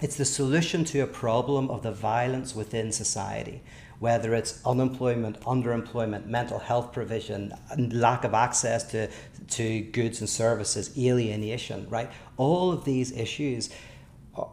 It's 0.00 0.16
the 0.16 0.24
solution 0.24 0.84
to 0.86 1.00
a 1.00 1.08
problem 1.08 1.70
of 1.70 1.82
the 1.82 1.90
violence 1.90 2.54
within 2.54 2.92
society 2.92 3.62
whether 3.98 4.34
it's 4.34 4.60
unemployment, 4.66 5.40
underemployment, 5.40 6.26
mental 6.26 6.58
health 6.58 6.92
provision, 6.92 7.52
lack 7.76 8.24
of 8.24 8.34
access 8.34 8.84
to, 8.90 9.08
to 9.48 9.80
goods 9.80 10.20
and 10.20 10.28
services, 10.28 10.96
alienation, 10.98 11.88
right? 11.88 12.10
All 12.36 12.72
of 12.72 12.84
these 12.84 13.12
issues 13.12 13.70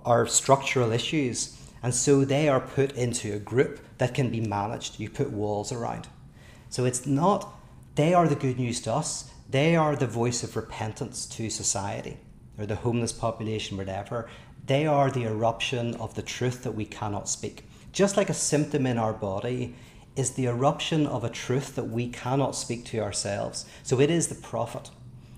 are 0.05 0.27
structural 0.27 0.91
issues. 0.91 1.57
And 1.83 1.93
so 1.93 2.23
they 2.23 2.47
are 2.47 2.59
put 2.59 2.91
into 2.93 3.33
a 3.33 3.39
group 3.39 3.79
that 3.97 4.13
can 4.13 4.29
be 4.29 4.39
managed. 4.39 4.99
You 4.99 5.09
put 5.09 5.31
walls 5.31 5.71
around. 5.71 6.07
So 6.69 6.85
it's 6.85 7.05
not, 7.05 7.53
they 7.95 8.13
are 8.13 8.27
the 8.27 8.35
good 8.35 8.59
news 8.59 8.81
to 8.81 8.93
us. 8.93 9.31
They 9.49 9.75
are 9.75 9.95
the 9.95 10.07
voice 10.07 10.43
of 10.43 10.55
repentance 10.55 11.25
to 11.25 11.49
society 11.49 12.17
or 12.57 12.65
the 12.65 12.75
homeless 12.75 13.11
population, 13.11 13.77
whatever. 13.77 14.29
They 14.65 14.85
are 14.85 15.09
the 15.09 15.23
eruption 15.23 15.95
of 15.95 16.13
the 16.15 16.21
truth 16.21 16.63
that 16.63 16.73
we 16.73 16.85
cannot 16.85 17.27
speak. 17.27 17.65
Just 17.91 18.17
like 18.17 18.29
a 18.29 18.33
symptom 18.33 18.85
in 18.85 18.97
our 18.97 19.13
body 19.13 19.75
is 20.15 20.31
the 20.31 20.45
eruption 20.45 21.05
of 21.07 21.23
a 21.23 21.29
truth 21.29 21.75
that 21.75 21.89
we 21.89 22.07
cannot 22.09 22.55
speak 22.55 22.85
to 22.85 22.99
ourselves. 22.99 23.65
So 23.83 23.99
it 23.99 24.09
is 24.09 24.27
the 24.27 24.35
prophet. 24.35 24.89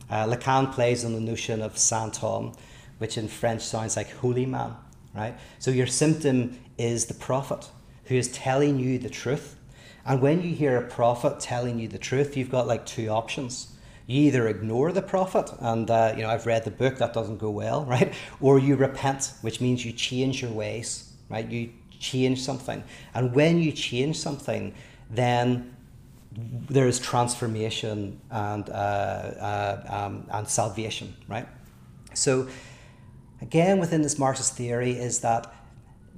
Uh, 0.09 0.25
Lacan 0.27 0.71
plays 0.71 1.03
on 1.05 1.13
the 1.13 1.19
notion 1.19 1.61
of 1.61 1.77
Saint 1.77 2.17
Homme, 2.17 2.53
which 2.97 3.17
in 3.17 3.27
French 3.27 3.61
sounds 3.61 3.95
like 3.97 4.11
holy 4.17 4.45
man, 4.45 4.75
right? 5.15 5.35
So 5.59 5.71
your 5.71 5.87
symptom 5.87 6.59
is 6.77 7.05
the 7.05 7.13
prophet 7.13 7.69
who 8.05 8.15
is 8.15 8.31
telling 8.31 8.79
you 8.79 8.99
the 8.99 9.09
truth. 9.09 9.55
And 10.05 10.21
when 10.21 10.41
you 10.41 10.53
hear 10.53 10.77
a 10.77 10.87
prophet 10.87 11.39
telling 11.39 11.79
you 11.79 11.87
the 11.87 11.97
truth, 11.97 12.35
you've 12.35 12.51
got 12.51 12.67
like 12.67 12.85
two 12.85 13.07
options. 13.07 13.73
You 14.05 14.23
either 14.23 14.47
ignore 14.49 14.91
the 14.91 15.01
prophet, 15.01 15.49
and 15.59 15.89
uh, 15.89 16.13
you 16.15 16.23
know 16.23 16.29
I've 16.29 16.45
read 16.45 16.65
the 16.65 16.71
book 16.71 16.97
that 16.97 17.13
doesn't 17.13 17.37
go 17.37 17.49
well, 17.49 17.85
right? 17.95 18.13
Or 18.41 18.59
you 18.59 18.75
repent, 18.75 19.31
which 19.41 19.61
means 19.61 19.85
you 19.85 19.93
change 19.93 20.41
your 20.41 20.51
ways, 20.51 21.13
right? 21.29 21.49
You 21.49 21.69
change 22.03 22.41
something. 22.41 22.83
And 23.15 23.33
when 23.33 23.59
you 23.59 23.71
change 23.71 24.17
something, 24.17 24.73
then 25.09 25.75
there 26.69 26.87
is 26.87 26.99
transformation 26.99 28.19
and, 28.29 28.69
uh, 28.69 28.73
uh, 28.73 30.05
um, 30.05 30.27
and 30.31 30.47
salvation, 30.47 31.15
right? 31.27 31.47
So, 32.13 32.47
again, 33.41 33.79
within 33.79 34.01
this 34.01 34.17
Marxist 34.19 34.55
theory, 34.55 34.91
is 34.91 35.19
that, 35.19 35.53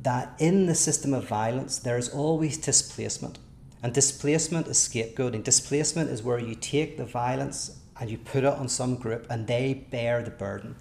that 0.02 0.34
in 0.40 0.66
the 0.66 0.76
system 0.76 1.14
of 1.14 1.28
violence, 1.28 1.80
there 1.80 1.98
is 1.98 2.10
always 2.10 2.58
displacement. 2.58 3.40
And 3.84 3.94
displacement 3.94 4.68
is 4.68 4.78
scapegoating. 4.78 5.44
Displacement 5.44 6.10
is 6.10 6.24
where 6.24 6.40
you 6.40 6.56
take 6.56 6.98
the 6.98 7.06
violence 7.06 7.80
and 8.00 8.10
you 8.10 8.18
put 8.18 8.44
it 8.44 8.54
on 8.62 8.68
some 8.68 8.96
group 8.96 9.28
and 9.30 9.48
they 9.48 9.86
bear 9.92 10.24
the 10.24 10.32
burden. 10.32 10.76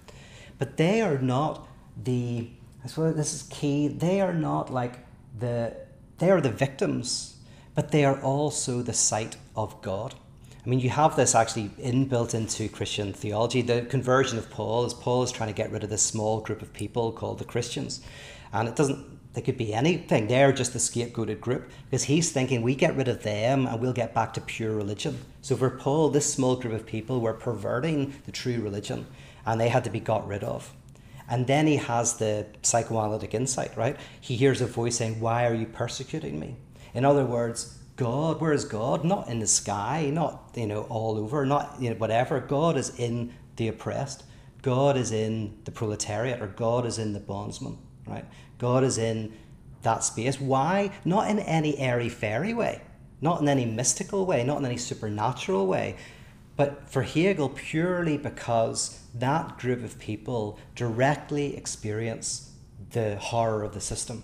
But 0.57 0.77
they 0.77 1.01
are 1.01 1.17
not 1.17 1.67
the 2.01 2.49
Suppose 2.87 3.15
this 3.15 3.33
is 3.33 3.43
key. 3.43 3.87
They 3.87 4.21
are 4.21 4.33
not 4.33 4.71
like 4.71 4.99
the 5.37 5.75
they 6.17 6.29
are 6.29 6.41
the 6.41 6.51
victims, 6.51 7.35
but 7.73 7.91
they 7.91 8.05
are 8.05 8.19
also 8.21 8.81
the 8.81 8.93
site 8.93 9.37
of 9.55 9.81
God. 9.81 10.15
I 10.65 10.69
mean, 10.69 10.79
you 10.79 10.89
have 10.89 11.15
this 11.15 11.35
actually 11.35 11.69
inbuilt 11.79 12.33
into 12.33 12.69
Christian 12.69 13.13
theology. 13.13 13.61
The 13.61 13.83
conversion 13.83 14.37
of 14.37 14.49
Paul 14.49 14.85
is 14.85 14.93
Paul 14.93 15.23
is 15.23 15.31
trying 15.31 15.49
to 15.49 15.55
get 15.55 15.71
rid 15.71 15.83
of 15.83 15.89
this 15.89 16.01
small 16.01 16.41
group 16.41 16.61
of 16.61 16.73
people 16.73 17.11
called 17.11 17.39
the 17.39 17.45
Christians, 17.45 18.01
and 18.51 18.67
it 18.67 18.75
doesn't 18.75 19.05
They 19.35 19.41
could 19.41 19.57
be 19.57 19.73
anything. 19.73 20.27
They're 20.27 20.53
just 20.53 20.71
the 20.71 20.79
scapegoated 20.79 21.41
group 21.41 21.69
because 21.89 22.03
he's 22.05 22.31
thinking 22.31 22.61
we 22.61 22.73
get 22.73 22.95
rid 22.95 23.09
of 23.09 23.23
them 23.23 23.67
and 23.67 23.81
we'll 23.81 23.91
get 23.91 24.13
back 24.13 24.33
to 24.33 24.41
pure 24.41 24.73
religion. 24.73 25.19
So 25.41 25.57
for 25.57 25.69
Paul, 25.69 26.09
this 26.09 26.33
small 26.33 26.55
group 26.55 26.73
of 26.73 26.85
people 26.85 27.19
were 27.19 27.33
perverting 27.33 28.13
the 28.25 28.31
true 28.31 28.61
religion 28.61 29.05
and 29.45 29.59
they 29.59 29.67
had 29.67 29.83
to 29.83 29.89
be 29.89 29.99
got 29.99 30.25
rid 30.25 30.43
of. 30.45 30.73
And 31.27 31.47
then 31.47 31.67
he 31.67 31.77
has 31.77 32.15
the 32.15 32.45
psychoanalytic 32.61 33.33
insight, 33.33 33.75
right? 33.75 33.97
He 34.21 34.35
hears 34.35 34.61
a 34.61 34.67
voice 34.67 34.97
saying, 34.97 35.19
Why 35.19 35.47
are 35.47 35.53
you 35.53 35.65
persecuting 35.65 36.39
me? 36.39 36.57
In 36.93 37.03
other 37.03 37.25
words, 37.25 37.77
God, 37.95 38.41
where 38.41 38.51
is 38.51 38.65
God? 38.65 39.03
Not 39.03 39.29
in 39.29 39.39
the 39.39 39.47
sky, 39.47 40.09
not 40.11 40.51
you 40.55 40.67
know 40.67 40.83
all 40.83 41.17
over, 41.17 41.45
not 41.45 41.77
you 41.79 41.89
know 41.89 41.95
whatever. 41.95 42.39
God 42.39 42.77
is 42.77 42.97
in 42.99 43.33
the 43.55 43.69
oppressed. 43.69 44.23
God 44.61 44.97
is 44.97 45.11
in 45.11 45.57
the 45.65 45.71
proletariat, 45.71 46.41
or 46.41 46.47
God 46.47 46.85
is 46.85 46.97
in 46.97 47.13
the 47.13 47.19
bondsman, 47.19 47.77
right? 48.07 48.25
God 48.57 48.83
is 48.83 48.97
in 48.97 49.33
that 49.83 50.03
space. 50.03 50.41
Why? 50.41 50.91
Not 51.05 51.29
in 51.29 51.39
any 51.39 51.77
airy 51.77 52.09
fairy 52.09 52.53
way, 52.53 52.81
not 53.21 53.41
in 53.41 53.47
any 53.47 53.65
mystical 53.65 54.25
way, 54.25 54.43
not 54.43 54.57
in 54.57 54.65
any 54.65 54.77
supernatural 54.77 55.67
way, 55.67 55.95
but 56.57 56.89
for 56.89 57.03
Hegel, 57.03 57.49
purely 57.49 58.17
because 58.17 58.99
that 59.19 59.57
group 59.57 59.83
of 59.83 59.97
people 59.99 60.59
directly 60.75 61.55
experience 61.55 62.51
the 62.91 63.17
horror 63.17 63.63
of 63.63 63.73
the 63.73 63.81
system 63.81 64.23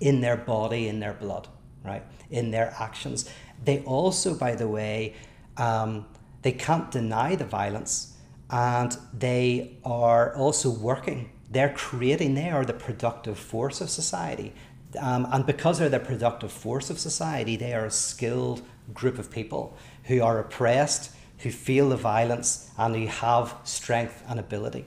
in 0.00 0.20
their 0.20 0.36
body, 0.36 0.88
in 0.88 1.00
their 1.00 1.14
blood, 1.14 1.48
right? 1.84 2.02
In 2.30 2.50
their 2.50 2.74
actions. 2.78 3.30
They 3.64 3.80
also, 3.80 4.34
by 4.34 4.54
the 4.54 4.68
way, 4.68 5.14
um, 5.56 6.06
they 6.42 6.52
can't 6.52 6.90
deny 6.90 7.34
the 7.34 7.44
violence 7.44 8.16
and 8.50 8.96
they 9.12 9.78
are 9.84 10.34
also 10.36 10.70
working 10.70 11.30
they're 11.50 11.72
creating, 11.72 12.34
they 12.34 12.50
are 12.50 12.64
the 12.64 12.72
productive 12.72 13.38
force 13.38 13.80
of 13.80 13.90
society. 13.90 14.52
Um, 14.98 15.26
and 15.30 15.46
because 15.46 15.78
they're 15.78 15.88
the 15.88 16.00
productive 16.00 16.50
force 16.50 16.90
of 16.90 16.98
society, 16.98 17.56
they 17.56 17.74
are 17.74 17.86
a 17.86 17.90
skilled 17.90 18.62
group 18.92 19.18
of 19.18 19.30
people 19.30 19.76
who 20.04 20.22
are 20.22 20.38
oppressed, 20.38 21.10
who 21.46 21.52
feel 21.52 21.90
the 21.90 21.96
violence, 21.96 22.72
and 22.76 22.96
who 22.96 23.06
have 23.06 23.54
strength 23.62 24.20
and 24.28 24.40
ability. 24.40 24.84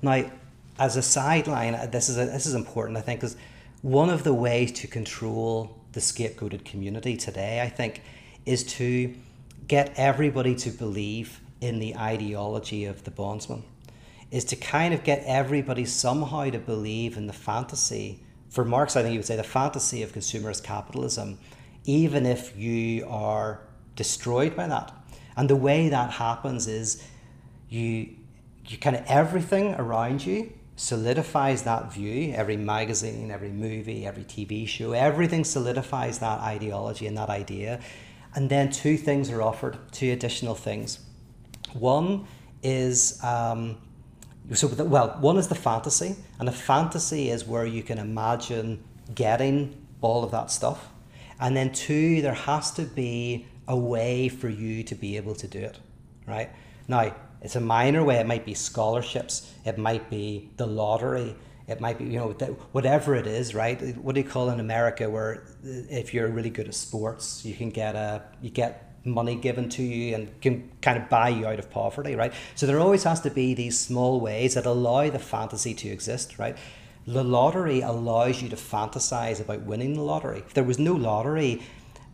Now, 0.00 0.30
as 0.78 0.96
a 0.96 1.02
sideline, 1.02 1.90
this 1.90 2.08
is, 2.08 2.16
a, 2.16 2.24
this 2.24 2.46
is 2.46 2.54
important, 2.54 2.96
I 2.96 3.02
think, 3.02 3.20
because 3.20 3.36
one 3.82 4.08
of 4.08 4.24
the 4.24 4.32
ways 4.32 4.72
to 4.72 4.86
control 4.86 5.76
the 5.92 6.00
scapegoated 6.00 6.64
community 6.64 7.18
today, 7.18 7.60
I 7.60 7.68
think, 7.68 8.00
is 8.46 8.64
to 8.78 9.14
get 9.68 9.92
everybody 9.96 10.54
to 10.54 10.70
believe 10.70 11.40
in 11.60 11.80
the 11.80 11.94
ideology 11.96 12.86
of 12.86 13.04
the 13.04 13.10
bondsman 13.10 13.62
is 14.30 14.44
to 14.44 14.56
kind 14.56 14.94
of 14.94 15.04
get 15.04 15.22
everybody 15.26 15.84
somehow 15.84 16.48
to 16.48 16.58
believe 16.58 17.18
in 17.18 17.26
the 17.26 17.32
fantasy. 17.34 18.20
For 18.48 18.64
Marx, 18.64 18.96
I 18.96 19.02
think 19.02 19.12
he 19.12 19.18
would 19.18 19.26
say 19.26 19.36
the 19.36 19.42
fantasy 19.42 20.02
of 20.02 20.12
consumerist 20.12 20.62
capitalism, 20.62 21.38
even 21.84 22.24
if 22.24 22.56
you 22.56 23.06
are 23.06 23.60
destroyed 23.96 24.56
by 24.56 24.66
that. 24.68 24.95
And 25.36 25.50
the 25.50 25.56
way 25.56 25.88
that 25.88 26.12
happens 26.12 26.66
is 26.66 27.02
you 27.68 28.10
you 28.66 28.78
kind 28.78 28.96
of 28.96 29.04
everything 29.06 29.74
around 29.74 30.26
you 30.26 30.52
solidifies 30.76 31.62
that 31.62 31.92
view. 31.92 32.32
Every 32.34 32.56
magazine, 32.56 33.30
every 33.30 33.50
movie, 33.50 34.06
every 34.06 34.24
TV 34.24 34.66
show, 34.66 34.92
everything 34.92 35.44
solidifies 35.44 36.18
that 36.18 36.40
ideology 36.40 37.06
and 37.06 37.16
that 37.16 37.30
idea. 37.30 37.80
And 38.34 38.50
then 38.50 38.70
two 38.70 38.96
things 38.96 39.30
are 39.30 39.40
offered, 39.40 39.78
two 39.92 40.12
additional 40.12 40.54
things. 40.54 40.98
One 41.72 42.26
is 42.62 43.22
um, 43.22 43.78
so 44.52 44.68
well 44.84 45.16
one 45.20 45.36
is 45.36 45.48
the 45.48 45.54
fantasy 45.54 46.14
and 46.38 46.46
the 46.46 46.52
fantasy 46.52 47.30
is 47.30 47.44
where 47.44 47.66
you 47.66 47.82
can 47.82 47.98
imagine 47.98 48.82
getting 49.14 49.76
all 50.00 50.22
of 50.22 50.30
that 50.30 50.50
stuff 50.50 50.88
and 51.40 51.56
then 51.56 51.72
two 51.72 52.22
there 52.22 52.34
has 52.34 52.70
to 52.70 52.82
be 52.82 53.46
a 53.68 53.76
way 53.76 54.28
for 54.28 54.48
you 54.48 54.82
to 54.82 54.94
be 54.94 55.16
able 55.16 55.34
to 55.34 55.46
do 55.46 55.58
it 55.58 55.78
right 56.26 56.50
now 56.88 57.14
it's 57.42 57.56
a 57.56 57.60
minor 57.60 58.02
way 58.04 58.16
it 58.16 58.26
might 58.26 58.44
be 58.44 58.54
scholarships 58.54 59.52
it 59.64 59.78
might 59.78 60.08
be 60.10 60.50
the 60.56 60.66
lottery 60.66 61.34
it 61.68 61.80
might 61.80 61.98
be 61.98 62.04
you 62.04 62.18
know 62.18 62.30
whatever 62.72 63.14
it 63.14 63.26
is 63.26 63.54
right 63.54 63.96
what 63.98 64.14
do 64.14 64.20
you 64.20 64.28
call 64.28 64.50
in 64.50 64.60
america 64.60 65.08
where 65.08 65.44
uh, 65.64 65.70
if 65.90 66.14
you're 66.14 66.28
really 66.28 66.50
good 66.50 66.68
at 66.68 66.74
sports 66.74 67.44
you 67.44 67.54
can 67.54 67.70
get 67.70 67.94
a 67.94 68.22
you 68.40 68.50
get 68.50 68.86
money 69.06 69.36
given 69.36 69.68
to 69.68 69.82
you 69.82 70.14
and 70.14 70.40
can 70.40 70.70
kind 70.82 71.00
of 71.00 71.08
buy 71.08 71.28
you 71.28 71.46
out 71.46 71.58
of 71.58 71.70
poverty, 71.70 72.14
right? 72.14 72.32
So 72.54 72.66
there 72.66 72.80
always 72.80 73.04
has 73.04 73.20
to 73.20 73.30
be 73.30 73.54
these 73.54 73.78
small 73.78 74.20
ways 74.20 74.54
that 74.54 74.66
allow 74.66 75.08
the 75.08 75.18
fantasy 75.18 75.74
to 75.74 75.88
exist, 75.88 76.38
right? 76.38 76.56
The 77.06 77.22
lottery 77.22 77.80
allows 77.80 78.42
you 78.42 78.48
to 78.48 78.56
fantasize 78.56 79.40
about 79.40 79.62
winning 79.62 79.94
the 79.94 80.02
lottery. 80.02 80.42
If 80.44 80.54
there 80.54 80.64
was 80.64 80.78
no 80.78 80.92
lottery, 80.92 81.62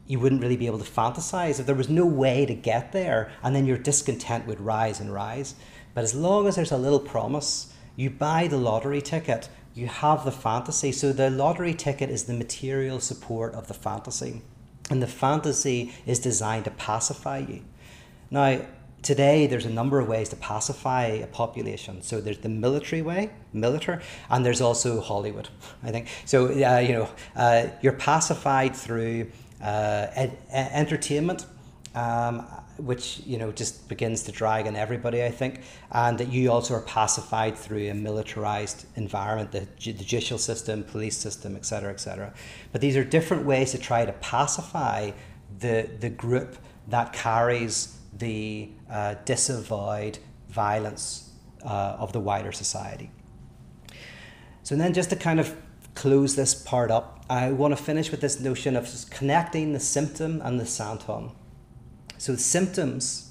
you 0.07 0.19
wouldn't 0.19 0.43
really 0.43 0.57
be 0.57 0.67
able 0.67 0.79
to 0.79 0.91
fantasize. 0.91 1.61
If 1.61 1.67
there 1.67 1.75
was 1.75 1.89
no 1.89 2.05
way 2.05 2.47
to 2.47 2.55
get 2.55 2.93
there, 2.93 3.31
and 3.43 3.55
then 3.55 3.67
your 3.67 3.79
discontent 3.79 4.47
would 4.47 4.61
rise 4.61 5.01
and 5.01 5.13
rise. 5.13 5.55
But 5.95 6.05
as 6.05 6.15
long 6.15 6.47
as 6.47 6.57
there's 6.57 6.73
a 6.73 6.79
little 6.79 7.01
promise, 7.01 7.73
you 7.97 8.11
buy 8.11 8.47
the 8.49 8.57
lottery 8.57 9.01
ticket, 9.01 9.49
you 9.75 9.87
have 9.87 10.25
the 10.25 10.33
fantasy. 10.33 10.93
So 10.93 11.13
the 11.13 11.31
lottery 11.31 11.75
ticket 11.75 12.11
is 12.11 12.25
the 12.25 12.35
material 12.35 13.01
support 13.01 13.55
of 13.55 13.69
the 13.69 13.75
fantasy. 13.75 14.43
And 14.91 15.03
the 15.03 15.07
fantasy 15.07 15.95
is 16.07 16.19
designed 16.19 16.65
to 16.65 16.71
pacify 16.73 17.39
you. 17.39 17.63
Now, 18.31 18.63
today 19.03 19.47
there's 19.47 19.67
a 19.67 19.71
number 19.71 19.99
of 19.99 20.09
ways 20.09 20.29
to 20.31 20.37
pacify 20.37 21.05
a 21.07 21.27
population. 21.27 22.03
So 22.03 22.21
there's 22.21 22.39
the 22.39 22.49
military 22.49 23.03
way, 23.03 23.31
military, 23.53 24.03
and 24.31 24.45
there's 24.45 24.61
also 24.61 25.01
Hollywood. 25.01 25.49
I 25.83 25.91
think 25.91 26.09
so. 26.25 26.47
Uh, 26.47 26.79
you 26.79 26.93
know, 26.93 27.09
uh, 27.37 27.69
you're 27.81 27.93
pacified 27.95 28.75
through 28.75 29.31
uh, 29.63 30.29
entertainment. 30.53 31.47
Um, 31.95 32.47
which 32.79 33.21
you 33.27 33.39
know 33.39 33.53
just 33.53 33.89
begins 33.89 34.23
to 34.25 34.33
drag 34.33 34.67
on 34.67 34.77
everybody, 34.77 35.23
I 35.23 35.31
think, 35.31 35.61
and 35.91 36.19
that 36.19 36.29
you 36.29 36.51
also 36.51 36.75
are 36.75 36.81
pacified 36.81 37.57
through 37.57 37.91
a 37.91 37.95
militarized 37.95 38.87
environment, 38.97 39.53
the, 39.53 39.61
the 39.61 39.67
judicial 39.77 40.39
system, 40.39 40.83
police 40.85 41.17
system, 41.17 41.55
etc., 41.55 41.93
etc. 41.93 42.33
But 42.73 42.81
these 42.81 42.97
are 42.97 43.05
different 43.05 43.45
ways 43.45 43.73
to 43.73 43.79
try 43.79 44.05
to 44.05 44.13
pacify 44.15 45.11
the 45.59 45.89
the 46.01 46.11
group 46.11 46.57
that 46.89 47.13
carries 47.13 47.99
the 48.19 48.71
uh, 48.91 49.15
disavowed 49.25 50.19
violence 50.49 51.31
uh, 51.65 51.97
of 51.99 52.13
the 52.13 52.21
wider 52.21 52.53
society. 52.53 53.11
So 54.63 54.77
then, 54.77 54.93
just 54.93 55.11
to 55.11 55.17
kind 55.17 55.41
of 55.41 55.57
close 55.95 56.37
this 56.37 56.55
part 56.55 56.91
up, 56.91 57.22
I 57.33 57.51
want 57.51 57.75
to 57.75 57.83
finish 57.83 58.11
with 58.11 58.21
this 58.21 58.41
notion 58.41 58.77
of 58.77 58.87
connecting 59.09 59.73
the 59.73 59.81
symptom 59.81 60.43
and 60.45 60.61
the 60.61 60.65
sinthome. 60.65 61.33
So 62.19 62.37
symptoms 62.37 63.31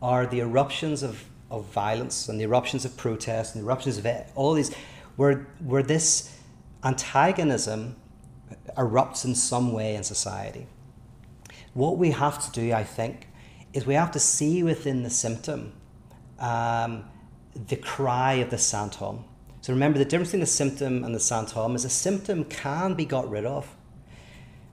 are 0.00 0.26
the 0.26 0.38
eruptions 0.38 1.02
of, 1.02 1.24
of 1.50 1.64
violence 1.64 2.28
and 2.28 2.38
the 2.38 2.44
eruptions 2.44 2.84
of 2.84 2.96
protest 2.96 3.56
and 3.56 3.64
the 3.64 3.66
eruptions 3.66 3.98
of 3.98 4.06
all 4.36 4.54
these, 4.54 4.72
where, 5.16 5.48
where 5.58 5.82
this 5.82 6.38
antagonism 6.84 7.96
erupts 8.76 9.24
in 9.24 9.34
some 9.34 9.72
way 9.72 9.96
in 9.96 10.04
society. 10.04 10.68
What 11.74 11.98
we 11.98 12.12
have 12.12 12.44
to 12.44 12.52
do, 12.52 12.72
I 12.72 12.84
think, 12.84 13.26
is 13.72 13.84
we 13.84 13.94
have 13.94 14.12
to 14.12 14.20
see 14.20 14.62
within 14.62 15.02
the 15.02 15.10
symptom 15.10 15.72
um, 16.38 17.06
the 17.66 17.76
cry 17.76 18.34
of 18.34 18.50
the 18.50 18.56
sinthome. 18.56 19.24
So 19.62 19.72
remember, 19.72 20.00
the 20.00 20.04
difference 20.04 20.30
between 20.30 20.40
the 20.40 20.46
symptom 20.46 21.04
and 21.04 21.14
the 21.14 21.20
sinthome 21.20 21.76
is 21.76 21.84
a 21.84 21.88
symptom 21.88 22.44
can 22.44 22.94
be 22.94 23.04
got 23.04 23.30
rid 23.30 23.46
of. 23.46 23.76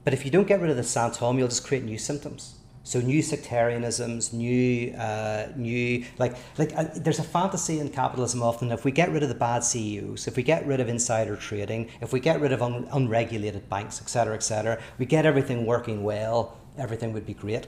But 0.03 0.13
if 0.13 0.25
you 0.25 0.31
don't 0.31 0.47
get 0.47 0.59
rid 0.59 0.71
of 0.71 0.77
the 0.77 0.83
sinthome, 0.83 1.37
you'll 1.37 1.47
just 1.47 1.63
create 1.63 1.83
new 1.83 1.99
symptoms. 1.99 2.55
So 2.83 2.99
new 2.99 3.21
sectarianisms, 3.21 4.33
new, 4.33 4.91
uh, 4.93 5.49
new 5.55 6.05
like 6.17 6.35
like 6.57 6.75
uh, 6.75 6.85
there's 6.95 7.19
a 7.19 7.23
fantasy 7.23 7.79
in 7.79 7.89
capitalism 7.89 8.41
often. 8.41 8.71
If 8.71 8.83
we 8.83 8.91
get 8.91 9.11
rid 9.11 9.21
of 9.21 9.29
the 9.29 9.35
bad 9.35 9.63
CEOs, 9.63 10.27
if 10.27 10.35
we 10.35 10.41
get 10.41 10.65
rid 10.65 10.79
of 10.79 10.89
insider 10.89 11.35
trading, 11.35 11.91
if 12.01 12.11
we 12.11 12.19
get 12.19 12.41
rid 12.41 12.51
of 12.51 12.63
un- 12.63 12.87
unregulated 12.91 13.69
banks, 13.69 14.01
etc., 14.01 14.33
etc., 14.33 14.81
we 14.97 15.05
get 15.05 15.23
everything 15.23 15.67
working 15.67 16.03
well. 16.03 16.57
Everything 16.79 17.13
would 17.13 17.27
be 17.27 17.35
great. 17.35 17.67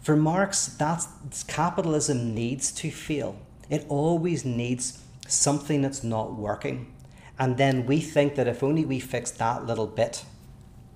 For 0.00 0.16
Marx, 0.16 0.66
that's 0.66 1.06
capitalism 1.44 2.34
needs 2.34 2.72
to 2.72 2.90
fail. 2.90 3.36
It 3.70 3.86
always 3.88 4.44
needs 4.44 5.03
something 5.26 5.82
that's 5.82 6.04
not 6.04 6.34
working, 6.34 6.92
and 7.38 7.56
then 7.56 7.86
we 7.86 8.00
think 8.00 8.34
that 8.36 8.46
if 8.46 8.62
only 8.62 8.84
we 8.84 9.00
fix 9.00 9.30
that 9.32 9.66
little 9.66 9.86
bit, 9.86 10.24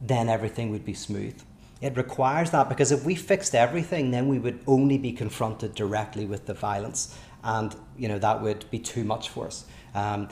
then 0.01 0.29
everything 0.29 0.71
would 0.71 0.85
be 0.85 0.95
smooth. 0.95 1.41
It 1.81 1.97
requires 1.97 2.51
that 2.51 2.69
because 2.69 2.93
if 2.93 3.05
we 3.05 3.15
fixed 3.15 3.55
everything, 3.55 4.11
then 4.11 4.29
we 4.29 4.39
would 4.39 4.61
only 4.67 4.99
be 4.99 5.13
confronted 5.13 5.75
directly 5.75 6.27
with 6.27 6.47
the 6.47 6.55
violence, 6.55 7.17
and 7.43 7.75
you 7.97 8.09
know 8.09 8.19
that 8.19 8.43
would 8.43 8.71
be 8.71 8.79
too 8.79 9.05
much 9.05 9.29
for 9.29 9.47
us. 9.47 9.65
Um, 9.95 10.29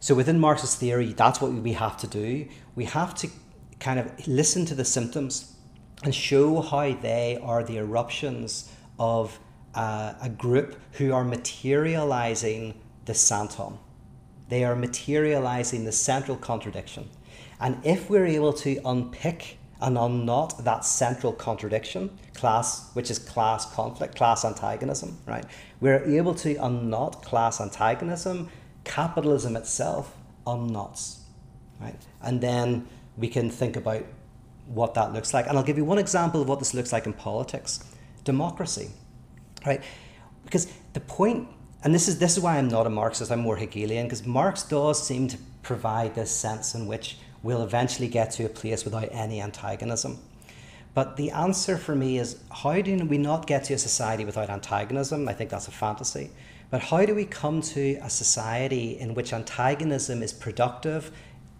so 0.00 0.14
within 0.14 0.40
Marxist 0.40 0.80
theory, 0.80 1.12
that's 1.12 1.40
what 1.40 1.52
we 1.52 1.74
have 1.74 1.96
to 1.98 2.06
do. 2.06 2.48
We 2.74 2.86
have 2.86 3.14
to 3.16 3.28
kind 3.78 3.98
of 3.98 4.26
listen 4.26 4.64
to 4.66 4.74
the 4.74 4.84
symptoms 4.84 5.54
and 6.04 6.14
show 6.14 6.60
how 6.60 6.92
they 6.94 7.38
are 7.42 7.62
the 7.62 7.76
eruptions 7.76 8.70
of 8.98 9.38
uh, 9.74 10.14
a 10.20 10.28
group 10.28 10.80
who 10.92 11.12
are 11.12 11.24
materializing 11.24 12.74
the 13.04 13.12
sinthome, 13.12 13.78
They 14.48 14.64
are 14.64 14.76
materializing 14.76 15.84
the 15.84 15.92
central 15.92 16.36
contradiction. 16.36 17.08
And 17.60 17.78
if 17.84 18.10
we're 18.10 18.26
able 18.26 18.52
to 18.54 18.80
unpick 18.84 19.58
and 19.80 19.96
unknot 19.96 20.64
that 20.64 20.84
central 20.84 21.32
contradiction, 21.32 22.10
class, 22.34 22.90
which 22.94 23.10
is 23.10 23.18
class 23.18 23.72
conflict, 23.72 24.14
class 24.14 24.44
antagonism, 24.44 25.18
right? 25.26 25.44
We're 25.80 26.04
able 26.04 26.34
to 26.36 26.54
unknot 26.54 27.22
class 27.22 27.60
antagonism, 27.60 28.48
capitalism 28.84 29.56
itself 29.56 30.16
unknots, 30.46 31.18
right? 31.80 31.96
And 32.20 32.40
then 32.40 32.86
we 33.16 33.28
can 33.28 33.50
think 33.50 33.76
about 33.76 34.04
what 34.66 34.94
that 34.94 35.12
looks 35.12 35.34
like. 35.34 35.46
And 35.46 35.58
I'll 35.58 35.64
give 35.64 35.76
you 35.76 35.84
one 35.84 35.98
example 35.98 36.40
of 36.42 36.48
what 36.48 36.58
this 36.58 36.74
looks 36.74 36.92
like 36.92 37.06
in 37.06 37.12
politics 37.12 37.84
democracy, 38.24 38.90
right? 39.66 39.82
Because 40.44 40.68
the 40.92 41.00
point, 41.00 41.48
and 41.84 41.94
this 41.94 42.08
is, 42.08 42.18
this 42.18 42.36
is 42.36 42.42
why 42.42 42.58
I'm 42.58 42.68
not 42.68 42.86
a 42.86 42.90
Marxist, 42.90 43.32
I'm 43.32 43.40
more 43.40 43.56
Hegelian, 43.56 44.06
because 44.06 44.26
Marx 44.26 44.62
does 44.62 45.04
seem 45.04 45.28
to 45.28 45.38
provide 45.62 46.14
this 46.14 46.30
sense 46.30 46.74
in 46.74 46.86
which 46.86 47.18
we'll 47.42 47.62
eventually 47.62 48.08
get 48.08 48.30
to 48.32 48.44
a 48.44 48.48
place 48.48 48.84
without 48.84 49.08
any 49.10 49.40
antagonism. 49.40 50.18
But 50.94 51.16
the 51.16 51.30
answer 51.30 51.78
for 51.78 51.94
me 51.94 52.18
is 52.18 52.38
how 52.50 52.80
do 52.82 52.96
we 53.04 53.18
not 53.18 53.46
get 53.46 53.64
to 53.64 53.74
a 53.74 53.78
society 53.78 54.24
without 54.24 54.50
antagonism? 54.50 55.28
I 55.28 55.32
think 55.32 55.50
that's 55.50 55.68
a 55.68 55.72
fantasy. 55.72 56.30
But 56.70 56.82
how 56.82 57.04
do 57.04 57.14
we 57.14 57.24
come 57.24 57.60
to 57.62 57.98
a 58.02 58.10
society 58.10 58.98
in 58.98 59.14
which 59.14 59.32
antagonism 59.32 60.22
is 60.22 60.32
productive, 60.32 61.10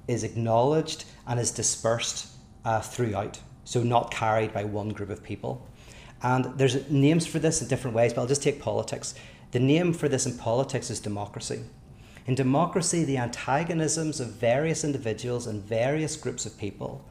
is 0.09 0.25
acknowledged, 0.25 1.05
and 1.27 1.41
is 1.41 1.51
dispersed 1.51 2.29
uh, 2.65 2.81
throughout? 2.81 3.41
So, 3.65 3.83
not 3.83 4.11
carried 4.11 4.53
by 4.53 4.65
one 4.65 4.91
group 4.91 5.11
of 5.11 5.23
people. 5.23 5.67
And 6.23 6.47
there's 6.57 6.91
names 6.91 7.27
for 7.27 7.39
this 7.39 7.63
in 7.63 7.69
different 7.69 7.97
ways, 7.97 8.13
but 8.13 8.23
I'll 8.23 8.27
just 8.27 8.43
take 8.43 8.61
politics. 8.61 9.15
The 9.53 9.61
name 9.61 9.93
for 9.93 10.09
this 10.09 10.27
in 10.27 10.39
politics 10.39 10.91
is 10.91 10.99
democracy. 10.99 11.61
In 12.27 12.35
democracy, 12.35 13.05
the 13.05 13.19
antagonisms 13.19 14.19
of 14.19 14.29
various 14.29 14.83
individuals 14.83 15.47
and 15.47 15.63
various 15.63 16.17
groups 16.17 16.47
of 16.47 16.57
people 16.59 17.05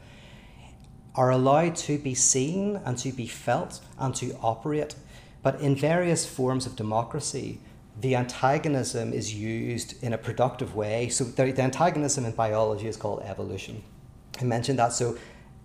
are 1.13 1.29
allowed 1.29 1.75
to 1.75 1.99
be 1.99 2.15
seen 2.15 2.77
and 2.83 2.97
to 2.97 3.11
be 3.11 3.27
felt 3.27 3.81
and 3.99 4.15
to 4.15 4.35
operate. 4.41 4.95
But 5.43 5.59
in 5.61 5.75
various 5.75 6.25
forms 6.25 6.65
of 6.65 6.75
democracy, 6.75 7.59
the 7.99 8.15
antagonism 8.15 9.13
is 9.13 9.35
used 9.35 10.01
in 10.01 10.13
a 10.13 10.17
productive 10.17 10.75
way. 10.75 11.09
So 11.09 11.25
the, 11.25 11.51
the 11.51 11.61
antagonism 11.61 12.25
in 12.25 12.31
biology 12.31 12.87
is 12.87 12.97
called 12.97 13.21
evolution. 13.21 13.83
I 14.39 14.45
mentioned 14.45 14.79
that. 14.79 14.93
So 14.93 15.17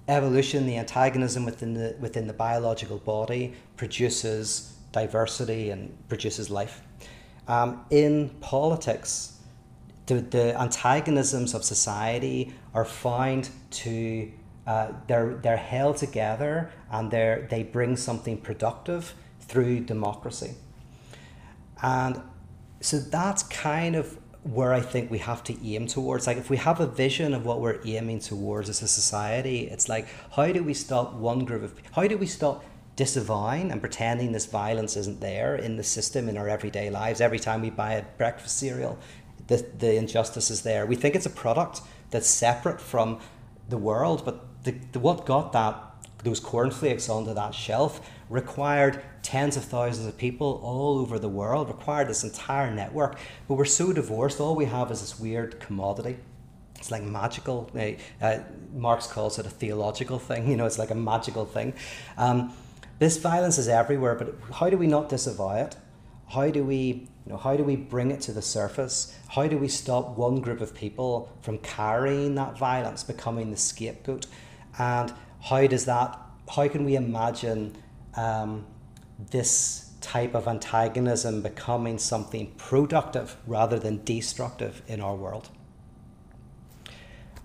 evolution, 0.08 0.66
the 0.66 0.76
antagonism 0.76 1.44
within 1.46 1.72
the 1.74 1.96
within 2.00 2.26
the 2.26 2.32
biological 2.34 2.98
body 2.98 3.54
produces 3.76 4.75
diversity 5.00 5.70
and 5.70 5.80
produces 6.08 6.48
life. 6.50 6.76
Um, 7.48 7.84
in 7.90 8.30
politics, 8.40 9.38
the, 10.06 10.16
the 10.36 10.46
antagonisms 10.60 11.54
of 11.54 11.64
society 11.64 12.54
are 12.74 12.84
found 12.84 13.50
to 13.82 14.30
uh, 14.66 14.88
they're 15.06 15.34
they're 15.44 15.64
held 15.74 15.96
together 15.96 16.52
and 16.90 17.10
they 17.10 17.46
they 17.52 17.62
bring 17.62 17.96
something 17.96 18.36
productive 18.48 19.14
through 19.48 19.80
democracy. 19.94 20.52
And 21.82 22.20
so 22.80 22.98
that's 22.98 23.42
kind 23.68 23.94
of 23.96 24.18
where 24.42 24.72
I 24.72 24.80
think 24.80 25.10
we 25.10 25.18
have 25.18 25.42
to 25.44 25.54
aim 25.74 25.86
towards. 25.86 26.26
Like, 26.26 26.38
if 26.44 26.50
we 26.50 26.56
have 26.56 26.78
a 26.80 26.86
vision 26.86 27.34
of 27.34 27.44
what 27.44 27.60
we're 27.60 27.80
aiming 27.84 28.20
towards 28.20 28.68
as 28.68 28.82
a 28.82 28.88
society, 28.88 29.58
it's 29.74 29.88
like, 29.88 30.06
how 30.36 30.52
do 30.52 30.62
we 30.62 30.74
stop 30.74 31.14
one 31.14 31.44
group 31.44 31.62
of, 31.64 31.74
how 31.92 32.06
do 32.06 32.16
we 32.16 32.26
stop 32.26 32.64
disavowing 32.96 33.70
and 33.70 33.80
pretending 33.80 34.32
this 34.32 34.46
violence 34.46 34.96
isn't 34.96 35.20
there 35.20 35.54
in 35.54 35.76
the 35.76 35.84
system 35.84 36.28
in 36.28 36.36
our 36.36 36.48
everyday 36.48 36.90
lives? 36.90 37.20
Every 37.20 37.38
time 37.38 37.62
we 37.62 37.70
buy 37.70 37.92
a 37.92 38.02
breakfast 38.16 38.58
cereal, 38.58 38.98
the, 39.46 39.64
the 39.78 39.96
injustice 39.96 40.50
is 40.50 40.62
there. 40.62 40.86
We 40.86 40.96
think 40.96 41.14
it's 41.14 41.26
a 41.26 41.30
product 41.30 41.82
that's 42.10 42.28
separate 42.28 42.80
from 42.80 43.20
the 43.68 43.78
world, 43.78 44.24
but 44.24 44.64
the, 44.64 44.72
the 44.92 44.98
what 44.98 45.26
got 45.26 45.52
that 45.52 45.82
those 46.24 46.40
cornflakes 46.40 47.08
onto 47.08 47.32
that 47.34 47.54
shelf 47.54 48.00
required 48.28 49.02
tens 49.22 49.56
of 49.56 49.64
thousands 49.64 50.06
of 50.06 50.16
people 50.16 50.60
all 50.62 50.98
over 50.98 51.18
the 51.18 51.28
world, 51.28 51.68
required 51.68 52.08
this 52.08 52.24
entire 52.24 52.72
network. 52.74 53.18
But 53.46 53.54
we're 53.54 53.64
so 53.64 53.92
divorced, 53.92 54.40
all 54.40 54.56
we 54.56 54.64
have 54.64 54.90
is 54.90 55.00
this 55.00 55.20
weird 55.20 55.60
commodity. 55.60 56.16
It's 56.76 56.90
like 56.90 57.02
magical. 57.02 57.70
Uh, 58.20 58.38
Marx 58.74 59.06
calls 59.06 59.38
it 59.38 59.46
a 59.46 59.50
theological 59.50 60.18
thing, 60.18 60.48
you 60.50 60.56
know, 60.56 60.66
it's 60.66 60.78
like 60.78 60.90
a 60.90 60.96
magical 60.96 61.44
thing. 61.44 61.74
Um, 62.18 62.52
this 62.98 63.18
violence 63.18 63.58
is 63.58 63.68
everywhere, 63.68 64.14
but 64.14 64.34
how 64.54 64.70
do 64.70 64.76
we 64.76 64.86
not 64.86 65.08
disavow 65.08 65.50
it? 65.50 65.76
How 66.28 66.50
do 66.50 66.64
we 66.64 67.08
you 67.26 67.32
know, 67.32 67.38
how 67.38 67.56
do 67.56 67.64
we 67.64 67.74
bring 67.74 68.12
it 68.12 68.20
to 68.22 68.32
the 68.32 68.40
surface? 68.40 69.16
How 69.28 69.48
do 69.48 69.58
we 69.58 69.66
stop 69.66 70.16
one 70.16 70.40
group 70.40 70.60
of 70.60 70.72
people 70.74 71.28
from 71.42 71.58
carrying 71.58 72.36
that 72.36 72.56
violence, 72.56 73.02
becoming 73.02 73.50
the 73.50 73.56
scapegoat? 73.56 74.26
And 74.78 75.12
how 75.40 75.66
does 75.66 75.86
that? 75.86 76.16
How 76.54 76.68
can 76.68 76.84
we 76.84 76.94
imagine 76.94 77.76
um, 78.14 78.64
this 79.30 79.90
type 80.00 80.36
of 80.36 80.46
antagonism 80.46 81.42
becoming 81.42 81.98
something 81.98 82.52
productive 82.58 83.36
rather 83.44 83.80
than 83.80 84.04
destructive 84.04 84.82
in 84.86 85.00
our 85.00 85.16
world? 85.16 85.48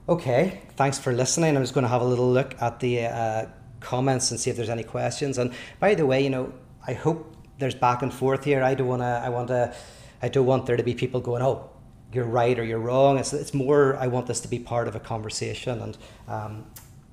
Okay, 0.07 0.61
thanks 0.75 0.99
for 0.99 1.11
listening. 1.11 1.55
I'm 1.55 1.63
just 1.63 1.73
going 1.73 1.85
to 1.85 1.89
have 1.89 2.01
a 2.01 2.05
little 2.05 2.31
look 2.31 2.61
at 2.61 2.79
the 2.79 3.05
uh, 3.05 3.45
comments 3.81 4.31
and 4.31 4.39
see 4.39 4.49
if 4.49 4.55
there's 4.55 4.69
any 4.69 4.83
questions. 4.83 5.37
And 5.37 5.53
by 5.79 5.95
the 5.95 6.05
way, 6.05 6.23
you 6.23 6.29
know, 6.29 6.53
I 6.87 6.93
hope 6.93 7.35
there's 7.59 7.75
back 7.75 8.01
and 8.01 8.13
forth 8.13 8.43
here. 8.45 8.63
I 8.63 8.73
don't 8.73 8.87
want 8.87 9.01
to. 9.01 9.21
I 9.23 9.29
want 9.29 9.49
to. 9.49 9.73
I 10.21 10.29
don't 10.29 10.45
want 10.45 10.65
there 10.65 10.77
to 10.77 10.83
be 10.83 10.93
people 10.93 11.19
going, 11.19 11.41
"Oh, 11.41 11.69
you're 12.13 12.25
right" 12.25 12.57
or 12.57 12.63
"You're 12.63 12.79
wrong." 12.79 13.17
It's 13.17 13.33
it's 13.33 13.53
more. 13.53 13.97
I 13.97 14.07
want 14.07 14.27
this 14.27 14.39
to 14.41 14.47
be 14.47 14.59
part 14.59 14.87
of 14.87 14.95
a 14.95 14.99
conversation, 14.99 15.81
and 15.81 15.97
um, 16.27 16.65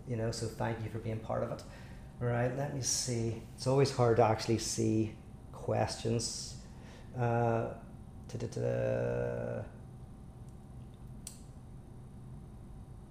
you 0.06 0.16
know. 0.16 0.30
So 0.30 0.46
thank 0.46 0.82
you 0.84 0.90
for 0.90 0.98
being 0.98 1.18
part 1.18 1.42
of 1.42 1.50
it. 1.52 1.62
All 2.22 2.28
right. 2.28 2.56
Let 2.56 2.74
me 2.74 2.82
see. 2.82 3.42
It's 3.56 3.66
always 3.66 3.94
hard 3.94 4.16
to 4.16 4.24
actually 4.24 4.58
see 4.58 5.14
questions. 5.52 6.54
Uh, 7.18 7.68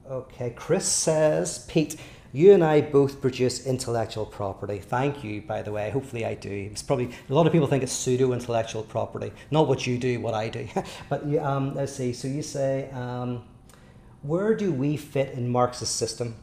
okay, 0.10 0.54
Chris 0.56 0.86
says, 0.88 1.66
Pete, 1.68 1.98
you 2.34 2.54
and 2.54 2.64
I 2.64 2.82
both 2.82 3.22
produce 3.22 3.66
intellectual 3.66 4.26
property. 4.26 4.80
Thank 4.80 5.24
you, 5.24 5.42
by 5.42 5.62
the 5.62 5.72
way. 5.72 5.90
Hopefully, 5.90 6.26
I 6.26 6.34
do. 6.34 6.50
It's 6.50 6.84
probably 6.84 7.12
a 7.30 7.34
lot 7.34 7.48
of 7.48 7.54
people 7.54 7.68
think 7.68 7.84
it's 7.84 7.92
pseudo 7.92 8.34
intellectual 8.34 8.84
property, 8.84 9.32
not 9.52 9.68
what 9.68 9.88
you 9.88 9.98
do, 9.98 10.20
what 10.20 10.34
I 10.34 10.50
do. 10.50 10.68
but 11.10 11.24
um, 11.38 11.74
let's 11.74 11.94
see. 11.94 12.14
So 12.14 12.28
you 12.28 12.42
say, 12.42 12.90
um, 12.92 13.44
where 14.22 14.56
do 14.56 14.72
we 14.72 14.98
fit 14.98 15.34
in 15.34 15.48
Marx's 15.48 15.90
system? 15.90 16.36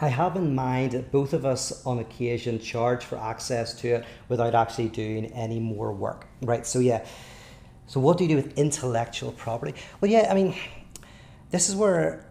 I 0.00 0.08
have 0.08 0.34
in 0.36 0.54
mind 0.54 0.92
that 0.92 1.12
both 1.12 1.34
of 1.34 1.44
us, 1.44 1.84
on 1.84 1.98
occasion, 1.98 2.58
charge 2.58 3.04
for 3.04 3.18
access 3.18 3.74
to 3.80 3.88
it 3.88 4.04
without 4.28 4.54
actually 4.54 4.88
doing 4.88 5.26
any 5.26 5.60
more 5.60 5.92
work. 5.92 6.26
Right. 6.40 6.66
So 6.66 6.78
yeah. 6.78 7.04
So 7.86 8.00
what 8.00 8.16
do 8.16 8.24
you 8.24 8.30
do 8.30 8.36
with 8.36 8.58
intellectual 8.58 9.32
property? 9.32 9.74
Well, 10.00 10.10
yeah. 10.10 10.28
I 10.30 10.34
mean, 10.34 10.54
this 11.50 11.68
is 11.68 11.76
where 11.76 12.29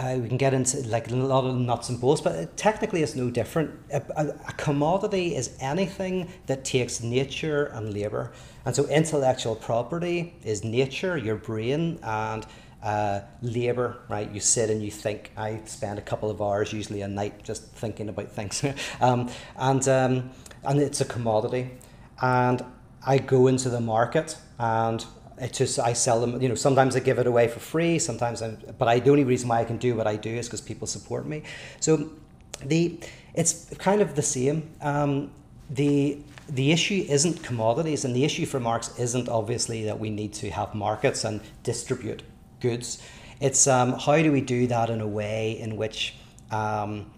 uh, 0.00 0.16
we 0.16 0.28
can 0.28 0.38
get 0.38 0.54
into 0.54 0.78
like 0.88 1.10
a 1.10 1.14
lot 1.14 1.44
of 1.44 1.54
nuts 1.56 1.90
and 1.90 2.00
bolts, 2.00 2.22
but 2.22 2.56
technically 2.56 3.02
it's 3.02 3.14
no 3.14 3.30
different. 3.30 3.70
A, 3.92 4.02
a, 4.16 4.26
a, 4.48 4.52
commodity 4.56 5.36
is 5.36 5.54
anything 5.60 6.28
that 6.46 6.64
takes 6.64 7.02
nature 7.02 7.66
and 7.66 7.92
labor, 7.92 8.32
and 8.64 8.74
so 8.74 8.86
intellectual 8.86 9.54
property 9.54 10.34
is 10.42 10.64
nature, 10.64 11.18
your 11.18 11.36
brain, 11.36 11.98
and 12.02 12.46
uh, 12.82 13.20
labor. 13.42 13.98
Right, 14.08 14.30
you 14.30 14.40
sit 14.40 14.70
and 14.70 14.82
you 14.82 14.90
think. 14.90 15.32
I 15.36 15.60
spend 15.66 15.98
a 15.98 16.02
couple 16.02 16.30
of 16.30 16.40
hours 16.40 16.72
usually 16.72 17.02
a 17.02 17.08
night 17.08 17.42
just 17.42 17.64
thinking 17.64 18.08
about 18.08 18.32
things, 18.32 18.64
um, 19.02 19.28
and 19.56 19.86
um, 19.86 20.30
and 20.64 20.80
it's 20.80 21.02
a 21.02 21.04
commodity, 21.04 21.72
and 22.22 22.64
I 23.06 23.18
go 23.18 23.48
into 23.48 23.68
the 23.68 23.80
market 23.82 24.38
and 24.58 25.04
it 25.40 25.52
just 25.52 25.78
I 25.78 25.92
sell 25.94 26.20
them. 26.20 26.40
You 26.40 26.48
know, 26.48 26.54
sometimes 26.54 26.96
I 26.96 27.00
give 27.00 27.18
it 27.18 27.26
away 27.26 27.48
for 27.48 27.60
free. 27.60 27.98
Sometimes, 27.98 28.42
I'm, 28.42 28.58
but 28.78 28.88
I 28.88 29.00
the 29.00 29.10
only 29.10 29.24
reason 29.24 29.48
why 29.48 29.60
I 29.60 29.64
can 29.64 29.78
do 29.78 29.94
what 29.94 30.06
I 30.06 30.16
do 30.16 30.30
is 30.30 30.46
because 30.46 30.60
people 30.60 30.86
support 30.86 31.26
me. 31.26 31.42
So 31.80 32.10
the 32.64 33.00
it's 33.34 33.74
kind 33.78 34.00
of 34.00 34.14
the 34.14 34.22
same. 34.22 34.70
Um, 34.80 35.30
the 35.70 36.18
the 36.48 36.72
issue 36.72 37.04
isn't 37.08 37.42
commodities, 37.42 38.04
and 38.04 38.14
the 38.14 38.24
issue 38.24 38.44
for 38.44 38.60
Marx 38.60 38.98
isn't 38.98 39.28
obviously 39.28 39.84
that 39.84 39.98
we 39.98 40.10
need 40.10 40.32
to 40.34 40.50
have 40.50 40.74
markets 40.74 41.24
and 41.24 41.40
distribute 41.62 42.22
goods. 42.60 43.02
It's 43.40 43.66
um, 43.66 43.92
how 43.92 44.16
do 44.22 44.30
we 44.32 44.40
do 44.40 44.66
that 44.66 44.90
in 44.90 45.00
a 45.00 45.06
way 45.06 45.58
in 45.58 45.76
which 45.76 46.16
um, 46.50 47.10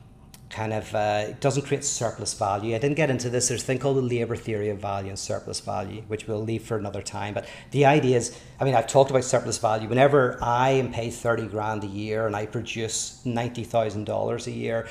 kind 0.52 0.74
of 0.74 0.94
uh, 0.94 1.32
doesn't 1.40 1.62
create 1.62 1.82
surplus 1.82 2.34
value. 2.34 2.76
I 2.76 2.78
didn't 2.78 2.96
get 2.96 3.10
into 3.10 3.30
this. 3.30 3.48
There's 3.48 3.62
a 3.62 3.66
thing 3.66 3.78
called 3.78 3.96
the 3.96 4.02
labor 4.02 4.36
theory 4.36 4.68
of 4.68 4.78
value 4.78 5.08
and 5.08 5.18
surplus 5.18 5.60
value, 5.60 6.02
which 6.08 6.28
we'll 6.28 6.42
leave 6.42 6.62
for 6.62 6.76
another 6.76 7.00
time. 7.00 7.32
But 7.32 7.46
the 7.70 7.86
idea 7.86 8.18
is, 8.18 8.38
I 8.60 8.64
mean, 8.64 8.74
I've 8.74 8.86
talked 8.86 9.10
about 9.10 9.24
surplus 9.24 9.58
value. 9.58 9.88
Whenever 9.88 10.38
I 10.42 10.70
am 10.70 10.92
paid 10.92 11.14
30 11.14 11.46
grand 11.46 11.84
a 11.84 11.86
year 11.86 12.26
and 12.26 12.36
I 12.36 12.46
produce 12.46 13.22
$90,000 13.24 14.46
a 14.46 14.50
year, 14.50 14.86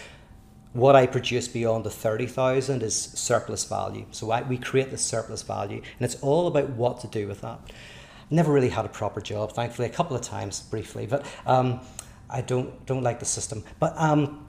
what 0.74 0.96
I 0.96 1.06
produce 1.06 1.48
beyond 1.48 1.84
the 1.84 1.92
30,000 1.92 2.82
is 2.82 2.96
surplus 2.96 3.64
value. 3.66 4.06
So 4.12 4.32
I, 4.32 4.42
we 4.42 4.58
create 4.58 4.90
the 4.90 4.98
surplus 4.98 5.44
value, 5.44 5.78
and 5.78 6.06
it's 6.06 6.16
all 6.22 6.48
about 6.48 6.70
what 6.72 7.02
to 7.02 7.08
do 7.08 7.28
with 7.28 7.42
that. 7.42 7.60
never 8.30 8.52
really 8.52 8.70
had 8.70 8.86
a 8.86 8.90
proper 8.90 9.22
job, 9.22 9.52
thankfully, 9.52 9.88
a 9.88 9.92
couple 9.92 10.16
of 10.16 10.24
times 10.24 10.62
briefly, 10.62 11.06
but 11.06 11.26
um, 11.46 11.82
I 12.30 12.42
don't, 12.42 12.86
don't 12.86 13.04
like 13.04 13.20
the 13.20 13.26
system. 13.26 13.64
But 13.80 13.94
um, 13.98 14.48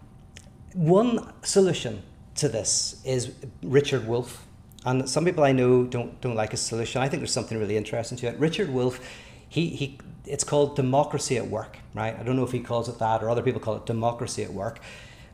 one 0.74 1.32
solution 1.42 2.02
to 2.36 2.48
this 2.48 3.00
is 3.04 3.32
Richard 3.62 4.06
Wolff. 4.06 4.46
And 4.84 5.08
some 5.08 5.24
people 5.24 5.44
I 5.44 5.52
know 5.52 5.84
don't, 5.84 6.20
don't 6.20 6.34
like 6.34 6.50
his 6.50 6.60
solution. 6.60 7.02
I 7.02 7.08
think 7.08 7.20
there's 7.20 7.32
something 7.32 7.58
really 7.58 7.76
interesting 7.76 8.18
to 8.18 8.26
it. 8.28 8.38
Richard 8.38 8.70
Wolff, 8.70 9.00
he, 9.48 9.68
he, 9.68 9.98
it's 10.26 10.44
called 10.44 10.74
democracy 10.76 11.36
at 11.36 11.46
work, 11.46 11.78
right? 11.94 12.18
I 12.18 12.22
don't 12.22 12.36
know 12.36 12.44
if 12.44 12.52
he 12.52 12.60
calls 12.60 12.88
it 12.88 12.98
that 12.98 13.22
or 13.22 13.30
other 13.30 13.42
people 13.42 13.60
call 13.60 13.76
it 13.76 13.86
democracy 13.86 14.42
at 14.42 14.52
work. 14.52 14.80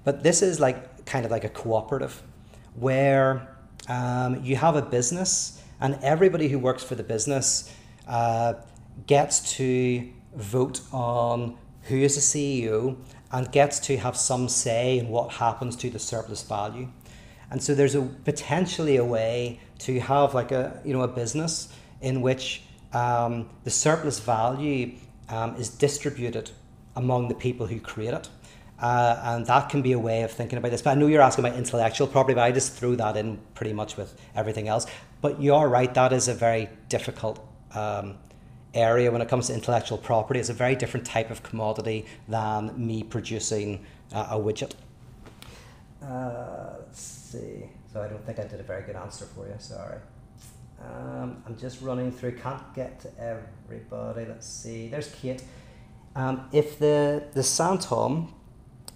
But 0.04 0.22
this 0.22 0.42
is 0.42 0.60
like 0.60 1.06
kind 1.06 1.24
of 1.24 1.30
like 1.30 1.44
a 1.44 1.48
cooperative 1.48 2.22
where 2.74 3.56
um, 3.88 4.42
you 4.44 4.56
have 4.56 4.76
a 4.76 4.82
business 4.82 5.62
and 5.80 5.98
everybody 6.02 6.48
who 6.48 6.58
works 6.58 6.82
for 6.82 6.94
the 6.94 7.02
business 7.02 7.72
uh, 8.06 8.54
gets 9.06 9.56
to 9.56 10.08
vote 10.34 10.80
on 10.92 11.56
who 11.82 11.96
is 11.96 12.14
the 12.14 12.20
CEO 12.20 12.96
and 13.32 13.50
gets 13.52 13.78
to 13.80 13.96
have 13.98 14.16
some 14.16 14.48
say 14.48 14.98
in 14.98 15.08
what 15.08 15.32
happens 15.32 15.76
to 15.76 15.90
the 15.90 15.98
surplus 15.98 16.42
value. 16.42 16.88
And 17.50 17.62
so 17.62 17.74
there's 17.74 17.94
a 17.94 18.02
potentially 18.02 18.96
a 18.96 19.04
way 19.04 19.60
to 19.80 20.00
have 20.00 20.34
like 20.34 20.52
a 20.52 20.80
you 20.84 20.92
know 20.92 21.02
a 21.02 21.08
business 21.08 21.68
in 22.00 22.20
which 22.22 22.62
um, 22.92 23.48
the 23.64 23.70
surplus 23.70 24.18
value 24.20 24.92
um, 25.28 25.56
is 25.56 25.68
distributed 25.68 26.50
among 26.96 27.28
the 27.28 27.34
people 27.34 27.66
who 27.66 27.80
create 27.80 28.14
it. 28.14 28.28
Uh, 28.80 29.20
and 29.24 29.46
that 29.46 29.68
can 29.68 29.82
be 29.82 29.92
a 29.92 29.98
way 29.98 30.22
of 30.22 30.30
thinking 30.30 30.56
about 30.56 30.70
this. 30.70 30.82
But 30.82 30.90
I 30.90 30.94
know 30.94 31.08
you're 31.08 31.20
asking 31.20 31.44
about 31.44 31.58
intellectual 31.58 32.06
property, 32.06 32.34
but 32.34 32.42
I 32.42 32.52
just 32.52 32.74
threw 32.74 32.94
that 32.96 33.16
in 33.16 33.38
pretty 33.54 33.72
much 33.72 33.96
with 33.96 34.14
everything 34.36 34.68
else. 34.68 34.86
But 35.20 35.40
you 35.40 35.54
are 35.54 35.68
right, 35.68 35.92
that 35.94 36.12
is 36.12 36.28
a 36.28 36.34
very 36.34 36.68
difficult 36.88 37.44
um, 37.74 38.18
area 38.74 39.10
when 39.10 39.22
it 39.22 39.28
comes 39.28 39.48
to 39.48 39.54
intellectual 39.54 39.98
property. 39.98 40.40
It's 40.40 40.48
a 40.48 40.54
very 40.54 40.76
different 40.76 41.06
type 41.06 41.30
of 41.30 41.42
commodity 41.42 42.06
than 42.28 42.72
me 42.76 43.02
producing 43.02 43.84
uh, 44.12 44.28
a 44.30 44.36
widget. 44.36 44.72
Uh, 46.02 46.74
let's 46.80 47.00
see. 47.00 47.64
So 47.92 48.02
I 48.02 48.08
don't 48.08 48.24
think 48.24 48.38
I 48.38 48.44
did 48.44 48.60
a 48.60 48.62
very 48.62 48.82
good 48.82 48.96
answer 48.96 49.24
for 49.24 49.46
you, 49.46 49.54
sorry. 49.58 49.98
Um, 50.80 51.42
I'm 51.46 51.56
just 51.58 51.80
running 51.80 52.12
through, 52.12 52.36
can't 52.36 52.74
get 52.74 53.00
to 53.00 53.10
everybody. 53.18 54.26
Let's 54.26 54.46
see. 54.46 54.88
There's 54.88 55.12
Kate. 55.14 55.42
Um, 56.14 56.48
if 56.52 56.78
the, 56.78 57.24
the 57.32 57.40
sinthome 57.40 58.32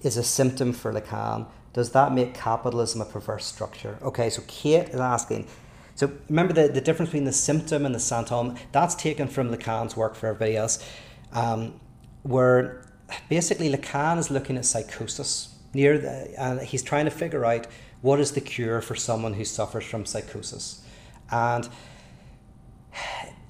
is 0.03 0.17
a 0.17 0.23
symptom 0.23 0.73
for 0.73 0.93
Lacan, 0.93 1.47
does 1.73 1.91
that 1.93 2.13
make 2.13 2.35
capitalism 2.35 3.01
a 3.01 3.05
perverse 3.05 3.47
structure? 3.47 3.99
Okay, 4.03 4.29
so 4.31 4.43
Kate 4.47 4.91
is 4.91 5.01
asking. 5.01 5.49
So 5.95 6.13
remember 6.29 6.53
the, 6.53 6.69
the 6.69 6.81
difference 6.81 7.11
between 7.11 7.25
the 7.25 7.33
symptom 7.33 7.85
and 7.85 7.95
the 7.95 7.99
sinthome, 7.99 8.59
that's 8.73 8.95
taken 8.95 9.29
from 9.29 9.55
Lacan's 9.55 9.97
work 9.97 10.15
for 10.15 10.29
everybody 10.29 10.57
else, 10.57 10.85
um, 11.33 11.81
where 12.23 12.87
basically 13.29 13.71
Lacan 13.71 14.19
is 14.19 14.31
looking 14.31 14.57
at 14.57 14.65
psychosis 14.65 15.55
near 15.75 15.99
the, 15.99 16.41
and 16.41 16.61
he's 16.61 16.83
trying 16.83 17.05
to 17.05 17.11
figure 17.11 17.45
out 17.45 17.67
what 18.01 18.21
is 18.21 18.33
the 18.33 18.41
cure 18.41 18.81
for 18.81 18.95
someone 18.95 19.35
who 19.35 19.45
suffers 19.45 19.85
from 19.85 20.05
psychosis. 20.05 20.85
And 21.31 21.69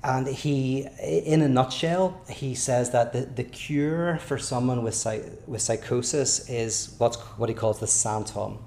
and 0.04 0.26
he, 0.26 0.88
in 1.00 1.42
a 1.42 1.48
nutshell, 1.48 2.20
he 2.28 2.56
says 2.56 2.90
that 2.90 3.12
the, 3.12 3.20
the 3.20 3.44
cure 3.44 4.18
for 4.18 4.36
someone 4.36 4.82
with, 4.82 5.06
with 5.46 5.62
psychosis 5.62 6.48
is 6.50 6.96
what's, 6.98 7.16
what 7.38 7.48
he 7.48 7.54
calls 7.54 7.78
the 7.78 7.86
sinthome. 7.86 8.58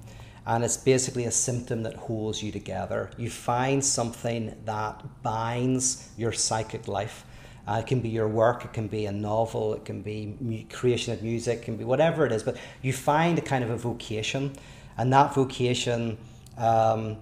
And 0.46 0.62
it's 0.62 0.76
basically 0.76 1.24
a 1.24 1.30
symptom 1.30 1.82
that 1.82 1.96
holds 1.96 2.42
you 2.42 2.52
together. 2.52 3.10
You 3.16 3.30
find 3.30 3.84
something 3.84 4.56
that 4.64 5.22
binds 5.22 6.10
your 6.16 6.32
psychic 6.32 6.86
life. 6.86 7.24
Uh, 7.66 7.80
it 7.80 7.86
can 7.88 7.98
be 7.98 8.08
your 8.08 8.28
work, 8.28 8.64
it 8.64 8.72
can 8.72 8.86
be 8.86 9.06
a 9.06 9.12
novel, 9.12 9.74
it 9.74 9.84
can 9.84 10.00
be 10.00 10.36
mu- 10.40 10.62
creation 10.72 11.12
of 11.12 11.20
music, 11.20 11.58
it 11.58 11.64
can 11.64 11.76
be 11.76 11.82
whatever 11.82 12.24
it 12.24 12.30
is. 12.30 12.44
But 12.44 12.56
you 12.80 12.92
find 12.92 13.36
a 13.38 13.42
kind 13.42 13.64
of 13.64 13.70
a 13.70 13.76
vocation, 13.76 14.56
and 14.96 15.12
that 15.12 15.34
vocation 15.34 16.16
um, 16.56 17.16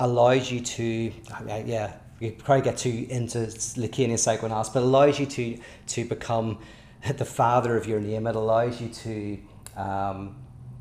allows 0.00 0.50
you 0.50 0.60
to, 0.60 1.12
yeah, 1.46 1.92
you 2.18 2.32
probably 2.32 2.64
get 2.64 2.78
too 2.78 3.06
into 3.08 3.38
Lacanian 3.38 4.18
psychoanalysis, 4.18 4.72
but 4.72 4.82
allows 4.82 5.20
you 5.20 5.26
to 5.26 5.58
to 5.88 6.04
become 6.04 6.58
the 7.16 7.24
father 7.24 7.76
of 7.76 7.86
your 7.86 8.00
name. 8.00 8.26
It 8.26 8.36
allows 8.36 8.80
you 8.80 8.88
to 8.88 9.38
um, 9.76 10.36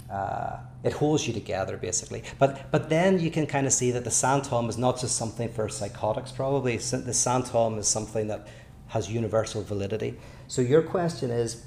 uh, 0.10 0.58
it 0.84 0.94
holds 0.94 1.28
you 1.28 1.34
together 1.34 1.78
basically. 1.78 2.24
But 2.38 2.72
but 2.72 2.90
then 2.90 3.20
you 3.20 3.32
can 3.32 3.48
kind 3.48 3.66
of 3.66 3.74
see 3.74 3.92
that 3.92 4.04
the 4.04 4.12
sinthome 4.12 4.70
is 4.70 4.78
not 4.78 5.00
just 5.00 5.16
something 5.16 5.50
for 5.50 5.68
psychotics. 5.70 6.32
Probably 6.32 6.78
the 6.78 7.14
sinthome 7.14 7.78
is 7.80 7.88
something 7.88 8.28
that 8.28 8.48
has 8.88 9.10
universal 9.10 9.64
validity. 9.64 10.16
So 10.48 10.62
your 10.62 10.84
question 10.84 11.32
is, 11.32 11.66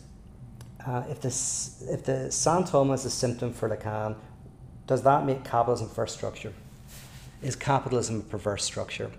uh, 0.87 1.03
if 1.11 1.21
this 1.21 1.85
if 1.91 2.05
the 2.05 2.29
sinthome 2.31 2.95
is 2.95 3.05
a 3.05 3.11
symptom 3.11 3.53
for 3.53 3.69
Lacan, 3.69 4.15
does 4.87 5.03
that 5.03 5.27
make 5.27 5.45
capitalism 5.45 5.89
first 5.89 6.17
structure? 6.17 6.53
Is 7.43 7.57
capitalism 7.57 8.21
a 8.21 8.23
perverse 8.23 8.65
structure? 8.65 9.11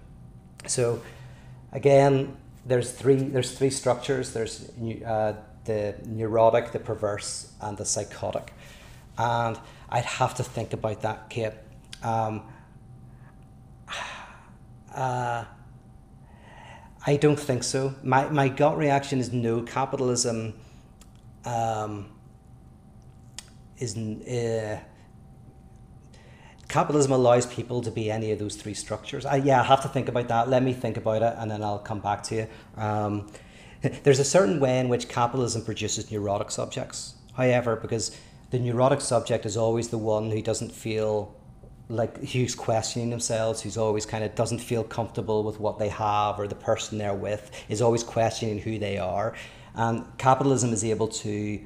So 0.66 1.02
again, 1.72 2.38
there's 2.66 2.92
three 2.92 3.16
there's 3.16 3.52
three 3.52 3.70
structures. 3.70 4.32
There's 4.32 4.70
uh, 5.06 5.34
the 5.66 5.96
neurotic, 6.06 6.72
the 6.72 6.80
perverse, 6.80 7.52
and 7.62 7.78
the 7.78 7.86
psychotic. 7.86 8.54
And 9.20 9.60
I'd 9.90 10.06
have 10.06 10.34
to 10.36 10.44
think 10.44 10.74
about 10.74 11.02
that, 11.02 11.30
Kate. 11.30 11.54
Um, 12.02 12.42
uh, 14.96 15.44
I 17.06 17.16
don't 17.18 17.40
think 17.40 17.64
so. 17.64 17.96
My, 18.02 18.30
my 18.30 18.48
gut 18.48 18.78
reaction 18.78 19.20
is 19.20 19.34
no. 19.34 19.62
Capitalism 19.62 20.54
um, 21.44 22.10
is 23.78 23.98
uh, 23.98 24.80
capitalism 26.70 27.12
allows 27.12 27.46
people 27.46 27.82
to 27.82 27.92
be 27.92 28.10
any 28.10 28.32
of 28.32 28.40
those 28.40 28.56
three 28.56 28.74
structures. 28.74 29.26
I, 29.26 29.38
yeah, 29.38 29.60
I 29.60 29.64
have 29.66 29.82
to 29.82 29.90
think 29.90 30.08
about 30.08 30.30
that. 30.30 30.48
Let 30.48 30.64
me 30.64 30.72
think 30.72 30.96
about 30.96 31.22
it, 31.24 31.34
and 31.38 31.52
then 31.52 31.62
I'll 31.62 31.80
come 31.80 32.00
back 32.00 32.24
to 32.24 32.36
you. 32.36 32.48
Um, 32.78 33.30
there's 34.04 34.20
a 34.20 34.26
certain 34.26 34.62
way 34.62 34.80
in 34.80 34.88
which 34.88 35.10
capitalism 35.10 35.66
produces 35.66 36.10
neurotic 36.10 36.52
subjects. 36.52 37.16
However, 37.34 37.76
because 37.76 38.16
the 38.52 38.60
neurotic 38.60 39.02
subject 39.02 39.46
is 39.46 39.58
always 39.58 39.90
the 39.90 39.98
one 39.98 40.32
who 40.32 40.42
doesn't 40.42 40.72
feel 40.72 41.36
like 41.90 42.24
who's 42.30 42.54
questioning 42.54 43.10
themselves, 43.10 43.62
who's 43.62 43.78
always 43.78 44.06
kind 44.06 44.24
of 44.24 44.36
doesn't 44.36 44.60
feel 44.60 44.84
comfortable 44.84 45.44
with 45.44 45.60
what 45.60 45.80
they 45.80 45.90
have 45.90 46.40
or 46.40 46.48
the 46.48 46.56
person 46.56 46.98
they're 46.98 47.14
with, 47.14 47.52
is 47.68 47.82
always 47.82 48.04
questioning 48.04 48.60
who 48.60 48.78
they 48.78 48.98
are. 48.98 49.34
And 49.74 50.06
capitalism 50.18 50.72
is 50.72 50.84
able 50.84 51.08
to 51.08 51.60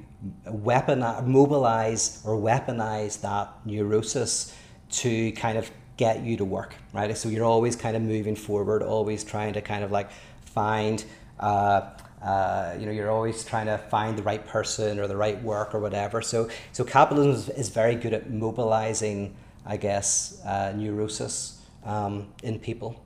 weaponize, 0.47 1.25
mobilize 1.25 2.21
or 2.25 2.37
weaponize 2.37 3.19
that 3.21 3.49
neurosis 3.65 4.55
to 4.91 5.31
kind 5.33 5.57
of 5.57 5.69
get 5.97 6.23
you 6.23 6.37
to 6.37 6.45
work, 6.45 6.75
right? 6.93 7.15
So 7.17 7.27
you're 7.29 7.45
always 7.45 7.75
kind 7.75 7.95
of 7.95 8.01
moving 8.01 8.35
forward, 8.35 8.81
always 8.81 9.23
trying 9.23 9.53
to 9.53 9.61
kind 9.61 9.83
of 9.83 9.91
like 9.91 10.09
find, 10.45 11.03
uh, 11.39 11.91
uh, 12.23 12.75
you 12.79 12.85
know, 12.85 12.91
you're 12.91 13.11
always 13.11 13.43
trying 13.43 13.65
to 13.65 13.77
find 13.77 14.17
the 14.17 14.23
right 14.23 14.45
person 14.47 14.97
or 14.97 15.07
the 15.07 15.17
right 15.17 15.41
work 15.43 15.75
or 15.75 15.79
whatever. 15.79 16.21
So, 16.21 16.49
so 16.71 16.85
capitalism 16.85 17.31
is, 17.31 17.49
is 17.49 17.69
very 17.69 17.95
good 17.95 18.13
at 18.13 18.31
mobilizing, 18.31 19.35
I 19.65 19.75
guess, 19.75 20.41
uh, 20.45 20.71
neurosis 20.73 21.61
um, 21.83 22.27
in 22.41 22.59
people. 22.59 23.03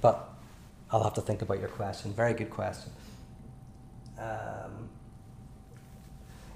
But 0.00 0.28
I'll 0.92 1.02
have 1.02 1.14
to 1.14 1.20
think 1.20 1.42
about 1.42 1.58
your 1.58 1.68
question. 1.68 2.12
Very 2.12 2.34
good 2.34 2.50
question. 2.50 2.92
Um, 4.16 4.88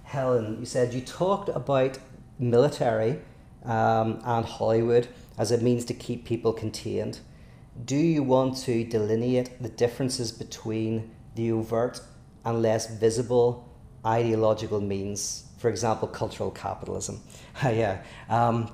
Helen, 0.04 0.60
you 0.60 0.66
said 0.66 0.94
you 0.94 1.00
talked 1.00 1.48
about 1.48 1.98
military 2.38 3.18
um, 3.64 4.20
and 4.24 4.46
Hollywood 4.46 5.08
as 5.36 5.50
a 5.50 5.58
means 5.58 5.84
to 5.86 5.94
keep 5.94 6.24
people 6.24 6.52
contained. 6.52 7.18
Do 7.84 7.96
you 7.96 8.22
want 8.22 8.56
to 8.58 8.84
delineate 8.84 9.60
the 9.60 9.68
differences 9.68 10.30
between 10.30 11.10
the 11.36 11.52
overt 11.52 12.00
and 12.44 12.62
less 12.62 12.88
visible 12.98 13.68
ideological 14.04 14.80
means, 14.80 15.44
for 15.58 15.68
example, 15.68 16.08
cultural 16.08 16.50
capitalism? 16.50 17.20
yeah, 17.62 18.02
um, 18.28 18.70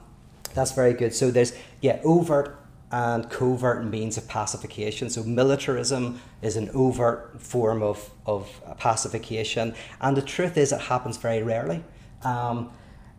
that's 0.55 0.73
very 0.73 0.95
good. 0.95 1.15
So 1.15 1.31
there's, 1.31 1.53
yeah, 1.81 2.01
overt 2.05 2.59
and 2.91 3.29
covert 3.31 3.85
means 3.87 4.19
of 4.19 4.29
pacification. 4.29 5.09
So 5.09 5.23
militarism 5.23 6.21
is 6.43 6.57
an 6.57 6.69
overt 6.75 7.41
form 7.41 7.83
of, 7.83 8.11
of 8.27 8.49
pacification. 8.79 9.75
And 10.01 10.17
the 10.17 10.23
truth 10.23 10.59
is, 10.59 10.73
it 10.73 10.81
happens 10.83 11.17
very 11.17 11.43
rarely. 11.43 11.83
Um, 12.23 12.71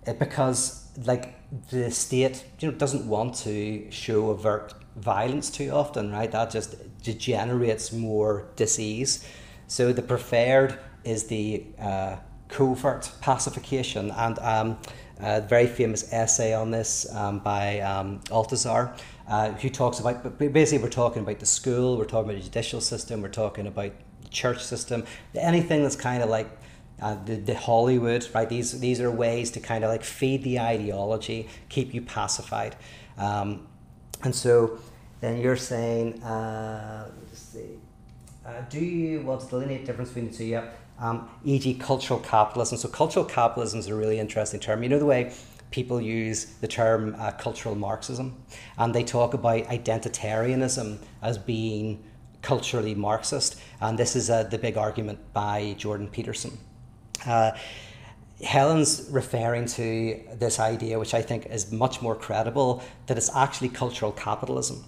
it, 0.06 0.20
because, 0.20 0.88
like, 1.06 1.34
the 1.70 1.90
state 1.92 2.46
you 2.60 2.72
know 2.72 2.78
doesn't 2.78 3.08
want 3.08 3.36
to 3.36 3.90
show 3.92 4.30
overt 4.30 4.74
violence 4.96 5.50
too 5.50 5.72
often, 5.72 6.12
right? 6.12 6.32
That 6.32 6.52
just 6.52 6.76
degenerates 7.04 7.92
more 7.92 8.48
disease. 8.56 9.26
So 9.68 9.94
the 9.94 10.02
preferred 10.02 10.80
is 11.04 11.26
the 11.26 11.66
uh, 11.80 12.18
covert 12.48 13.12
pacification, 13.22 14.12
and 14.12 14.40
um, 14.40 14.78
a 15.20 15.42
very 15.42 15.68
famous 15.68 16.12
essay 16.12 16.54
on 16.54 16.72
this 16.72 17.12
um, 17.14 17.40
by 17.40 17.80
um, 17.80 18.22
uh, 18.32 19.52
who 19.52 19.70
talks 19.70 20.00
about. 20.00 20.38
Basically, 20.38 20.84
we're 20.84 20.90
talking 20.90 21.22
about 21.22 21.40
the 21.40 21.46
school, 21.46 21.98
we're 21.98 22.06
talking 22.06 22.30
about 22.32 22.42
the 22.42 22.44
judicial 22.44 22.82
system, 22.82 23.22
we're 23.22 23.30
talking 23.30 23.68
about 23.68 23.92
the 24.22 24.30
church 24.30 24.64
system, 24.64 25.06
anything 25.36 25.84
that's 25.84 25.96
kind 25.96 26.24
of 26.24 26.30
like 26.30 26.50
uh, 27.02 27.18
the, 27.26 27.36
the 27.36 27.56
Hollywood, 27.56 28.28
right? 28.34 28.48
These 28.48 28.80
these 28.80 29.02
are 29.02 29.12
ways 29.12 29.52
to 29.52 29.60
kind 29.60 29.84
of 29.84 29.90
like 29.90 30.04
feed 30.04 30.44
the 30.44 30.60
ideology, 30.60 31.50
keep 31.70 31.94
you 31.94 32.02
pacified, 32.02 32.76
um, 33.18 33.68
and 34.24 34.36
so 34.36 34.80
then 35.24 35.40
you're 35.40 35.56
saying, 35.56 36.22
uh, 36.22 37.10
let's 37.30 37.40
see, 37.40 37.80
uh, 38.46 38.62
do 38.70 38.80
you 38.80 39.22
want 39.22 39.40
to 39.40 39.48
delineate 39.48 39.86
difference 39.86 40.10
between 40.10 40.30
the 40.30 40.38
two? 40.38 40.44
Yeah, 40.44 40.70
um, 41.00 41.30
e.g., 41.46 41.74
cultural 41.76 42.20
capitalism. 42.20 42.78
So 42.78 42.90
cultural 42.90 43.24
capitalism 43.24 43.80
is 43.80 43.88
a 43.88 43.96
really 43.96 44.20
interesting 44.20 44.60
term. 44.60 44.84
You 44.84 44.90
know 44.90 45.00
the 45.00 45.06
way 45.06 45.34
people 45.72 46.02
use 46.02 46.46
the 46.60 46.68
term 46.68 47.16
uh, 47.18 47.32
cultural 47.32 47.74
Marxism, 47.74 48.36
and 48.78 48.94
they 48.94 49.04
talk 49.04 49.34
about 49.34 49.64
identitarianism 49.68 50.98
as 51.22 51.38
being 51.38 52.04
culturally 52.42 52.94
Marxist, 52.94 53.60
and 53.80 53.98
this 53.98 54.18
is 54.18 54.30
uh, 54.30 54.44
the 54.44 54.58
big 54.58 54.76
argument 54.76 55.20
by 55.32 55.74
Jordan 55.78 56.10
Peterson. 56.10 56.58
Uh, 57.26 57.52
Helen's 58.42 59.08
referring 59.10 59.68
to 59.68 60.20
this 60.34 60.60
idea, 60.60 61.00
which 61.00 61.14
I 61.14 61.22
think 61.22 61.46
is 61.46 61.72
much 61.72 62.02
more 62.02 62.14
credible, 62.14 62.84
that 63.08 63.16
it's 63.16 63.34
actually 63.34 63.70
cultural 63.70 64.12
capitalism. 64.12 64.84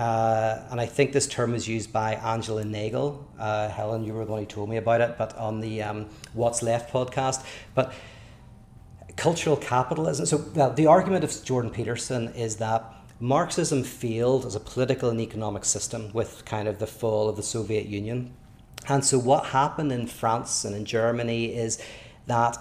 Uh, 0.00 0.62
and 0.70 0.80
I 0.80 0.86
think 0.86 1.12
this 1.12 1.26
term 1.26 1.52
was 1.52 1.68
used 1.68 1.92
by 1.92 2.14
Angela 2.14 2.64
Nagle. 2.64 3.28
Uh, 3.38 3.68
Helen, 3.68 4.02
you 4.02 4.14
were 4.14 4.24
the 4.24 4.32
one 4.32 4.40
who 4.40 4.46
told 4.46 4.70
me 4.70 4.78
about 4.78 5.02
it, 5.02 5.16
but 5.18 5.36
on 5.36 5.60
the 5.60 5.82
um, 5.82 6.06
What's 6.32 6.62
Left 6.62 6.90
podcast. 6.90 7.44
But 7.74 7.92
cultural 9.18 9.58
capitalism. 9.58 10.24
So, 10.24 10.38
the 10.38 10.86
argument 10.86 11.22
of 11.22 11.44
Jordan 11.44 11.70
Peterson 11.70 12.28
is 12.28 12.56
that 12.56 12.82
Marxism 13.20 13.82
failed 13.82 14.46
as 14.46 14.54
a 14.54 14.60
political 14.60 15.10
and 15.10 15.20
economic 15.20 15.66
system 15.66 16.10
with 16.14 16.46
kind 16.46 16.66
of 16.66 16.78
the 16.78 16.86
fall 16.86 17.28
of 17.28 17.36
the 17.36 17.42
Soviet 17.42 17.84
Union. 17.84 18.32
And 18.88 19.04
so, 19.04 19.18
what 19.18 19.48
happened 19.48 19.92
in 19.92 20.06
France 20.06 20.64
and 20.64 20.74
in 20.74 20.86
Germany 20.86 21.54
is 21.54 21.78
that 22.26 22.56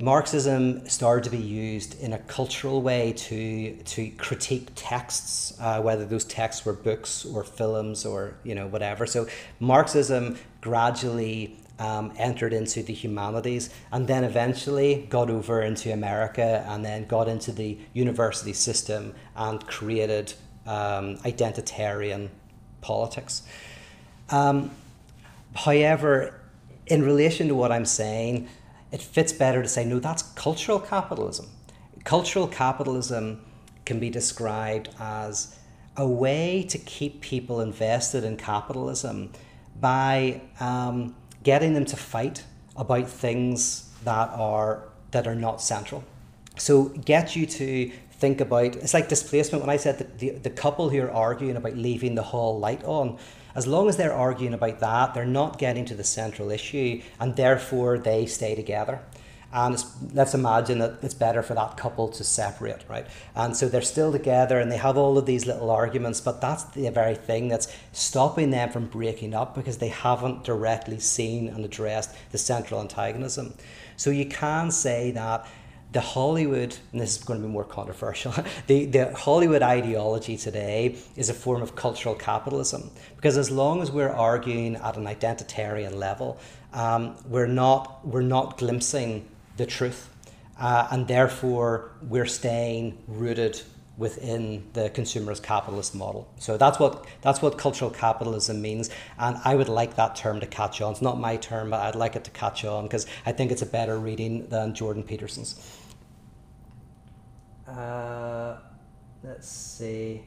Marxism 0.00 0.88
started 0.88 1.24
to 1.24 1.30
be 1.30 1.42
used 1.42 2.00
in 2.00 2.14
a 2.14 2.18
cultural 2.18 2.80
way 2.80 3.12
to 3.12 3.76
to 3.76 4.10
critique 4.12 4.70
texts, 4.74 5.54
uh, 5.60 5.80
whether 5.82 6.06
those 6.06 6.24
texts 6.24 6.64
were 6.64 6.72
books 6.72 7.26
or 7.26 7.44
films 7.44 8.06
or 8.06 8.34
you 8.42 8.54
know 8.54 8.66
whatever. 8.66 9.06
So 9.06 9.26
Marxism 9.60 10.38
gradually 10.62 11.58
um, 11.78 12.12
entered 12.16 12.52
into 12.52 12.82
the 12.82 12.94
humanities 12.94 13.70
and 13.90 14.06
then 14.06 14.24
eventually 14.24 15.06
got 15.10 15.28
over 15.28 15.60
into 15.62 15.92
America 15.92 16.64
and 16.68 16.84
then 16.84 17.06
got 17.06 17.28
into 17.28 17.52
the 17.52 17.78
university 17.92 18.52
system 18.52 19.14
and 19.36 19.66
created 19.66 20.32
um, 20.66 21.16
identitarian 21.18 22.28
politics. 22.80 23.42
Um, 24.30 24.70
however, 25.54 26.40
in 26.86 27.02
relation 27.02 27.48
to 27.48 27.54
what 27.54 27.72
I'm 27.72 27.84
saying, 27.84 28.48
it 28.92 29.00
fits 29.00 29.32
better 29.32 29.62
to 29.62 29.68
say, 29.68 29.84
no, 29.84 29.98
that's 29.98 30.22
cultural 30.22 30.78
capitalism. 30.78 31.48
Cultural 32.04 32.46
capitalism 32.46 33.44
can 33.84 33.98
be 33.98 34.10
described 34.10 34.90
as 35.00 35.56
a 35.96 36.06
way 36.06 36.62
to 36.68 36.78
keep 36.78 37.20
people 37.20 37.60
invested 37.60 38.24
in 38.24 38.36
capitalism 38.36 39.32
by 39.80 40.40
um, 40.60 41.14
getting 41.42 41.72
them 41.74 41.84
to 41.86 41.96
fight 41.96 42.44
about 42.76 43.08
things 43.08 43.90
that 44.04 44.30
are 44.30 44.84
that 45.10 45.26
are 45.26 45.34
not 45.34 45.60
central. 45.60 46.02
So 46.56 46.84
get 46.84 47.36
you 47.36 47.46
to 47.46 47.90
think 48.12 48.40
about 48.40 48.76
it's 48.76 48.94
like 48.94 49.08
displacement. 49.08 49.62
When 49.62 49.70
I 49.70 49.76
said 49.76 49.98
that 49.98 50.18
the, 50.18 50.30
the 50.30 50.50
couple 50.50 50.88
who 50.88 51.02
are 51.02 51.10
arguing 51.10 51.56
about 51.56 51.76
leaving 51.76 52.14
the 52.14 52.22
hall 52.22 52.58
light 52.58 52.82
on, 52.84 53.18
as 53.54 53.66
long 53.66 53.88
as 53.88 53.96
they're 53.96 54.12
arguing 54.12 54.54
about 54.54 54.80
that, 54.80 55.14
they're 55.14 55.24
not 55.24 55.58
getting 55.58 55.84
to 55.86 55.94
the 55.94 56.04
central 56.04 56.50
issue, 56.50 57.02
and 57.20 57.36
therefore 57.36 57.98
they 57.98 58.26
stay 58.26 58.54
together. 58.54 59.00
And 59.54 59.84
let's 60.14 60.32
imagine 60.32 60.78
that 60.78 60.94
it's 61.02 61.12
better 61.12 61.42
for 61.42 61.52
that 61.52 61.76
couple 61.76 62.08
to 62.08 62.24
separate, 62.24 62.84
right? 62.88 63.06
And 63.34 63.54
so 63.54 63.68
they're 63.68 63.82
still 63.82 64.10
together 64.10 64.58
and 64.58 64.72
they 64.72 64.78
have 64.78 64.96
all 64.96 65.18
of 65.18 65.26
these 65.26 65.44
little 65.44 65.70
arguments, 65.70 66.22
but 66.22 66.40
that's 66.40 66.64
the 66.64 66.88
very 66.88 67.14
thing 67.14 67.48
that's 67.48 67.70
stopping 67.92 68.50
them 68.50 68.70
from 68.70 68.86
breaking 68.86 69.34
up 69.34 69.54
because 69.54 69.76
they 69.76 69.88
haven't 69.88 70.44
directly 70.44 70.98
seen 70.98 71.48
and 71.48 71.66
addressed 71.66 72.14
the 72.30 72.38
central 72.38 72.80
antagonism. 72.80 73.52
So 73.98 74.08
you 74.08 74.24
can 74.24 74.70
say 74.70 75.10
that 75.10 75.46
the 75.92 76.00
Hollywood, 76.00 76.76
and 76.92 77.00
this 77.00 77.18
is 77.18 77.24
going 77.24 77.40
to 77.40 77.46
be 77.46 77.52
more 77.52 77.64
controversial, 77.64 78.34
the, 78.66 78.86
the 78.86 79.14
Hollywood 79.14 79.62
ideology 79.62 80.36
today 80.36 80.96
is 81.16 81.28
a 81.28 81.34
form 81.34 81.62
of 81.62 81.76
cultural 81.76 82.14
capitalism. 82.14 82.90
Because 83.16 83.36
as 83.36 83.50
long 83.50 83.82
as 83.82 83.90
we're 83.90 84.10
arguing 84.10 84.76
at 84.76 84.96
an 84.96 85.04
identitarian 85.04 85.94
level, 85.94 86.38
um, 86.72 87.16
we're, 87.28 87.46
not, 87.46 88.06
we're 88.06 88.22
not 88.22 88.58
glimpsing 88.58 89.28
the 89.58 89.66
truth. 89.66 90.08
Uh, 90.58 90.88
and 90.90 91.08
therefore, 91.08 91.92
we're 92.02 92.26
staying 92.26 92.96
rooted 93.06 93.60
within 93.98 94.64
the 94.72 94.88
consumerist 94.90 95.42
capitalist 95.42 95.94
model. 95.94 96.26
So 96.38 96.56
that's 96.56 96.78
what 96.78 97.06
that's 97.20 97.42
what 97.42 97.58
cultural 97.58 97.90
capitalism 97.90 98.62
means, 98.62 98.90
and 99.18 99.36
I 99.44 99.54
would 99.54 99.68
like 99.68 99.96
that 99.96 100.16
term 100.16 100.40
to 100.40 100.46
catch 100.46 100.80
on. 100.80 100.92
It's 100.92 101.02
not 101.02 101.20
my 101.20 101.36
term, 101.36 101.70
but 101.70 101.80
I'd 101.80 101.94
like 101.94 102.16
it 102.16 102.24
to 102.24 102.30
catch 102.30 102.64
on 102.64 102.84
because 102.84 103.06
I 103.26 103.32
think 103.32 103.52
it's 103.52 103.62
a 103.62 103.66
better 103.66 103.98
reading 103.98 104.46
than 104.48 104.74
Jordan 104.74 105.02
Peterson's. 105.02 105.78
Uh, 107.66 108.56
let's 109.22 109.48
see. 109.48 110.22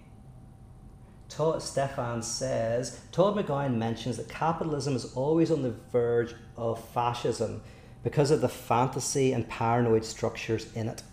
Todd, 1.28 1.62
Stefan 1.62 2.22
says 2.22 3.00
Todd 3.12 3.36
McGowan 3.36 3.76
mentions 3.76 4.18
that 4.18 4.30
capitalism 4.30 4.96
is 4.96 5.14
always 5.14 5.52
on 5.52 5.64
the 5.64 5.72
verge 5.92 6.34
of 6.56 6.82
fascism 6.90 7.62
because 8.04 8.32
of 8.32 8.42
the 8.42 8.48
fantasy 8.50 9.34
and 9.34 9.48
paranoid 9.50 10.06
structures 10.06 10.72
in 10.76 10.88
it. 10.88 11.04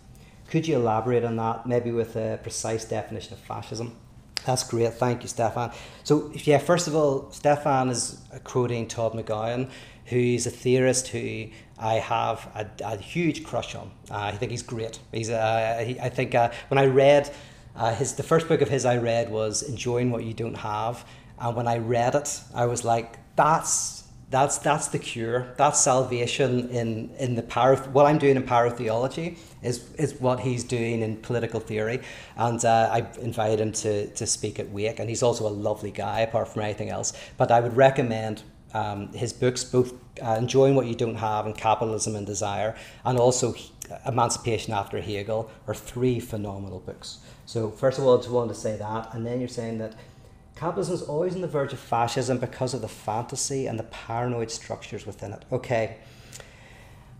Could 0.47 0.67
you 0.67 0.75
elaborate 0.75 1.23
on 1.23 1.35
that, 1.37 1.65
maybe 1.65 1.91
with 1.91 2.15
a 2.15 2.39
precise 2.41 2.85
definition 2.85 3.33
of 3.33 3.39
fascism? 3.39 3.97
That's 4.45 4.63
great, 4.63 4.93
thank 4.93 5.23
you, 5.23 5.27
Stefan. 5.27 5.71
So, 6.03 6.31
yeah, 6.35 6.57
first 6.57 6.87
of 6.87 6.95
all, 6.95 7.31
Stefan 7.31 7.89
is 7.89 8.21
quoting 8.43 8.87
Todd 8.87 9.13
McGowan, 9.13 9.69
who's 10.05 10.45
a 10.45 10.51
theorist 10.51 11.07
who 11.07 11.47
I 11.83 11.95
have 11.95 12.49
a, 12.55 12.65
a 12.85 12.97
huge 12.97 13.43
crush 13.43 13.75
on. 13.75 13.91
Uh, 14.09 14.15
I 14.15 14.31
think 14.31 14.51
he's 14.51 14.63
great. 14.63 14.99
He's, 15.11 15.29
uh, 15.29 15.83
he, 15.85 15.99
I 15.99 16.07
think 16.07 16.33
uh, 16.33 16.51
when 16.69 16.77
I 16.77 16.85
read 16.85 17.29
uh, 17.75 17.93
his, 17.93 18.13
the 18.13 18.23
first 18.23 18.47
book 18.47 18.61
of 18.61 18.69
his 18.69 18.85
I 18.85 18.97
read 18.97 19.29
was 19.29 19.63
Enjoying 19.63 20.09
What 20.09 20.23
You 20.23 20.33
Don't 20.33 20.55
Have, 20.55 21.05
and 21.39 21.55
when 21.57 21.67
I 21.67 21.79
read 21.79 22.15
it, 22.15 22.39
I 22.55 22.67
was 22.67 22.85
like, 22.85 23.17
that's 23.35 24.03
that's 24.29 24.57
that's 24.57 24.87
the 24.87 24.97
cure. 24.97 25.53
That's 25.57 25.79
salvation 25.79 26.69
in 26.69 27.11
in 27.19 27.35
the 27.35 27.43
power. 27.43 27.73
of 27.73 27.93
What 27.93 28.07
I'm 28.07 28.17
doing 28.17 28.35
in 28.35 28.43
pyrotheology 28.43 29.37
is 29.61 29.91
is 29.95 30.19
what 30.19 30.39
he's 30.39 30.63
doing 30.63 31.01
in 31.01 31.17
political 31.17 31.59
theory, 31.59 32.01
and 32.35 32.63
uh, 32.65 32.89
I 32.91 33.05
invited 33.21 33.59
him 33.59 33.71
to 33.83 34.07
to 34.07 34.25
speak 34.25 34.59
at 34.59 34.71
Wake, 34.71 34.99
and 34.99 35.07
he's 35.07 35.21
also 35.21 35.47
a 35.47 35.53
lovely 35.67 35.91
guy 35.91 36.21
apart 36.21 36.47
from 36.47 36.63
anything 36.63 36.89
else. 36.89 37.13
But 37.37 37.51
I 37.51 37.59
would 37.59 37.77
recommend 37.77 38.41
um, 38.73 39.11
his 39.13 39.33
books, 39.33 39.63
both 39.63 39.93
uh, 40.21 40.35
Enjoying 40.37 40.75
What 40.75 40.85
You 40.85 40.95
Don't 40.95 41.15
Have 41.15 41.45
and 41.45 41.55
Capitalism 41.55 42.15
and 42.15 42.25
Desire, 42.25 42.75
and 43.05 43.19
also 43.19 43.55
Emancipation 44.05 44.73
After 44.73 45.01
Hegel, 45.01 45.49
are 45.67 45.75
three 45.75 46.19
phenomenal 46.19 46.79
books. 46.79 47.19
So, 47.45 47.69
first 47.69 47.99
of 47.99 48.05
all, 48.05 48.15
I 48.15 48.17
just 48.17 48.29
wanted 48.29 48.53
to 48.53 48.59
say 48.59 48.77
that, 48.77 49.13
and 49.13 49.25
then 49.25 49.39
you're 49.39 49.49
saying 49.49 49.77
that 49.79 49.93
capitalism 50.55 50.95
is 50.95 51.01
always 51.03 51.35
on 51.35 51.41
the 51.41 51.47
verge 51.47 51.73
of 51.73 51.79
fascism 51.79 52.37
because 52.37 52.73
of 52.73 52.81
the 52.81 52.87
fantasy 52.87 53.67
and 53.67 53.77
the 53.77 53.83
paranoid 53.83 54.51
structures 54.51 55.05
within 55.05 55.33
it. 55.33 55.43
Okay, 55.51 55.97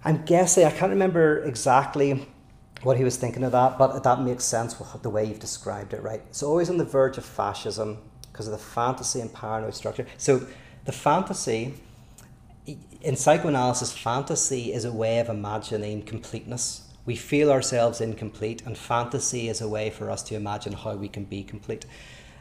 I'm 0.06 0.24
guessing, 0.26 0.66
I 0.66 0.72
can't 0.72 0.91
remember 0.91 1.43
exactly 1.43 2.28
what 2.82 2.97
he 2.97 3.04
was 3.04 3.16
thinking 3.16 3.43
of 3.43 3.54
that, 3.54 3.78
but 3.78 4.04
that 4.04 4.22
makes 4.22 4.43
sense 4.43 4.78
with 4.78 5.01
the 5.01 5.10
way 5.10 5.26
you've 5.26 5.39
described 5.39 5.93
it, 5.93 6.01
right? 6.04 6.22
It's 6.30 6.43
always 6.43 6.70
on 6.70 6.78
the 6.78 6.86
verge 6.86 7.18
of 7.18 7.26
fascism 7.26 7.97
because 8.32 8.47
of 8.47 8.51
the 8.51 8.58
fantasy 8.58 9.22
and 9.22 9.32
paranoid 9.34 9.74
structure. 9.74 10.06
So, 10.18 10.45
the 10.86 10.91
fantasy, 10.91 11.73
in 13.01 13.15
psychoanalysis, 13.15 13.91
fantasy 13.91 14.73
is 14.73 14.86
a 14.86 14.91
way 14.91 15.19
of 15.19 15.29
imagining 15.29 16.03
completeness. 16.03 16.88
We 17.05 17.15
feel 17.15 17.51
ourselves 17.51 17.99
incomplete, 18.01 18.63
and 18.65 18.77
fantasy 18.77 19.49
is 19.49 19.61
a 19.61 19.67
way 19.67 19.89
for 19.89 20.09
us 20.09 20.23
to 20.23 20.36
imagine 20.36 20.73
how 20.73 20.95
we 20.95 21.09
can 21.09 21.25
be 21.25 21.43
complete. 21.43 21.86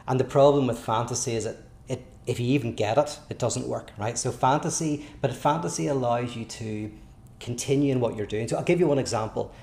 And 0.07 0.19
the 0.19 0.25
problem 0.25 0.67
with 0.67 0.79
fantasy 0.79 1.35
is 1.35 1.43
that 1.43 1.57
it, 1.87 2.05
if 2.25 2.39
you 2.39 2.47
even 2.47 2.75
get 2.75 2.97
it, 2.97 3.19
it 3.29 3.39
doesn't 3.39 3.67
work, 3.67 3.91
right? 3.97 4.17
So 4.17 4.31
fantasy, 4.31 5.05
but 5.21 5.33
fantasy 5.33 5.87
allows 5.87 6.35
you 6.35 6.45
to 6.45 6.91
continue 7.39 7.91
in 7.91 7.99
what 7.99 8.15
you're 8.15 8.25
doing. 8.25 8.47
So 8.47 8.57
I'll 8.57 8.63
give 8.63 8.79
you 8.79 8.87
one 8.87 8.99
example. 8.99 9.53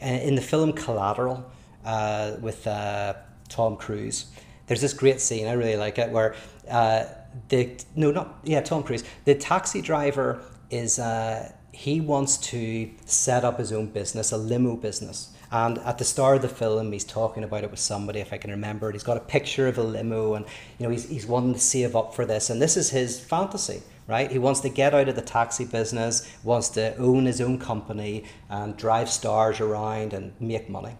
Uh, 0.00 0.06
in 0.06 0.34
the 0.34 0.42
film 0.42 0.72
Collateral 0.72 1.50
uh, 1.84 2.32
with 2.40 2.66
uh, 2.66 3.14
Tom 3.48 3.76
Cruise, 3.76 4.26
there's 4.66 4.80
this 4.80 4.92
great 4.92 5.20
scene, 5.20 5.46
I 5.46 5.52
really 5.52 5.76
like 5.76 5.98
it, 5.98 6.10
where 6.10 6.34
uh, 6.70 7.04
the 7.48 7.70
no 7.96 8.10
not 8.10 8.38
yeah 8.44 8.60
Tom 8.60 8.82
Cruise 8.82 9.04
the 9.24 9.34
taxi 9.34 9.80
driver 9.80 10.42
is 10.70 10.98
uh, 10.98 11.52
he 11.72 12.00
wants 12.00 12.36
to 12.38 12.90
set 13.04 13.44
up 13.44 13.58
his 13.58 13.72
own 13.72 13.86
business 13.86 14.32
a 14.32 14.36
limo 14.36 14.76
business 14.76 15.32
and 15.52 15.78
at 15.78 15.98
the 15.98 16.04
start 16.04 16.36
of 16.36 16.42
the 16.42 16.48
film 16.48 16.92
he's 16.92 17.04
talking 17.04 17.42
about 17.42 17.64
it 17.64 17.70
with 17.70 17.80
somebody 17.80 18.20
if 18.20 18.32
I 18.32 18.38
can 18.38 18.50
remember 18.50 18.88
it 18.88 18.92
he's 18.92 19.02
got 19.02 19.16
a 19.16 19.20
picture 19.20 19.66
of 19.66 19.78
a 19.78 19.82
limo 19.82 20.34
and 20.34 20.44
you 20.78 20.86
know 20.86 20.90
he's, 20.90 21.08
he's 21.08 21.26
wanting 21.26 21.54
to 21.54 21.60
save 21.60 21.96
up 21.96 22.14
for 22.14 22.24
this 22.24 22.50
and 22.50 22.60
this 22.60 22.76
is 22.76 22.90
his 22.90 23.18
fantasy 23.18 23.82
right? 24.10 24.32
He 24.32 24.40
wants 24.40 24.58
to 24.60 24.68
get 24.68 24.92
out 24.92 25.08
of 25.08 25.14
the 25.14 25.22
taxi 25.22 25.64
business, 25.64 26.28
wants 26.42 26.68
to 26.70 26.96
own 26.96 27.26
his 27.26 27.40
own 27.40 27.60
company 27.60 28.24
and 28.48 28.76
drive 28.76 29.08
stars 29.08 29.60
around 29.60 30.12
and 30.12 30.32
make 30.40 30.68
money. 30.68 30.96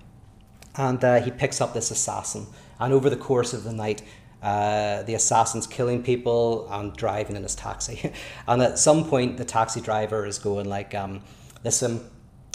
And 0.76 1.03
uh, 1.03 1.20
he 1.20 1.33
picks 1.33 1.61
up 1.61 1.74
this 1.74 1.91
assassin. 1.91 2.47
And 2.78 2.93
over 2.93 3.11
the 3.11 3.16
course 3.16 3.53
of 3.53 3.64
the 3.64 3.72
night, 3.72 4.03
uh, 4.43 5.03
the 5.03 5.14
assassin's 5.14 5.66
killing 5.66 6.03
people 6.03 6.68
and 6.70 6.97
driving 6.97 7.36
in 7.36 7.43
his 7.43 7.55
taxi. 7.55 8.12
and 8.49 8.62
at 8.62 8.78
some 8.78 9.05
point, 9.05 9.36
the 9.36 9.45
taxi 9.45 9.80
driver 9.80 10.26
is 10.26 10.38
going 10.38 10.68
like, 10.68 10.95
um, 10.95 11.22
listen, 11.64 12.01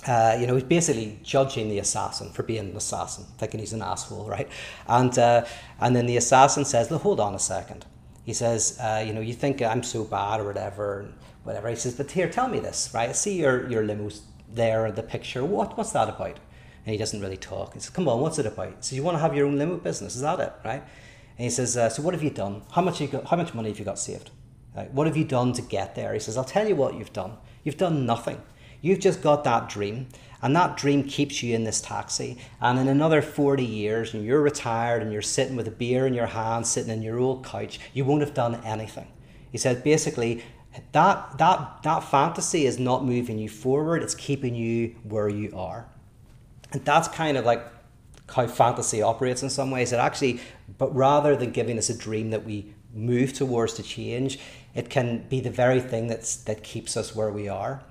uh, 0.08 0.38
you 0.40 0.46
know, 0.46 0.54
he's 0.54 0.64
basically 0.64 1.20
judging 1.24 1.70
the 1.70 1.80
assassin 1.80 2.32
for 2.32 2.44
being 2.44 2.70
an 2.70 2.78
assassin, 2.78 3.26
thinking 3.38 3.60
he's 3.60 3.74
an 3.74 3.82
asshole, 3.82 4.28
right? 4.28 4.48
And 4.88 5.18
uh, 5.18 5.46
and 5.80 5.96
then 5.96 6.06
the 6.06 6.18
assassin 6.18 6.66
says, 6.66 6.92
"Look, 6.92 7.02
hold 7.02 7.20
on 7.20 7.34
a 7.34 7.40
second. 7.40 7.86
He 8.24 8.34
says, 8.34 8.78
uh, 8.80 9.04
"You 9.06 9.14
know, 9.14 9.22
you 9.22 9.34
think 9.34 9.62
I'm 9.62 9.84
so 9.84 10.04
bad 10.04 10.42
or 10.42 10.46
whatever, 10.46 11.10
whatever." 11.44 11.70
He 11.70 11.76
says, 11.76 11.96
"But 11.96 12.12
here, 12.12 12.30
tell 12.30 12.48
me 12.48 12.60
this, 12.60 12.92
right? 12.94 13.10
I 13.10 13.14
see 13.14 13.40
your 13.40 13.68
your 13.70 13.84
limo's 13.84 14.22
there 14.48 14.86
in 14.86 14.96
the 14.96 15.04
picture. 15.04 15.44
What 15.44 15.76
what's 15.78 15.92
that 15.92 16.10
about?" 16.10 16.40
And 16.86 16.94
he 16.94 16.98
doesn't 16.98 17.20
really 17.20 17.38
talk. 17.38 17.74
He 17.74 17.80
says, 17.80 17.90
"Come 17.90 18.08
on, 18.08 18.22
what's 18.22 18.38
it 18.38 18.46
about?" 18.46 18.86
So 18.86 18.96
you 18.96 19.02
want 19.02 19.16
to 19.16 19.22
have 19.22 19.36
your 19.36 19.48
own 19.48 19.58
limo 19.58 19.78
business? 19.78 20.16
Is 20.16 20.22
that 20.22 20.40
it, 20.40 20.54
right? 20.64 20.84
And 21.38 21.44
he 21.46 21.50
says, 21.50 21.76
uh, 21.76 21.90
"So 21.90 22.02
what 22.02 22.14
have 22.14 22.24
you 22.24 22.30
done? 22.30 22.64
How 22.72 22.82
much 22.82 23.02
you 23.02 23.08
got? 23.08 23.28
How 23.28 23.38
much 23.38 23.54
money 23.54 23.70
have 23.70 23.80
you 23.80 23.86
got 23.86 24.00
saved? 24.00 24.32
Right? 24.76 24.92
What 24.92 25.08
have 25.08 25.18
you 25.18 25.26
done 25.26 25.54
to 25.54 25.62
get 25.62 25.96
there?" 25.96 26.14
He 26.14 26.20
says, 26.20 26.38
"I'll 26.38 26.44
tell 26.44 26.68
you 26.68 26.76
what 26.76 26.96
you've 26.96 27.14
done. 27.14 27.38
You've 27.64 27.78
done 27.78 28.06
nothing." 28.06 28.42
You've 28.86 29.00
just 29.00 29.24
got 29.24 29.44
that 29.46 29.68
dream, 29.68 30.10
and 30.44 30.56
that 30.56 30.78
dream 30.78 31.06
keeps 31.06 31.42
you 31.42 31.56
in 31.56 31.64
this 31.64 31.82
taxi. 31.82 32.38
And 32.62 32.78
in 32.78 32.88
another 32.88 33.20
40 33.20 33.66
years, 33.66 34.14
and 34.14 34.24
you're 34.24 34.42
retired 34.42 35.02
and 35.02 35.12
you're 35.12 35.24
sitting 35.24 35.56
with 35.56 35.68
a 35.68 35.72
beer 35.72 36.06
in 36.06 36.14
your 36.14 36.28
hand, 36.28 36.68
sitting 36.68 36.92
in 36.92 37.02
your 37.02 37.18
old 37.18 37.44
couch, 37.44 37.80
you 37.96 38.06
won't 38.06 38.22
have 38.22 38.36
done 38.36 38.62
anything. 38.64 39.08
He 39.52 39.58
said 39.58 39.84
basically, 39.84 40.44
that, 40.92 41.38
that, 41.40 41.82
that 41.82 42.04
fantasy 42.04 42.68
is 42.68 42.78
not 42.78 43.04
moving 43.04 43.40
you 43.40 43.50
forward, 43.50 44.04
it's 44.04 44.14
keeping 44.14 44.54
you 44.54 44.96
where 45.04 45.30
you 45.30 45.52
are. 45.56 45.88
And 46.72 46.86
that's 46.86 47.08
kind 47.08 47.38
of 47.38 47.46
like 47.46 47.66
how 48.34 48.48
fantasy 48.48 49.02
operates 49.02 49.44
in 49.44 49.50
some 49.50 49.72
ways. 49.72 49.94
It 49.94 49.98
actually, 49.98 50.40
but 50.78 50.94
rather 50.96 51.36
than 51.36 51.52
giving 51.52 51.78
us 51.78 51.90
a 51.90 51.98
dream 51.98 52.32
that 52.32 52.46
we 52.46 52.74
move 52.94 53.34
towards 53.34 53.74
to 53.74 53.84
change, 53.84 54.40
it 54.74 54.90
can 54.90 55.28
be 55.30 55.40
the 55.40 55.50
very 55.50 55.82
thing 55.82 56.08
that's, 56.08 56.38
that 56.38 56.64
keeps 56.64 56.98
us 56.98 57.16
where 57.16 57.32
we 57.32 57.48
are. 57.48 57.84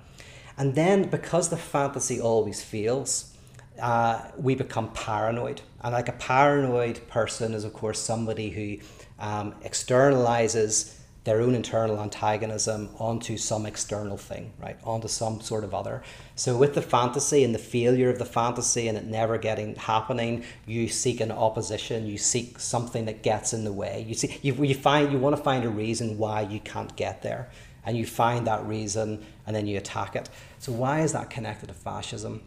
And 0.57 0.75
then 0.75 1.09
because 1.09 1.49
the 1.49 1.57
fantasy 1.57 2.19
always 2.19 2.63
fails, 2.63 3.35
uh, 3.81 4.21
we 4.37 4.55
become 4.55 4.91
paranoid. 4.93 5.61
And 5.81 5.93
like 5.93 6.07
a 6.07 6.13
paranoid 6.13 7.07
person 7.07 7.53
is, 7.53 7.63
of 7.63 7.73
course, 7.73 7.99
somebody 7.99 8.49
who 8.49 8.77
um, 9.19 9.53
externalizes 9.63 10.95
their 11.25 11.41
own 11.41 11.55
internal 11.55 11.99
antagonism 11.99 12.89
onto 12.99 13.35
some 13.35 13.65
external 13.65 14.15
thing, 14.15 14.53
right? 14.59 14.77
Onto 14.83 15.07
some 15.07 15.41
sort 15.41 15.63
of 15.63 15.73
other. 15.73 16.03
So 16.35 16.55
with 16.55 16.75
the 16.75 16.83
fantasy 16.83 17.43
and 17.43 17.53
the 17.53 17.59
failure 17.59 18.11
of 18.11 18.19
the 18.19 18.25
fantasy 18.25 18.87
and 18.87 18.95
it 18.95 19.05
never 19.05 19.39
getting 19.39 19.75
happening, 19.75 20.43
you 20.67 20.87
seek 20.87 21.19
an 21.21 21.31
opposition. 21.31 22.05
You 22.05 22.19
seek 22.19 22.59
something 22.59 23.05
that 23.05 23.23
gets 23.23 23.53
in 23.53 23.63
the 23.63 23.73
way. 23.73 24.05
You 24.07 24.13
see, 24.13 24.39
you, 24.43 24.53
you 24.63 24.75
find 24.75 25.11
you 25.11 25.17
want 25.17 25.35
to 25.35 25.41
find 25.41 25.65
a 25.65 25.69
reason 25.69 26.19
why 26.19 26.41
you 26.41 26.59
can't 26.59 26.95
get 26.95 27.23
there 27.23 27.49
and 27.85 27.97
you 27.97 28.05
find 28.05 28.45
that 28.45 28.63
reason 28.65 29.25
and 29.47 29.55
then 29.55 29.65
you 29.65 29.77
attack 29.77 30.15
it. 30.15 30.29
So, 30.59 30.71
why 30.71 31.01
is 31.01 31.13
that 31.13 31.31
connected 31.31 31.67
to 31.67 31.73
fascism? 31.73 32.43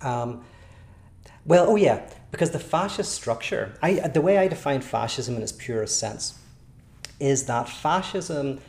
Um, 0.00 0.44
well, 1.44 1.66
oh 1.68 1.76
yeah, 1.76 2.08
because 2.32 2.50
the 2.50 2.58
fascist 2.58 3.12
structure, 3.12 3.74
I, 3.80 3.94
the 4.08 4.20
way 4.20 4.38
I 4.38 4.48
define 4.48 4.80
fascism 4.80 5.36
in 5.36 5.42
its 5.42 5.52
purest 5.52 5.98
sense, 5.98 6.38
is 7.22 7.44
that 7.44 7.68
fascism 7.68 8.60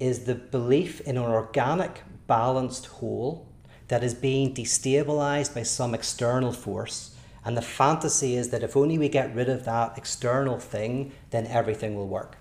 is 0.00 0.24
the 0.24 0.34
belief 0.34 1.00
in 1.02 1.16
an 1.16 1.24
organic, 1.24 2.02
balanced 2.26 2.86
whole 2.86 3.46
that 3.88 4.02
is 4.02 4.14
being 4.14 4.54
destabilized 4.54 5.54
by 5.54 5.62
some 5.62 5.94
external 5.94 6.52
force. 6.52 7.14
And 7.44 7.56
the 7.56 7.62
fantasy 7.62 8.36
is 8.36 8.50
that 8.50 8.62
if 8.62 8.76
only 8.76 8.98
we 8.98 9.08
get 9.08 9.34
rid 9.34 9.48
of 9.48 9.64
that 9.64 9.96
external 9.96 10.58
thing, 10.58 11.12
then 11.30 11.46
everything 11.46 11.94
will 11.94 12.08
work 12.08 12.36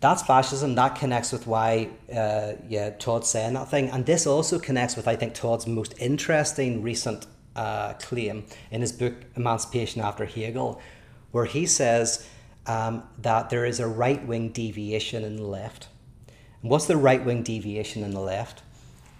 that's 0.00 0.22
fascism. 0.22 0.74
That 0.76 0.94
connects 0.94 1.32
with 1.32 1.46
why, 1.46 1.90
uh, 2.14 2.52
yeah, 2.68 2.90
Todd's 2.90 3.28
saying 3.28 3.54
that 3.54 3.68
thing, 3.68 3.90
and 3.90 4.06
this 4.06 4.26
also 4.26 4.58
connects 4.58 4.96
with 4.96 5.08
I 5.08 5.16
think 5.16 5.34
Todd's 5.34 5.66
most 5.66 5.94
interesting 5.98 6.82
recent 6.82 7.26
uh, 7.56 7.94
claim 7.94 8.44
in 8.70 8.80
his 8.80 8.92
book 8.92 9.14
Emancipation 9.34 10.00
After 10.00 10.24
Hegel, 10.24 10.80
where 11.32 11.46
he 11.46 11.66
says 11.66 12.28
um, 12.68 13.02
that 13.18 13.50
there 13.50 13.64
is 13.64 13.80
a 13.80 13.88
right 13.88 14.24
wing 14.26 14.50
deviation 14.50 15.24
in 15.24 15.36
the 15.36 15.42
left. 15.42 15.88
And 16.62 16.70
what's 16.70 16.86
the 16.86 16.96
right 16.96 17.24
wing 17.24 17.42
deviation 17.42 18.04
in 18.04 18.12
the 18.12 18.20
left? 18.20 18.62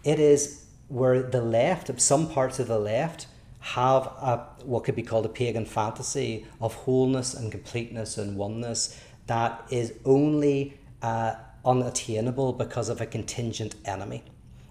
It 0.05 0.21
is 0.21 0.67
where 0.89 1.23
the 1.23 1.43
left, 1.43 2.01
some 2.01 2.29
parts 2.29 2.59
of 2.59 2.69
the 2.69 2.79
left, 2.79 3.27
have 3.61 4.07
a, 4.07 4.47
what 4.65 4.85
could 4.85 4.95
be 4.95 5.03
called 5.03 5.27
a 5.27 5.29
pagan 5.29 5.65
fantasy 5.65 6.47
of 6.61 6.75
wholeness 6.75 7.35
and 7.35 7.51
completeness 7.51 8.17
and 8.17 8.37
oneness 8.37 9.01
that 9.27 9.63
is 9.71 9.95
only 10.05 10.79
uh, 11.03 11.35
unattainable 11.65 12.53
because 12.53 12.89
of 12.89 13.01
a 13.01 13.07
contingent 13.07 13.75
enemy. 13.85 14.23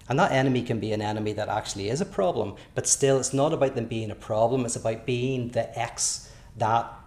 And 0.08 0.18
that 0.18 0.32
enemy 0.32 0.62
can 0.62 0.80
be 0.80 0.92
an 0.92 1.02
enemy 1.02 1.34
that 1.34 1.48
actually 1.48 1.90
is 1.90 2.00
a 2.00 2.06
problem, 2.06 2.54
but 2.74 2.86
still, 2.86 3.18
it's 3.18 3.34
not 3.34 3.52
about 3.52 3.74
them 3.74 3.86
being 3.86 4.10
a 4.10 4.14
problem, 4.14 4.64
it's 4.64 4.76
about 4.76 5.04
being 5.04 5.48
the 5.48 5.78
X 5.78 6.30
that 6.56 6.97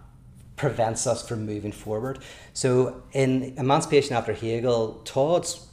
prevents 0.62 1.08
us 1.08 1.26
from 1.26 1.44
moving 1.44 1.72
forward. 1.72 2.20
So, 2.54 3.02
in 3.12 3.52
Emancipation 3.58 4.14
After 4.14 4.32
Hegel, 4.32 5.02
Todd's 5.04 5.66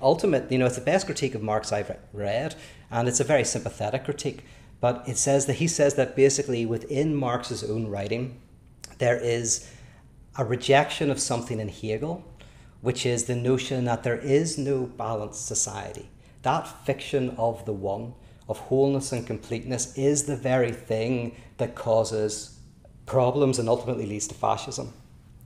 ultimate, 0.00 0.50
you 0.50 0.56
know, 0.56 0.64
it's 0.64 0.76
the 0.76 0.80
best 0.80 1.04
critique 1.04 1.34
of 1.34 1.42
Marx 1.42 1.72
I've 1.72 1.94
read, 2.14 2.54
and 2.90 3.06
it's 3.06 3.20
a 3.20 3.24
very 3.24 3.44
sympathetic 3.44 4.04
critique. 4.04 4.44
But 4.80 5.06
it 5.06 5.18
says 5.18 5.44
that 5.44 5.56
he 5.56 5.68
says 5.68 5.96
that 5.96 6.16
basically 6.16 6.64
within 6.64 7.14
Marx's 7.14 7.62
own 7.62 7.88
writing, 7.88 8.40
there 8.96 9.18
is 9.18 9.70
a 10.38 10.44
rejection 10.46 11.10
of 11.10 11.20
something 11.20 11.60
in 11.60 11.68
Hegel, 11.68 12.24
which 12.80 13.04
is 13.04 13.24
the 13.24 13.36
notion 13.36 13.84
that 13.84 14.04
there 14.04 14.16
is 14.16 14.56
no 14.56 14.86
balanced 14.86 15.46
society. 15.46 16.08
That 16.44 16.66
fiction 16.86 17.34
of 17.36 17.66
the 17.66 17.74
one, 17.74 18.14
of 18.48 18.56
wholeness 18.58 19.12
and 19.12 19.26
completeness, 19.26 19.94
is 19.98 20.22
the 20.22 20.36
very 20.36 20.72
thing 20.72 21.36
that 21.58 21.74
causes 21.74 22.59
problems 23.10 23.58
and 23.58 23.68
ultimately 23.68 24.06
leads 24.06 24.28
to 24.28 24.34
fascism. 24.34 24.92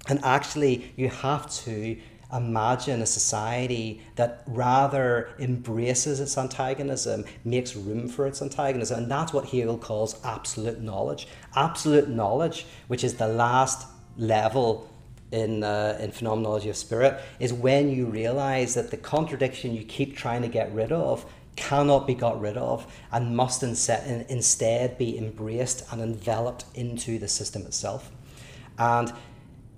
And 0.07 0.23
actually, 0.23 0.93
you 0.97 1.09
have 1.09 1.51
to 1.65 1.97
imagine 2.31 3.01
a 3.01 3.07
society 3.07 4.03
that 4.17 4.43
rather 4.47 5.31
embraces 5.39 6.21
its 6.21 6.37
antagonism, 6.37 7.25
makes 7.43 7.75
room 7.75 8.07
for 8.07 8.27
its 8.27 8.43
antagonism. 8.43 8.99
And 8.99 9.11
that's 9.11 9.33
what 9.33 9.47
Hegel 9.47 9.79
calls 9.79 10.23
absolute 10.25 10.83
knowledge. 10.83 11.27
Absolute 11.57 12.11
knowledge, 12.11 12.67
which 12.89 13.03
is 13.03 13.15
the 13.15 13.29
last 13.29 13.87
level 14.19 14.91
in, 15.33 15.65
uh, 15.65 15.97
in 16.01 16.11
phenomenology 16.13 16.69
of 16.69 16.77
spirit 16.77 17.19
is 17.41 17.51
when 17.53 17.89
you 17.89 18.05
realize 18.05 18.75
that 18.75 18.91
the 18.91 18.99
contradiction 18.99 19.75
you 19.75 19.85
keep 19.85 20.15
trying 20.15 20.43
to 20.43 20.49
get 20.49 20.71
rid 20.75 20.93
of 20.93 21.25
cannot 21.57 22.07
be 22.07 22.15
got 22.15 22.41
rid 22.41 22.57
of 22.57 22.87
and 23.13 23.37
must 23.37 23.63
instead 23.63 24.99
be 24.99 25.19
embraced 25.19 25.85
and 25.93 26.01
enveloped 26.01 26.65
into 26.75 27.19
the 27.19 27.29
system 27.29 27.63
itself. 27.63 28.11
And 28.79 29.13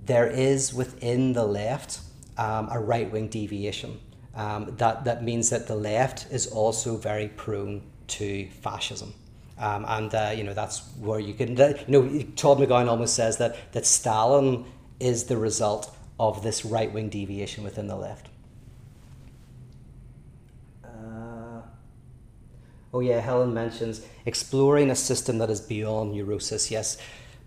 there 0.04 0.26
is 0.26 0.72
within 0.72 1.32
the 1.32 1.44
left 1.44 2.00
um, 2.38 2.68
a 2.70 2.78
right 2.78 3.10
wing 3.10 3.28
deviation. 3.28 4.00
Um, 4.34 4.74
that, 4.76 5.04
that 5.04 5.22
means 5.22 5.50
that 5.50 5.66
the 5.66 5.76
left 5.76 6.26
is 6.30 6.46
also 6.46 6.96
very 6.96 7.28
prone 7.28 7.82
to 8.08 8.48
fascism. 8.62 9.14
Um, 9.58 9.86
and 9.88 10.14
uh, 10.14 10.34
you 10.36 10.44
know 10.44 10.52
that's 10.52 10.86
where 10.98 11.18
you 11.18 11.32
can. 11.32 11.56
You 11.56 11.76
know, 11.88 12.22
Todd 12.36 12.58
McGowan 12.58 12.88
almost 12.88 13.14
says 13.14 13.38
that 13.38 13.72
that 13.72 13.86
Stalin 13.86 14.66
is 15.00 15.24
the 15.24 15.36
result 15.38 15.96
of 16.20 16.42
this 16.42 16.64
right 16.64 16.92
wing 16.92 17.08
deviation 17.08 17.64
within 17.64 17.86
the 17.86 17.96
left. 17.96 18.28
Oh 22.96 23.00
yeah, 23.00 23.20
Helen 23.20 23.52
mentions 23.52 24.00
exploring 24.24 24.90
a 24.90 24.96
system 24.96 25.36
that 25.38 25.50
is 25.50 25.60
beyond 25.60 26.12
neurosis. 26.12 26.70
Yes, 26.70 26.96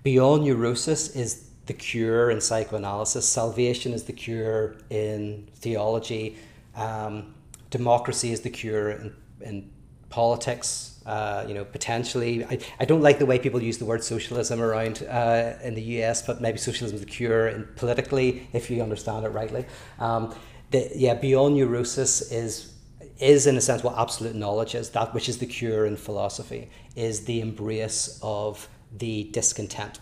beyond 0.04 0.44
neurosis 0.44 1.16
is 1.16 1.50
the 1.66 1.74
cure 1.74 2.30
in 2.30 2.40
psychoanalysis. 2.40 3.28
Salvation 3.28 3.92
is 3.92 4.04
the 4.04 4.14
cure 4.14 4.76
in 4.92 5.48
theology. 5.56 6.38
Um, 6.76 7.34
democracy 7.72 8.32
is 8.32 8.42
the 8.42 8.50
cure 8.52 8.92
in, 8.92 9.16
in 9.42 9.70
politics 10.10 11.02
uh, 11.08 11.44
you 11.48 11.56
know, 11.56 11.66
potentially. 11.66 12.46
I, 12.46 12.60
I 12.80 12.86
don't 12.86 13.02
like 13.02 13.18
the 13.18 13.26
way 13.26 13.40
people 13.40 13.64
use 13.64 13.80
the 13.80 13.86
word 13.86 14.04
socialism 14.04 14.62
around 14.62 15.02
uh, 15.10 15.54
in 15.64 15.74
the 15.74 15.82
US, 15.82 16.22
but 16.22 16.40
maybe 16.40 16.60
socialism 16.60 16.96
is 16.98 17.02
the 17.02 17.10
cure 17.10 17.48
in 17.48 17.68
politically, 17.76 18.48
if 18.54 18.70
you 18.70 18.84
understand 18.84 19.26
it 19.26 19.30
rightly. 19.30 19.66
Um, 19.98 20.36
the, 20.70 20.92
yeah, 20.96 21.16
beyond 21.16 21.56
neurosis 21.56 22.32
is 22.32 22.76
is 23.20 23.48
in 23.48 23.58
a 23.58 23.62
sense 23.62 23.84
what 23.84 23.98
absolute 23.98 24.36
knowledge 24.36 24.76
is. 24.76 24.90
That 24.92 25.14
which 25.14 25.30
is 25.30 25.38
the 25.38 25.46
cure 25.46 25.86
in 25.86 25.98
philosophy 25.98 26.70
is 26.96 27.26
the 27.26 27.42
embrace 27.42 28.20
of 28.24 28.68
the 28.98 29.26
discontent, 29.32 30.00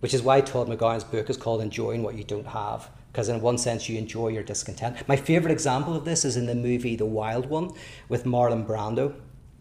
which 0.00 0.14
is 0.14 0.22
why 0.22 0.40
Todd 0.40 0.68
McGowan's 0.68 1.04
book 1.04 1.30
is 1.30 1.36
called 1.36 1.60
"Enjoying 1.60 2.02
What 2.02 2.14
You 2.14 2.24
Don't 2.24 2.46
Have." 2.46 2.90
because 3.12 3.28
in 3.28 3.40
one 3.40 3.58
sense 3.58 3.88
you 3.88 3.98
enjoy 3.98 4.28
your 4.28 4.42
discontent. 4.42 4.96
My 5.08 5.16
favorite 5.16 5.50
example 5.50 5.96
of 5.96 6.04
this 6.04 6.24
is 6.24 6.36
in 6.36 6.46
the 6.46 6.54
movie 6.54 6.94
The 6.94 7.06
Wild 7.06 7.46
One 7.46 7.72
with 8.08 8.24
Marlon 8.24 8.66
Brando. 8.66 9.14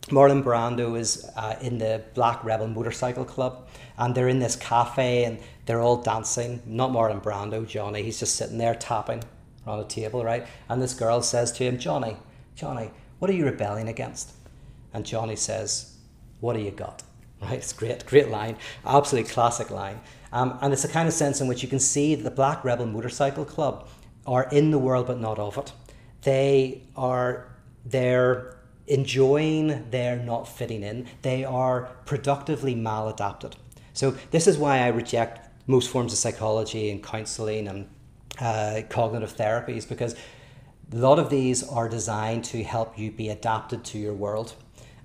Marlon 0.10 0.44
Brando 0.44 0.98
is 0.98 1.28
uh, 1.36 1.56
in 1.62 1.80
the 1.80 2.04
Black 2.14 2.44
Rebel 2.44 2.68
Motorcycle 2.68 3.26
Club, 3.26 3.68
and 3.98 4.14
they're 4.14 4.30
in 4.30 4.40
this 4.40 4.56
cafe 4.56 5.26
and 5.26 5.40
they're 5.66 5.82
all 5.82 6.02
dancing. 6.02 6.62
Not 6.66 6.92
Marlon 6.92 7.22
Brando, 7.22 7.68
Johnny. 7.68 8.04
He's 8.04 8.20
just 8.20 8.36
sitting 8.36 8.58
there 8.58 8.76
tapping 8.76 9.24
on 9.66 9.80
a 9.80 9.86
table, 9.86 10.24
right? 10.24 10.46
And 10.70 10.82
this 10.82 10.94
girl 10.94 11.22
says 11.22 11.52
to 11.54 11.64
him, 11.64 11.78
Johnny, 11.78 12.16
Johnny, 12.58 12.89
what 13.20 13.30
are 13.30 13.36
you 13.36 13.45
rebelling 13.45 13.88
against? 13.88 14.32
And 14.91 15.05
Johnny 15.05 15.36
says, 15.36 15.95
What 16.39 16.53
do 16.53 16.60
you 16.60 16.72
got? 16.72 17.03
Right? 17.39 17.60
It's 17.60 17.72
great, 17.72 18.03
great 18.08 18.30
line, 18.30 18.58
absolutely 18.84 19.30
classic 19.30 19.70
line. 19.70 19.99
Um, 20.32 20.58
and 20.60 20.74
it's 20.74 20.86
a 20.86 20.88
kind 20.88 21.08
of 21.08 21.14
sense 21.14 21.39
in 21.39 21.47
which 21.47 21.62
you 21.62 21.70
can 21.70 21.80
see 21.80 22.16
that 22.16 22.24
the 22.24 22.32
Black 22.32 22.64
Rebel 22.64 22.88
Motorcycle 22.88 23.45
Club 23.45 23.88
are 24.26 24.47
in 24.51 24.72
the 24.72 24.80
world 24.80 25.05
but 25.05 25.20
not 25.20 25.38
of 25.38 25.55
it. 25.60 25.72
They 26.24 26.82
are 26.95 27.47
they're 27.86 28.58
enjoying 28.88 29.91
their 29.91 30.18
not 30.18 30.47
fitting 30.47 30.82
in. 30.82 31.05
They 31.22 31.45
are 31.45 31.91
productively 32.05 32.74
maladapted. 32.74 33.53
So 33.93 34.16
this 34.32 34.47
is 34.47 34.58
why 34.58 34.80
I 34.80 34.88
reject 34.88 35.47
most 35.68 35.91
forms 35.91 36.12
of 36.12 36.18
psychology 36.18 36.89
and 36.89 37.03
counselling 37.03 37.68
and 37.68 37.88
uh, 38.39 38.82
cognitive 38.89 39.38
therapies 39.38 39.88
because 39.88 40.16
a 40.92 40.96
lot 40.96 41.20
of 41.20 41.30
these 41.30 41.68
are 41.68 41.90
designed 41.90 42.44
to 42.46 42.64
help 42.64 42.98
you 42.98 43.12
be 43.12 43.30
adapted 43.30 43.84
to 43.86 43.98
your 43.98 44.14
world. 44.14 44.54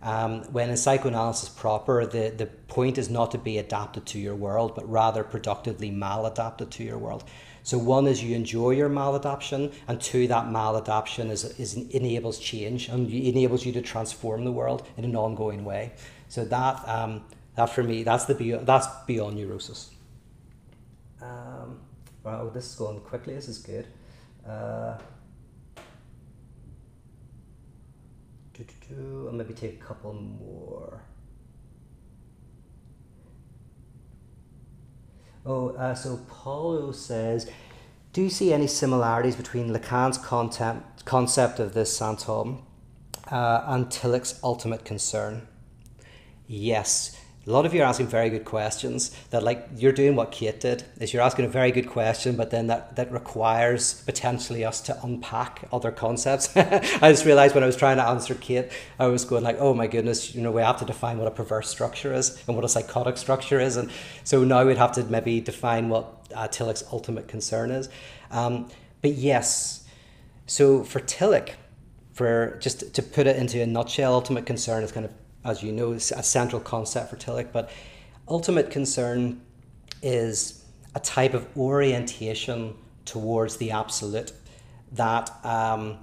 Um, 0.02 0.42
when 0.52 0.68
in 0.70 0.76
psychoanalysis 0.76 1.48
proper, 1.48 2.06
the, 2.06 2.30
the 2.30 2.46
point 2.46 2.98
is 2.98 3.08
not 3.08 3.30
to 3.32 3.38
be 3.38 3.58
adapted 3.58 4.04
to 4.06 4.18
your 4.18 4.34
world, 4.34 4.74
but 4.74 4.88
rather 4.90 5.22
productively 5.22 5.90
maladapted 5.90 6.70
to 6.70 6.84
your 6.84 6.98
world. 6.98 7.24
So 7.62 7.78
one 7.78 8.08
is 8.08 8.22
you 8.22 8.34
enjoy 8.34 8.70
your 8.70 8.90
maladaptation, 8.90 9.72
and 9.86 10.00
two, 10.00 10.26
that 10.26 10.46
maladaptation 10.46 11.30
is, 11.30 11.44
is 11.60 11.74
enables 11.74 12.40
change 12.40 12.88
and 12.88 13.08
enables 13.08 13.64
you 13.64 13.72
to 13.72 13.82
transform 13.82 14.44
the 14.44 14.50
world 14.50 14.86
in 14.96 15.04
an 15.04 15.14
ongoing 15.14 15.64
way. 15.64 15.92
So 16.28 16.44
that 16.46 16.88
um, 16.88 17.22
that 17.54 17.66
for 17.66 17.84
me, 17.84 18.02
that's 18.02 18.24
the 18.24 18.34
that's 18.62 18.88
beyond 19.06 19.36
neurosis. 19.36 19.90
Um, 21.20 21.78
wow, 22.24 22.50
this 22.52 22.70
is 22.70 22.74
going 22.74 22.98
quickly. 23.00 23.34
This 23.34 23.46
is 23.46 23.58
good. 23.58 23.86
Uh, 24.48 24.98
I'll 28.90 29.32
maybe 29.32 29.54
take 29.54 29.80
a 29.80 29.84
couple 29.84 30.12
more. 30.12 31.02
Oh, 35.44 35.70
uh, 35.70 35.94
so 35.94 36.20
Paulo 36.28 36.92
says, 36.92 37.50
do 38.12 38.22
you 38.22 38.30
see 38.30 38.52
any 38.52 38.66
similarities 38.66 39.34
between 39.34 39.70
Lacan's 39.70 40.18
content, 40.18 40.84
concept 41.04 41.58
of 41.58 41.74
the 41.74 41.84
Saint 41.84 42.28
uh, 42.28 42.44
and 43.66 43.90
Tillich's 43.90 44.38
ultimate 44.42 44.84
concern? 44.84 45.48
Yes 46.46 47.16
a 47.46 47.50
lot 47.50 47.66
of 47.66 47.74
you 47.74 47.82
are 47.82 47.86
asking 47.86 48.06
very 48.06 48.30
good 48.30 48.44
questions 48.44 49.10
that 49.30 49.42
like 49.42 49.68
you're 49.76 49.92
doing 49.92 50.14
what 50.14 50.30
kate 50.30 50.60
did 50.60 50.84
is 51.00 51.12
you're 51.12 51.22
asking 51.22 51.44
a 51.44 51.48
very 51.48 51.72
good 51.72 51.88
question 51.88 52.36
but 52.36 52.50
then 52.50 52.68
that, 52.68 52.94
that 52.94 53.10
requires 53.10 54.02
potentially 54.04 54.64
us 54.64 54.80
to 54.80 54.98
unpack 55.02 55.66
other 55.72 55.90
concepts. 55.90 56.56
I 56.56 57.10
just 57.10 57.24
realized 57.24 57.54
when 57.54 57.64
i 57.64 57.66
was 57.66 57.76
trying 57.76 57.96
to 57.96 58.04
answer 58.04 58.34
kate 58.34 58.70
i 58.98 59.06
was 59.06 59.24
going 59.24 59.42
like 59.42 59.56
oh 59.58 59.74
my 59.74 59.86
goodness 59.86 60.34
you 60.34 60.42
know 60.42 60.52
we 60.52 60.62
have 60.62 60.78
to 60.78 60.84
define 60.84 61.18
what 61.18 61.26
a 61.26 61.30
perverse 61.32 61.68
structure 61.68 62.14
is 62.14 62.42
and 62.46 62.54
what 62.56 62.64
a 62.64 62.68
psychotic 62.68 63.16
structure 63.16 63.58
is. 63.60 63.76
And 63.76 63.90
so 64.24 64.44
now 64.44 64.64
we'd 64.64 64.78
have 64.78 64.92
to 64.92 65.04
maybe 65.04 65.40
define 65.40 65.88
what 65.88 66.26
uh, 66.34 66.48
tillich's 66.48 66.84
ultimate 66.92 67.28
concern 67.28 67.70
is. 67.70 67.88
Um, 68.30 68.68
but 69.00 69.12
yes 69.12 69.86
so 70.46 70.84
for 70.84 71.00
tillich 71.00 71.50
for 72.12 72.58
just 72.60 72.94
to 72.94 73.02
put 73.02 73.26
it 73.26 73.36
into 73.36 73.62
a 73.62 73.66
nutshell 73.66 74.12
ultimate 74.14 74.46
concern 74.46 74.84
is 74.84 74.92
kind 74.92 75.06
of 75.06 75.12
as 75.44 75.62
you 75.62 75.72
know, 75.72 75.92
is 75.92 76.12
a 76.12 76.22
central 76.22 76.60
concept 76.60 77.10
for 77.10 77.16
Tillich. 77.16 77.52
But 77.52 77.70
ultimate 78.28 78.70
concern 78.70 79.40
is 80.02 80.64
a 80.94 81.00
type 81.00 81.34
of 81.34 81.46
orientation 81.56 82.74
towards 83.04 83.56
the 83.56 83.70
absolute 83.70 84.32
that 84.92 85.30
um, 85.44 85.98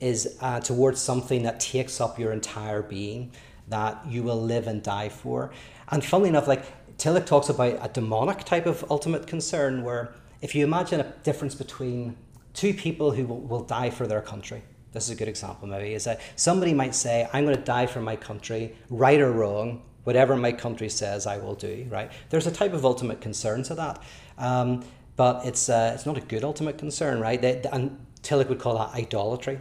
is 0.00 0.36
uh, 0.40 0.60
towards 0.60 1.00
something 1.00 1.42
that 1.44 1.60
takes 1.60 2.00
up 2.00 2.18
your 2.18 2.32
entire 2.32 2.82
being, 2.82 3.32
that 3.68 3.98
you 4.06 4.22
will 4.22 4.40
live 4.40 4.66
and 4.66 4.82
die 4.82 5.08
for. 5.08 5.50
And 5.88 6.04
funnily 6.04 6.28
enough, 6.28 6.46
like 6.46 6.96
Tillich 6.98 7.26
talks 7.26 7.48
about 7.48 7.78
a 7.80 7.88
demonic 7.88 8.44
type 8.44 8.66
of 8.66 8.84
ultimate 8.90 9.26
concern, 9.26 9.82
where 9.82 10.14
if 10.40 10.54
you 10.54 10.64
imagine 10.64 11.00
a 11.00 11.12
difference 11.22 11.54
between 11.54 12.16
two 12.52 12.74
people 12.74 13.12
who 13.12 13.26
will, 13.26 13.40
will 13.40 13.64
die 13.64 13.90
for 13.90 14.06
their 14.06 14.20
country, 14.20 14.62
this 14.94 15.04
is 15.04 15.10
a 15.10 15.14
good 15.14 15.28
example 15.28 15.68
maybe, 15.68 15.92
is 15.92 16.04
that 16.04 16.20
somebody 16.36 16.72
might 16.72 16.94
say, 16.94 17.28
I'm 17.32 17.44
going 17.44 17.56
to 17.56 17.62
die 17.62 17.86
for 17.86 18.00
my 18.00 18.16
country, 18.16 18.74
right 18.88 19.20
or 19.20 19.32
wrong, 19.32 19.82
whatever 20.04 20.36
my 20.36 20.52
country 20.52 20.88
says 20.88 21.26
I 21.26 21.36
will 21.36 21.54
do, 21.54 21.86
right? 21.90 22.10
There's 22.30 22.46
a 22.46 22.52
type 22.52 22.72
of 22.72 22.84
ultimate 22.84 23.20
concern 23.20 23.64
to 23.64 23.74
that. 23.74 24.02
Um, 24.38 24.84
but 25.16 25.44
it's, 25.44 25.68
uh, 25.68 25.92
it's 25.94 26.06
not 26.06 26.16
a 26.16 26.20
good 26.20 26.44
ultimate 26.44 26.78
concern, 26.78 27.20
right? 27.20 27.40
They, 27.40 27.60
and 27.72 27.98
Tillich 28.22 28.48
would 28.48 28.58
call 28.60 28.78
that 28.78 28.94
idolatry. 28.94 29.58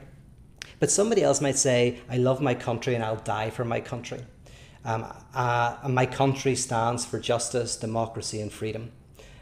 But 0.79 0.91
somebody 0.91 1.23
else 1.23 1.41
might 1.41 1.57
say, 1.57 1.99
I 2.09 2.17
love 2.17 2.41
my 2.41 2.53
country 2.53 2.95
and 2.95 3.03
I'll 3.03 3.15
die 3.15 3.49
for 3.49 3.65
my 3.65 3.79
country. 3.79 4.21
Um, 4.85 5.11
uh, 5.33 5.77
my 5.87 6.05
country 6.05 6.55
stands 6.55 7.05
for 7.05 7.19
justice, 7.19 7.75
democracy, 7.75 8.41
and 8.41 8.51
freedom. 8.51 8.91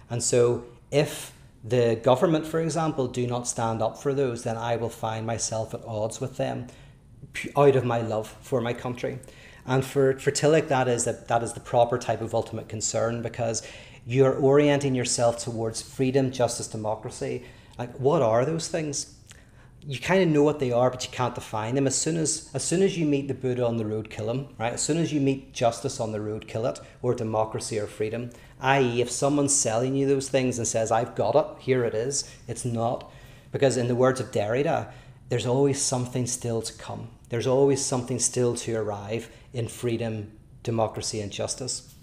And 0.10 0.24
so 0.24 0.66
if 0.92 1.34
the 1.64 2.00
government, 2.02 2.48
for 2.48 2.60
example, 2.60 3.08
do 3.08 3.28
not 3.28 3.48
stand 3.48 3.82
up 3.82 3.98
for 3.98 4.14
those, 4.14 4.44
then 4.44 4.58
I 4.58 4.78
will 4.78 4.90
find 4.90 5.26
myself 5.28 5.74
at 5.74 5.86
odds 5.86 6.20
with 6.20 6.38
them 6.38 6.68
out 7.56 7.76
of 7.76 7.86
my 7.86 8.02
love 8.02 8.36
for 8.42 8.62
my 8.62 8.74
country. 8.74 9.20
And 9.66 9.86
for, 9.86 10.18
for 10.20 10.32
Tillich, 10.32 10.68
that 10.70 10.88
is, 10.88 11.06
that, 11.06 11.28
that 11.28 11.44
is 11.44 11.54
the 11.54 11.60
proper 11.60 11.98
type 11.98 12.22
of 12.22 12.34
ultimate 12.34 12.68
concern 12.68 13.22
because 13.22 13.62
you're 14.06 14.34
orienting 14.34 14.96
yourself 14.96 15.38
towards 15.38 15.82
freedom, 15.82 16.32
justice, 16.32 16.68
democracy. 16.68 17.44
Like, 17.78 17.96
what 17.98 18.22
are 18.22 18.44
those 18.44 18.68
things? 18.68 19.16
You 19.86 20.00
kind 20.00 20.22
of 20.22 20.30
know 20.30 20.44
what 20.44 20.60
they 20.60 20.72
are, 20.72 20.90
but 20.90 21.06
you 21.06 21.12
can't 21.12 21.34
define 21.34 21.76
them. 21.76 21.88
As 21.88 21.96
soon 21.96 22.18
as, 22.18 22.50
as 22.54 22.64
soon 22.64 22.82
as 22.82 22.98
you 22.98 23.06
meet 23.06 23.28
the 23.28 23.34
Buddha 23.34 23.66
on 23.66 23.78
the 23.78 23.86
road, 23.86 24.10
kill 24.10 24.30
him, 24.30 24.48
right? 24.60 24.74
As 24.74 24.82
soon 24.82 24.98
as 24.98 25.14
you 25.14 25.22
meet 25.22 25.54
justice 25.54 26.00
on 26.00 26.12
the 26.12 26.22
road, 26.22 26.48
kill 26.48 26.66
it, 26.66 26.80
or 27.02 27.14
democracy 27.14 27.80
or 27.80 27.88
freedom, 27.88 28.32
i.e., 28.62 29.02
if 29.02 29.10
someone's 29.10 29.56
selling 29.56 29.96
you 29.96 30.08
those 30.08 30.30
things 30.30 30.58
and 30.58 30.68
says, 30.68 30.92
I've 30.92 31.16
got 31.16 31.36
it, 31.36 31.62
here 31.62 31.84
it 31.84 31.94
is, 31.94 32.30
it's 32.48 32.66
not. 32.66 33.12
Because, 33.52 33.78
in 33.78 33.88
the 33.88 33.96
words 33.96 34.20
of 34.20 34.32
Derrida, 34.32 34.92
there's 35.30 35.46
always 35.46 35.82
something 35.82 36.26
still 36.28 36.62
to 36.62 36.74
come. 36.74 37.10
There's 37.30 37.48
always 37.48 37.84
something 37.84 38.20
still 38.20 38.56
to 38.58 38.76
arrive 38.76 39.30
in 39.54 39.68
freedom, 39.68 40.32
democracy, 40.64 41.20
and 41.22 41.32
justice. 41.32 41.94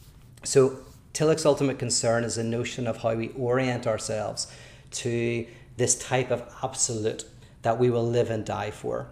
So, 0.45 0.79
Tillich's 1.13 1.47
ultimate 1.47 1.79
concern 1.79 2.25
is 2.25 2.39
a 2.39 2.45
notion 2.45 2.87
of 2.87 2.99
how 2.99 3.15
we 3.15 3.29
orient 3.31 3.87
ourselves 3.87 4.47
to 4.91 5.47
this 5.77 5.97
type 5.97 6.31
of 6.31 6.43
absolute 6.63 7.25
that 7.63 7.79
we 7.79 7.91
will 7.91 8.07
live 8.07 8.31
and 8.31 8.45
die 8.45 8.71
for. 8.71 9.09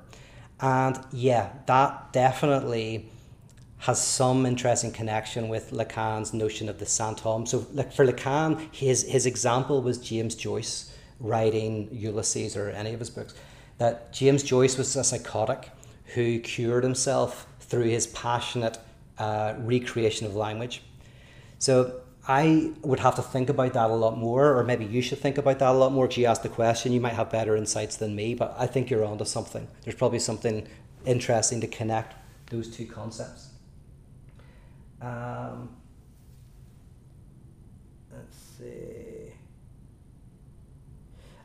And 0.61 0.99
yeah, 1.13 1.51
that 1.67 2.13
definitely 2.13 3.11
has 3.87 4.03
some 4.03 4.45
interesting 4.47 4.91
connection 4.91 5.49
with 5.49 5.71
Lacan's 5.71 6.35
notion 6.35 6.69
of 6.69 6.81
the 6.81 6.85
sinthome. 6.85 7.47
So, 7.47 7.65
like 7.73 7.93
for 7.93 8.05
Lacan, 8.05 8.61
his 8.73 9.05
his 9.05 9.27
example 9.27 9.81
was 9.81 9.99
James 9.99 10.35
Joyce 10.35 10.93
writing 11.21 11.89
Ulysses 11.93 12.57
or 12.57 12.71
any 12.71 12.93
of 12.95 12.99
his 12.99 13.11
books. 13.11 13.35
That 13.79 14.13
James 14.13 14.43
Joyce 14.43 14.77
was 14.77 14.97
a 14.97 15.05
psychotic 15.05 15.71
who 16.15 16.41
cured 16.41 16.83
himself 16.83 17.47
through 17.61 17.85
his 17.85 18.09
passionate 18.09 18.79
uh, 19.19 19.55
recreation 19.59 20.27
of 20.27 20.35
language. 20.35 20.83
So 21.59 22.01
I 22.27 22.73
would 22.83 22.99
have 23.01 23.15
to 23.17 23.23
think 23.23 23.49
about 23.49 23.73
that 23.75 23.89
a 23.91 23.95
lot 23.95 24.19
more, 24.19 24.57
or 24.57 24.65
maybe 24.65 24.85
you 24.85 25.01
should 25.01 25.19
think 25.19 25.39
about 25.39 25.61
that 25.61 25.71
a 25.71 25.79
lot 25.79 25.93
more 25.93 26.07
because 26.07 26.19
you 26.19 26.27
asked 26.27 26.43
the 26.43 26.49
question. 26.49 26.93
You 26.93 27.01
might 27.01 27.13
have 27.15 27.31
better 27.31 27.55
insights 27.57 27.97
than 27.97 28.17
me, 28.17 28.35
but 28.35 28.53
I 28.59 28.67
think 28.67 28.91
you're 28.91 29.05
onto 29.05 29.25
something. 29.25 29.69
There's 29.83 29.95
probably 29.95 30.19
something 30.19 30.67
interesting 31.05 31.61
to 31.61 31.69
connect 31.69 32.15
those 32.51 32.69
two 32.69 32.87
concepts. 32.87 33.51
Um, 35.01 35.77
let's 38.13 38.37
see. 38.59 39.33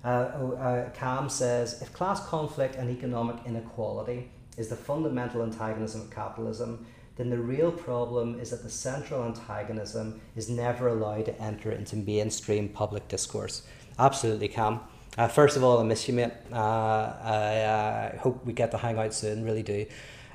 Uh, 0.03 0.31
oh, 0.35 0.51
uh, 0.53 0.89
Cam 0.91 1.29
says 1.29 1.81
if 1.81 1.93
class 1.93 2.25
conflict 2.25 2.75
and 2.75 2.89
economic 2.89 3.35
inequality 3.45 4.31
is 4.57 4.67
the 4.67 4.75
fundamental 4.75 5.43
antagonism 5.43 6.01
of 6.01 6.09
capitalism, 6.09 6.85
then 7.17 7.29
the 7.29 7.37
real 7.37 7.71
problem 7.71 8.39
is 8.39 8.49
that 8.49 8.63
the 8.63 8.69
central 8.69 9.23
antagonism 9.23 10.19
is 10.35 10.49
never 10.49 10.87
allowed 10.87 11.25
to 11.25 11.41
enter 11.41 11.71
into 11.71 11.95
mainstream 11.95 12.67
public 12.69 13.07
discourse. 13.07 13.63
Absolutely, 13.99 14.47
Cam. 14.47 14.79
Uh, 15.17 15.27
first 15.27 15.57
of 15.57 15.63
all, 15.63 15.77
I 15.79 15.83
miss 15.83 16.07
you, 16.07 16.13
mate. 16.13 16.31
Uh, 16.51 16.55
I 16.55 17.57
uh, 17.57 18.17
hope 18.17 18.45
we 18.45 18.53
get 18.53 18.71
to 18.71 18.77
hang 18.77 18.97
out 18.97 19.13
soon, 19.13 19.43
really 19.43 19.61
do. 19.61 19.85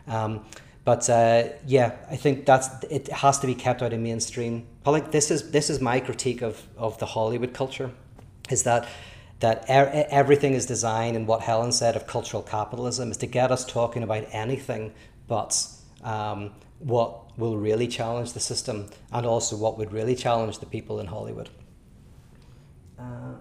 Um, 0.07 0.45
but 0.87 1.11
uh, 1.11 1.49
yeah, 1.67 1.97
I 2.09 2.15
think 2.15 2.47
that's 2.47 2.69
it 2.89 3.09
has 3.09 3.41
to 3.41 3.47
be 3.49 3.57
kept 3.57 3.83
out 3.83 3.93
of 3.93 3.99
mainstream. 3.99 4.69
But 4.85 4.93
like 4.93 5.11
this 5.11 5.33
is 5.33 5.51
this 5.51 5.69
is 5.69 5.81
my 5.81 5.99
critique 5.99 6.43
of 6.43 6.63
of 6.79 6.97
the 6.99 7.07
Hollywood 7.07 7.53
culture, 7.53 7.91
is 8.49 8.63
that 8.63 8.89
that 9.41 9.65
er- 9.69 10.07
everything 10.11 10.55
is 10.55 10.65
designed, 10.65 11.17
and 11.17 11.27
what 11.27 11.41
Helen 11.43 11.73
said 11.73 11.97
of 11.97 12.07
cultural 12.07 12.41
capitalism 12.41 13.11
is 13.11 13.17
to 13.17 13.27
get 13.27 13.51
us 13.51 13.65
talking 13.65 14.05
about 14.05 14.27
anything 14.31 14.95
but 15.27 15.67
um, 16.05 16.53
what 16.79 17.37
will 17.37 17.57
really 17.57 17.89
challenge 17.89 18.33
the 18.33 18.41
system 18.41 18.89
and 19.11 19.27
also 19.27 19.57
what 19.57 19.77
would 19.79 19.93
really 19.93 20.15
challenge 20.15 20.61
the 20.61 20.67
people 20.67 21.01
in 21.01 21.07
Hollywood. 21.07 21.51
Uh, 22.97 23.35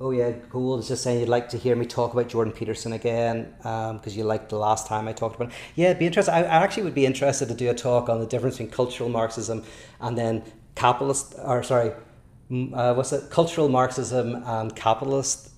oh 0.00 0.10
yeah, 0.10 0.32
cool. 0.50 0.78
It's 0.78 0.88
just 0.88 1.02
saying 1.02 1.20
you'd 1.20 1.28
like 1.28 1.48
to 1.50 1.58
hear 1.58 1.74
me 1.76 1.86
talk 1.86 2.12
about 2.12 2.28
Jordan 2.28 2.52
Peterson 2.52 2.92
again 2.92 3.54
because 3.58 4.06
um, 4.06 4.12
you 4.12 4.24
liked 4.24 4.48
the 4.48 4.58
last 4.58 4.86
time 4.86 5.08
I 5.08 5.12
talked 5.12 5.36
about 5.36 5.48
it. 5.48 5.54
Yeah, 5.74 5.92
be 5.94 6.06
interested. 6.06 6.32
I, 6.32 6.40
I 6.40 6.62
actually 6.62 6.84
would 6.84 6.94
be 6.94 7.06
interested 7.06 7.48
to 7.48 7.54
do 7.54 7.70
a 7.70 7.74
talk 7.74 8.08
on 8.08 8.20
the 8.20 8.26
difference 8.26 8.56
between 8.56 8.70
cultural 8.70 9.08
Marxism 9.08 9.64
and 10.00 10.16
then 10.16 10.42
capitalist, 10.74 11.34
or 11.42 11.62
sorry, 11.62 11.92
uh, 12.50 12.94
what's 12.94 13.12
it? 13.12 13.30
Cultural 13.30 13.68
Marxism 13.68 14.36
and 14.36 14.74
capitalist. 14.74 15.50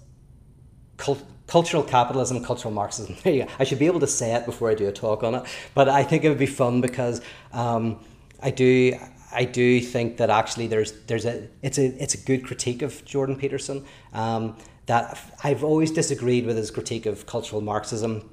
Cult, 0.96 1.22
cultural 1.46 1.82
capitalism, 1.82 2.42
cultural 2.44 2.72
Marxism. 2.72 3.16
There 3.22 3.32
you 3.32 3.44
go. 3.44 3.50
I 3.58 3.64
should 3.64 3.78
be 3.78 3.86
able 3.86 4.00
to 4.00 4.06
say 4.06 4.34
it 4.34 4.46
before 4.46 4.70
I 4.70 4.74
do 4.74 4.88
a 4.88 4.92
talk 4.92 5.22
on 5.22 5.34
it, 5.34 5.42
but 5.74 5.88
I 5.88 6.02
think 6.02 6.24
it 6.24 6.28
would 6.28 6.38
be 6.38 6.46
fun 6.46 6.80
because 6.80 7.20
um, 7.52 8.00
I 8.42 8.50
do. 8.50 8.98
I 9.32 9.44
do 9.44 9.80
think 9.80 10.16
that 10.16 10.30
actually 10.30 10.66
there's 10.66 10.92
there's 11.06 11.24
a 11.24 11.48
it's 11.62 11.78
a 11.78 11.86
it's 12.02 12.14
a 12.14 12.18
good 12.18 12.44
critique 12.44 12.82
of 12.82 13.04
Jordan 13.04 13.36
Peterson. 13.36 13.84
Um, 14.12 14.56
that 14.86 15.18
I've 15.44 15.62
always 15.62 15.92
disagreed 15.92 16.46
with 16.46 16.56
his 16.56 16.72
critique 16.72 17.06
of 17.06 17.24
cultural 17.24 17.60
Marxism. 17.60 18.28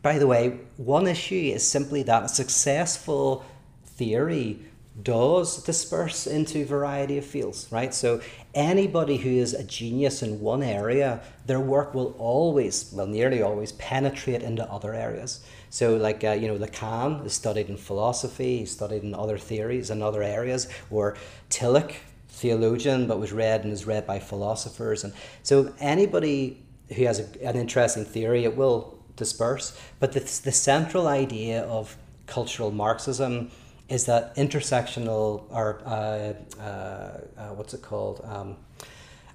By 0.00 0.18
the 0.18 0.28
way, 0.28 0.60
one 0.76 1.08
issue 1.08 1.34
is 1.34 1.68
simply 1.68 2.04
that 2.04 2.22
a 2.22 2.28
successful 2.28 3.44
theory 3.84 4.60
does 5.02 5.62
disperse 5.64 6.26
into 6.26 6.62
a 6.62 6.64
variety 6.64 7.18
of 7.18 7.24
fields, 7.24 7.66
right? 7.70 7.92
So 7.92 8.20
anybody 8.54 9.16
who 9.16 9.30
is 9.30 9.54
a 9.54 9.64
genius 9.64 10.22
in 10.22 10.40
one 10.40 10.62
area, 10.62 11.20
their 11.46 11.60
work 11.60 11.94
will 11.94 12.14
always, 12.18 12.92
well, 12.92 13.06
nearly 13.06 13.42
always, 13.42 13.72
penetrate 13.72 14.42
into 14.42 14.64
other 14.70 14.94
areas. 14.94 15.40
So, 15.70 15.96
like, 15.96 16.24
uh, 16.24 16.32
you 16.32 16.48
know, 16.48 16.56
Lacan 16.56 17.24
is 17.26 17.32
studied 17.32 17.68
in 17.68 17.76
philosophy, 17.76 18.64
studied 18.64 19.02
in 19.02 19.14
other 19.14 19.38
theories 19.38 19.90
and 19.90 20.02
other 20.02 20.22
areas, 20.22 20.68
or 20.90 21.16
Tillich, 21.50 21.96
theologian, 22.28 23.06
but 23.06 23.18
was 23.18 23.32
read 23.32 23.64
and 23.64 23.72
is 23.72 23.86
read 23.86 24.06
by 24.06 24.18
philosophers. 24.18 25.04
And 25.04 25.12
so 25.42 25.74
anybody 25.80 26.62
who 26.94 27.04
has 27.04 27.20
a, 27.20 27.46
an 27.46 27.56
interesting 27.56 28.04
theory, 28.04 28.44
it 28.44 28.56
will 28.56 28.98
disperse. 29.16 29.78
But 30.00 30.12
the, 30.12 30.20
the 30.20 30.52
central 30.52 31.06
idea 31.08 31.62
of 31.64 31.96
cultural 32.26 32.70
Marxism 32.70 33.50
is 33.88 34.04
that 34.06 34.36
intersectional 34.36 35.44
or 35.50 35.80
uh, 35.84 36.34
uh, 36.60 36.62
uh, 36.62 37.48
what's 37.54 37.74
it 37.74 37.82
called 37.82 38.20
um, 38.24 38.56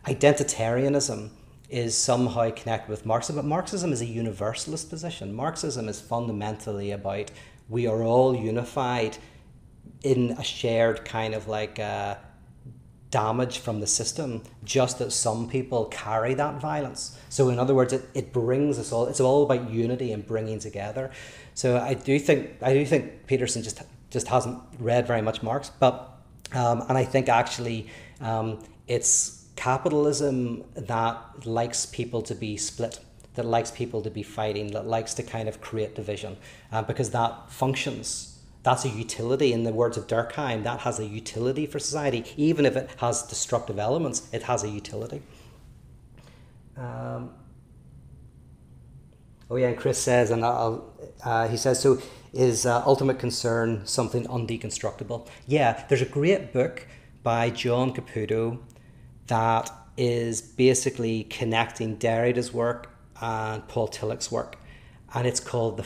identitarianism 0.05 1.29
is 1.74 1.97
somehow 1.97 2.51
connected 2.51 2.89
with 2.89 3.03
Marxism, 3.03 3.36
but 3.38 3.45
Marxism 3.45 3.91
is 3.91 3.99
a 3.99 4.05
universalist 4.05 4.91
position. 4.91 5.34
Marxism 5.34 5.89
is 5.89 5.99
fundamentally 5.99 6.91
about 6.91 7.32
we 7.67 7.88
are 7.88 8.03
all 8.03 8.36
unified 8.36 9.17
in 10.03 10.32
a 10.38 10.43
shared 10.43 11.03
kind 11.03 11.34
of 11.34 11.47
like 11.47 11.80
uh, 11.80 12.15
damage 13.09 13.57
from 13.57 13.80
the 13.80 13.88
system, 13.88 14.43
just 14.63 14.99
that 14.99 15.11
some 15.11 15.49
people 15.49 15.86
carry 15.86 16.36
that 16.36 16.61
violence. 16.61 17.17
So, 17.30 17.49
in 17.49 17.57
other 17.57 17.74
words, 17.74 17.91
it, 17.91 18.07
it 18.13 18.32
brings 18.32 18.78
us 18.78 18.91
all, 18.91 19.07
it's 19.07 19.19
all 19.19 19.41
about 19.41 19.71
unity 19.71 20.11
and 20.11 20.24
bringing 20.24 20.59
together. 20.59 21.09
So, 21.55 21.80
I 21.80 21.95
do 21.95 22.19
think, 22.19 22.51
I 22.61 22.74
do 22.74 22.86
think 22.86 23.26
Peterson 23.26 23.63
just 23.63 23.82
just 24.11 24.28
hasn't 24.28 24.61
read 24.80 25.07
very 25.07 25.24
much 25.24 25.41
Marx. 25.41 25.71
But 25.80 26.07
um, 26.53 26.84
and 26.88 26.97
I 26.97 27.03
think 27.03 27.30
actually 27.30 27.88
um, 28.21 28.59
it's 28.88 29.42
capitalism 29.56 30.64
that 30.76 31.45
likes 31.45 31.86
people 31.86 32.22
to 32.24 32.36
be 32.36 32.58
split, 32.58 32.99
that 33.36 33.45
likes 33.45 33.72
people 33.72 34.01
to 34.01 34.10
be 34.10 34.24
fighting, 34.24 34.72
that 34.72 34.88
likes 34.88 35.14
to 35.16 35.24
kind 35.24 35.47
of 35.47 35.62
create 35.62 35.95
division, 35.95 36.38
uh, 36.72 36.82
because 36.82 37.12
that 37.12 37.51
functions. 37.51 38.39
That's 38.64 38.86
a 38.86 38.89
utility. 38.89 39.51
In 39.51 39.64
the 39.64 39.74
words 39.74 39.97
of 39.97 40.08
Durkheim, 40.08 40.64
that 40.64 40.82
has 40.82 40.99
a 40.99 41.06
utility 41.06 41.66
for 41.66 41.80
society. 41.80 42.24
Even 42.38 42.66
if 42.66 42.78
it 42.78 42.89
has 42.97 43.24
destructive 43.24 43.78
elements, 43.78 44.30
it 44.32 44.43
has 44.43 44.64
a 44.64 44.70
utility. 44.70 45.22
Um, 46.78 47.32
oh 49.49 49.58
yeah, 49.58 49.68
and 49.68 49.78
Chris 49.78 49.99
says, 49.99 50.32
and 50.32 50.43
uh, 50.43 51.47
he 51.49 51.58
says 51.58 51.82
so 51.82 52.01
is 52.34 52.66
uh, 52.66 52.84
ultimate 52.86 53.20
concern 53.20 53.86
something 53.86 54.26
undeconstructible? 54.26 55.28
Yeah, 55.45 55.86
there's 55.88 56.01
a 56.01 56.06
great 56.06 56.51
book 56.51 56.88
by 57.22 57.51
John 57.51 57.93
Caputo 57.93 58.60
that 59.28 59.71
is 59.97 60.41
basically 60.41 61.26
connecting 61.26 61.97
Derrida's 61.97 62.53
work 62.53 62.89
and 63.21 63.67
Paul 63.67 63.88
Tillich's 63.88 64.32
work, 64.32 64.57
and 65.13 65.28
it's 65.28 65.39
called 65.39 65.78
the 65.78 65.84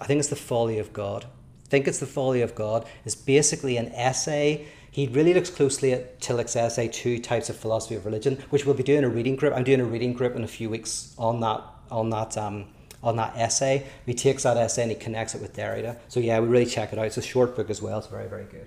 I 0.00 0.06
think 0.06 0.20
it's 0.20 0.28
the 0.28 0.36
Folly 0.36 0.78
of 0.78 0.92
God. 0.92 1.26
I 1.66 1.68
think 1.68 1.86
it's 1.86 1.98
the 1.98 2.06
Folly 2.06 2.42
of 2.42 2.54
God. 2.54 2.86
It's 3.04 3.14
basically 3.14 3.76
an 3.76 3.88
essay. 3.88 4.66
He 4.90 5.06
really 5.06 5.34
looks 5.34 5.50
closely 5.50 5.92
at 5.92 6.20
Tillich's 6.20 6.56
essay, 6.56 6.88
Two 6.88 7.18
Types 7.20 7.48
of 7.48 7.56
Philosophy 7.56 7.94
of 7.94 8.04
Religion, 8.04 8.42
which 8.50 8.66
we'll 8.66 8.74
be 8.74 8.82
doing 8.82 9.04
a 9.04 9.08
reading 9.08 9.36
group. 9.36 9.54
I'm 9.54 9.62
doing 9.62 9.80
a 9.80 9.84
reading 9.84 10.12
group 10.12 10.34
in 10.34 10.42
a 10.42 10.48
few 10.48 10.68
weeks 10.68 11.14
on 11.18 11.40
that 11.40 11.62
on 11.90 12.10
that 12.10 12.36
um, 12.36 12.66
on 13.02 13.16
that 13.16 13.36
essay. 13.36 13.86
He 14.06 14.14
takes 14.14 14.42
that 14.42 14.56
essay 14.56 14.82
and 14.82 14.90
he 14.90 14.96
connects 14.96 15.34
it 15.34 15.40
with 15.40 15.54
Derrida. 15.54 15.96
So 16.08 16.18
yeah, 16.20 16.40
we 16.40 16.48
really 16.48 16.66
check 16.66 16.92
it 16.92 16.98
out. 16.98 17.06
It's 17.06 17.18
a 17.18 17.22
short 17.22 17.54
book 17.56 17.70
as 17.70 17.80
well. 17.80 17.98
It's 17.98 18.08
very 18.08 18.28
very 18.28 18.46
good. 18.46 18.66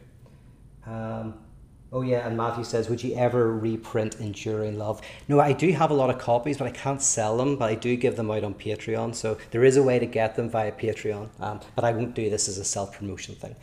Um, 0.86 1.36
oh 1.94 2.02
yeah, 2.02 2.28
and 2.28 2.36
Matthew 2.36 2.64
says, 2.64 2.90
would 2.90 3.04
you 3.04 3.16
ever 3.16 3.54
reprint 3.54 4.16
Enduring 4.20 4.78
Love? 4.78 5.02
No, 5.28 5.40
I 5.40 5.54
do 5.54 5.72
have 5.72 5.92
a 5.92 5.94
lot 5.94 6.10
of 6.10 6.18
copies, 6.18 6.58
but 6.58 6.68
I 6.68 6.72
can't 6.72 7.02
sell 7.02 7.38
them. 7.38 7.56
But 7.56 7.70
I 7.70 7.76
do 7.76 7.96
give 7.96 8.16
them 8.16 8.30
out 8.32 8.44
on 8.44 8.56
Patreon. 8.56 9.16
So 9.16 9.38
there 9.52 9.64
is 9.64 9.78
a 9.78 9.84
way 9.84 10.00
to 10.00 10.06
get 10.06 10.36
them 10.36 10.50
via 10.50 10.72
Patreon. 10.72 11.30
Um, 11.40 11.62
but 11.76 11.86
I 11.86 11.92
won't 11.92 12.16
do 12.16 12.30
this 12.30 12.50
as 12.50 12.58
a 12.58 12.66
self 12.66 12.98
promotion 12.98 13.36
thing. 13.36 13.56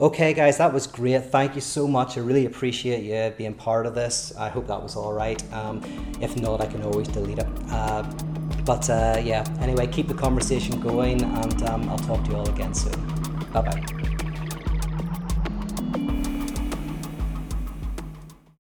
Okay, 0.00 0.32
guys, 0.32 0.58
that 0.58 0.72
was 0.72 0.86
great. 0.86 1.24
Thank 1.24 1.56
you 1.56 1.60
so 1.60 1.88
much. 1.88 2.16
I 2.16 2.20
really 2.20 2.46
appreciate 2.46 3.02
you 3.02 3.34
being 3.36 3.54
part 3.54 3.84
of 3.84 3.96
this. 3.96 4.32
I 4.38 4.48
hope 4.48 4.68
that 4.68 4.80
was 4.80 4.94
all 4.94 5.12
right. 5.12 5.42
Um, 5.52 5.82
if 6.20 6.36
not, 6.36 6.60
I 6.60 6.66
can 6.66 6.82
always 6.82 7.08
delete 7.08 7.38
it. 7.38 7.48
Uh, 7.70 8.04
but 8.64 8.88
uh, 8.90 9.20
yeah, 9.24 9.44
anyway, 9.60 9.88
keep 9.88 10.06
the 10.06 10.14
conversation 10.14 10.78
going, 10.80 11.22
and 11.22 11.62
um, 11.64 11.88
I'll 11.88 11.98
talk 11.98 12.22
to 12.24 12.30
you 12.30 12.36
all 12.36 12.48
again 12.48 12.74
soon. 12.74 12.94
Bye 13.52 13.62
bye. 13.62 14.07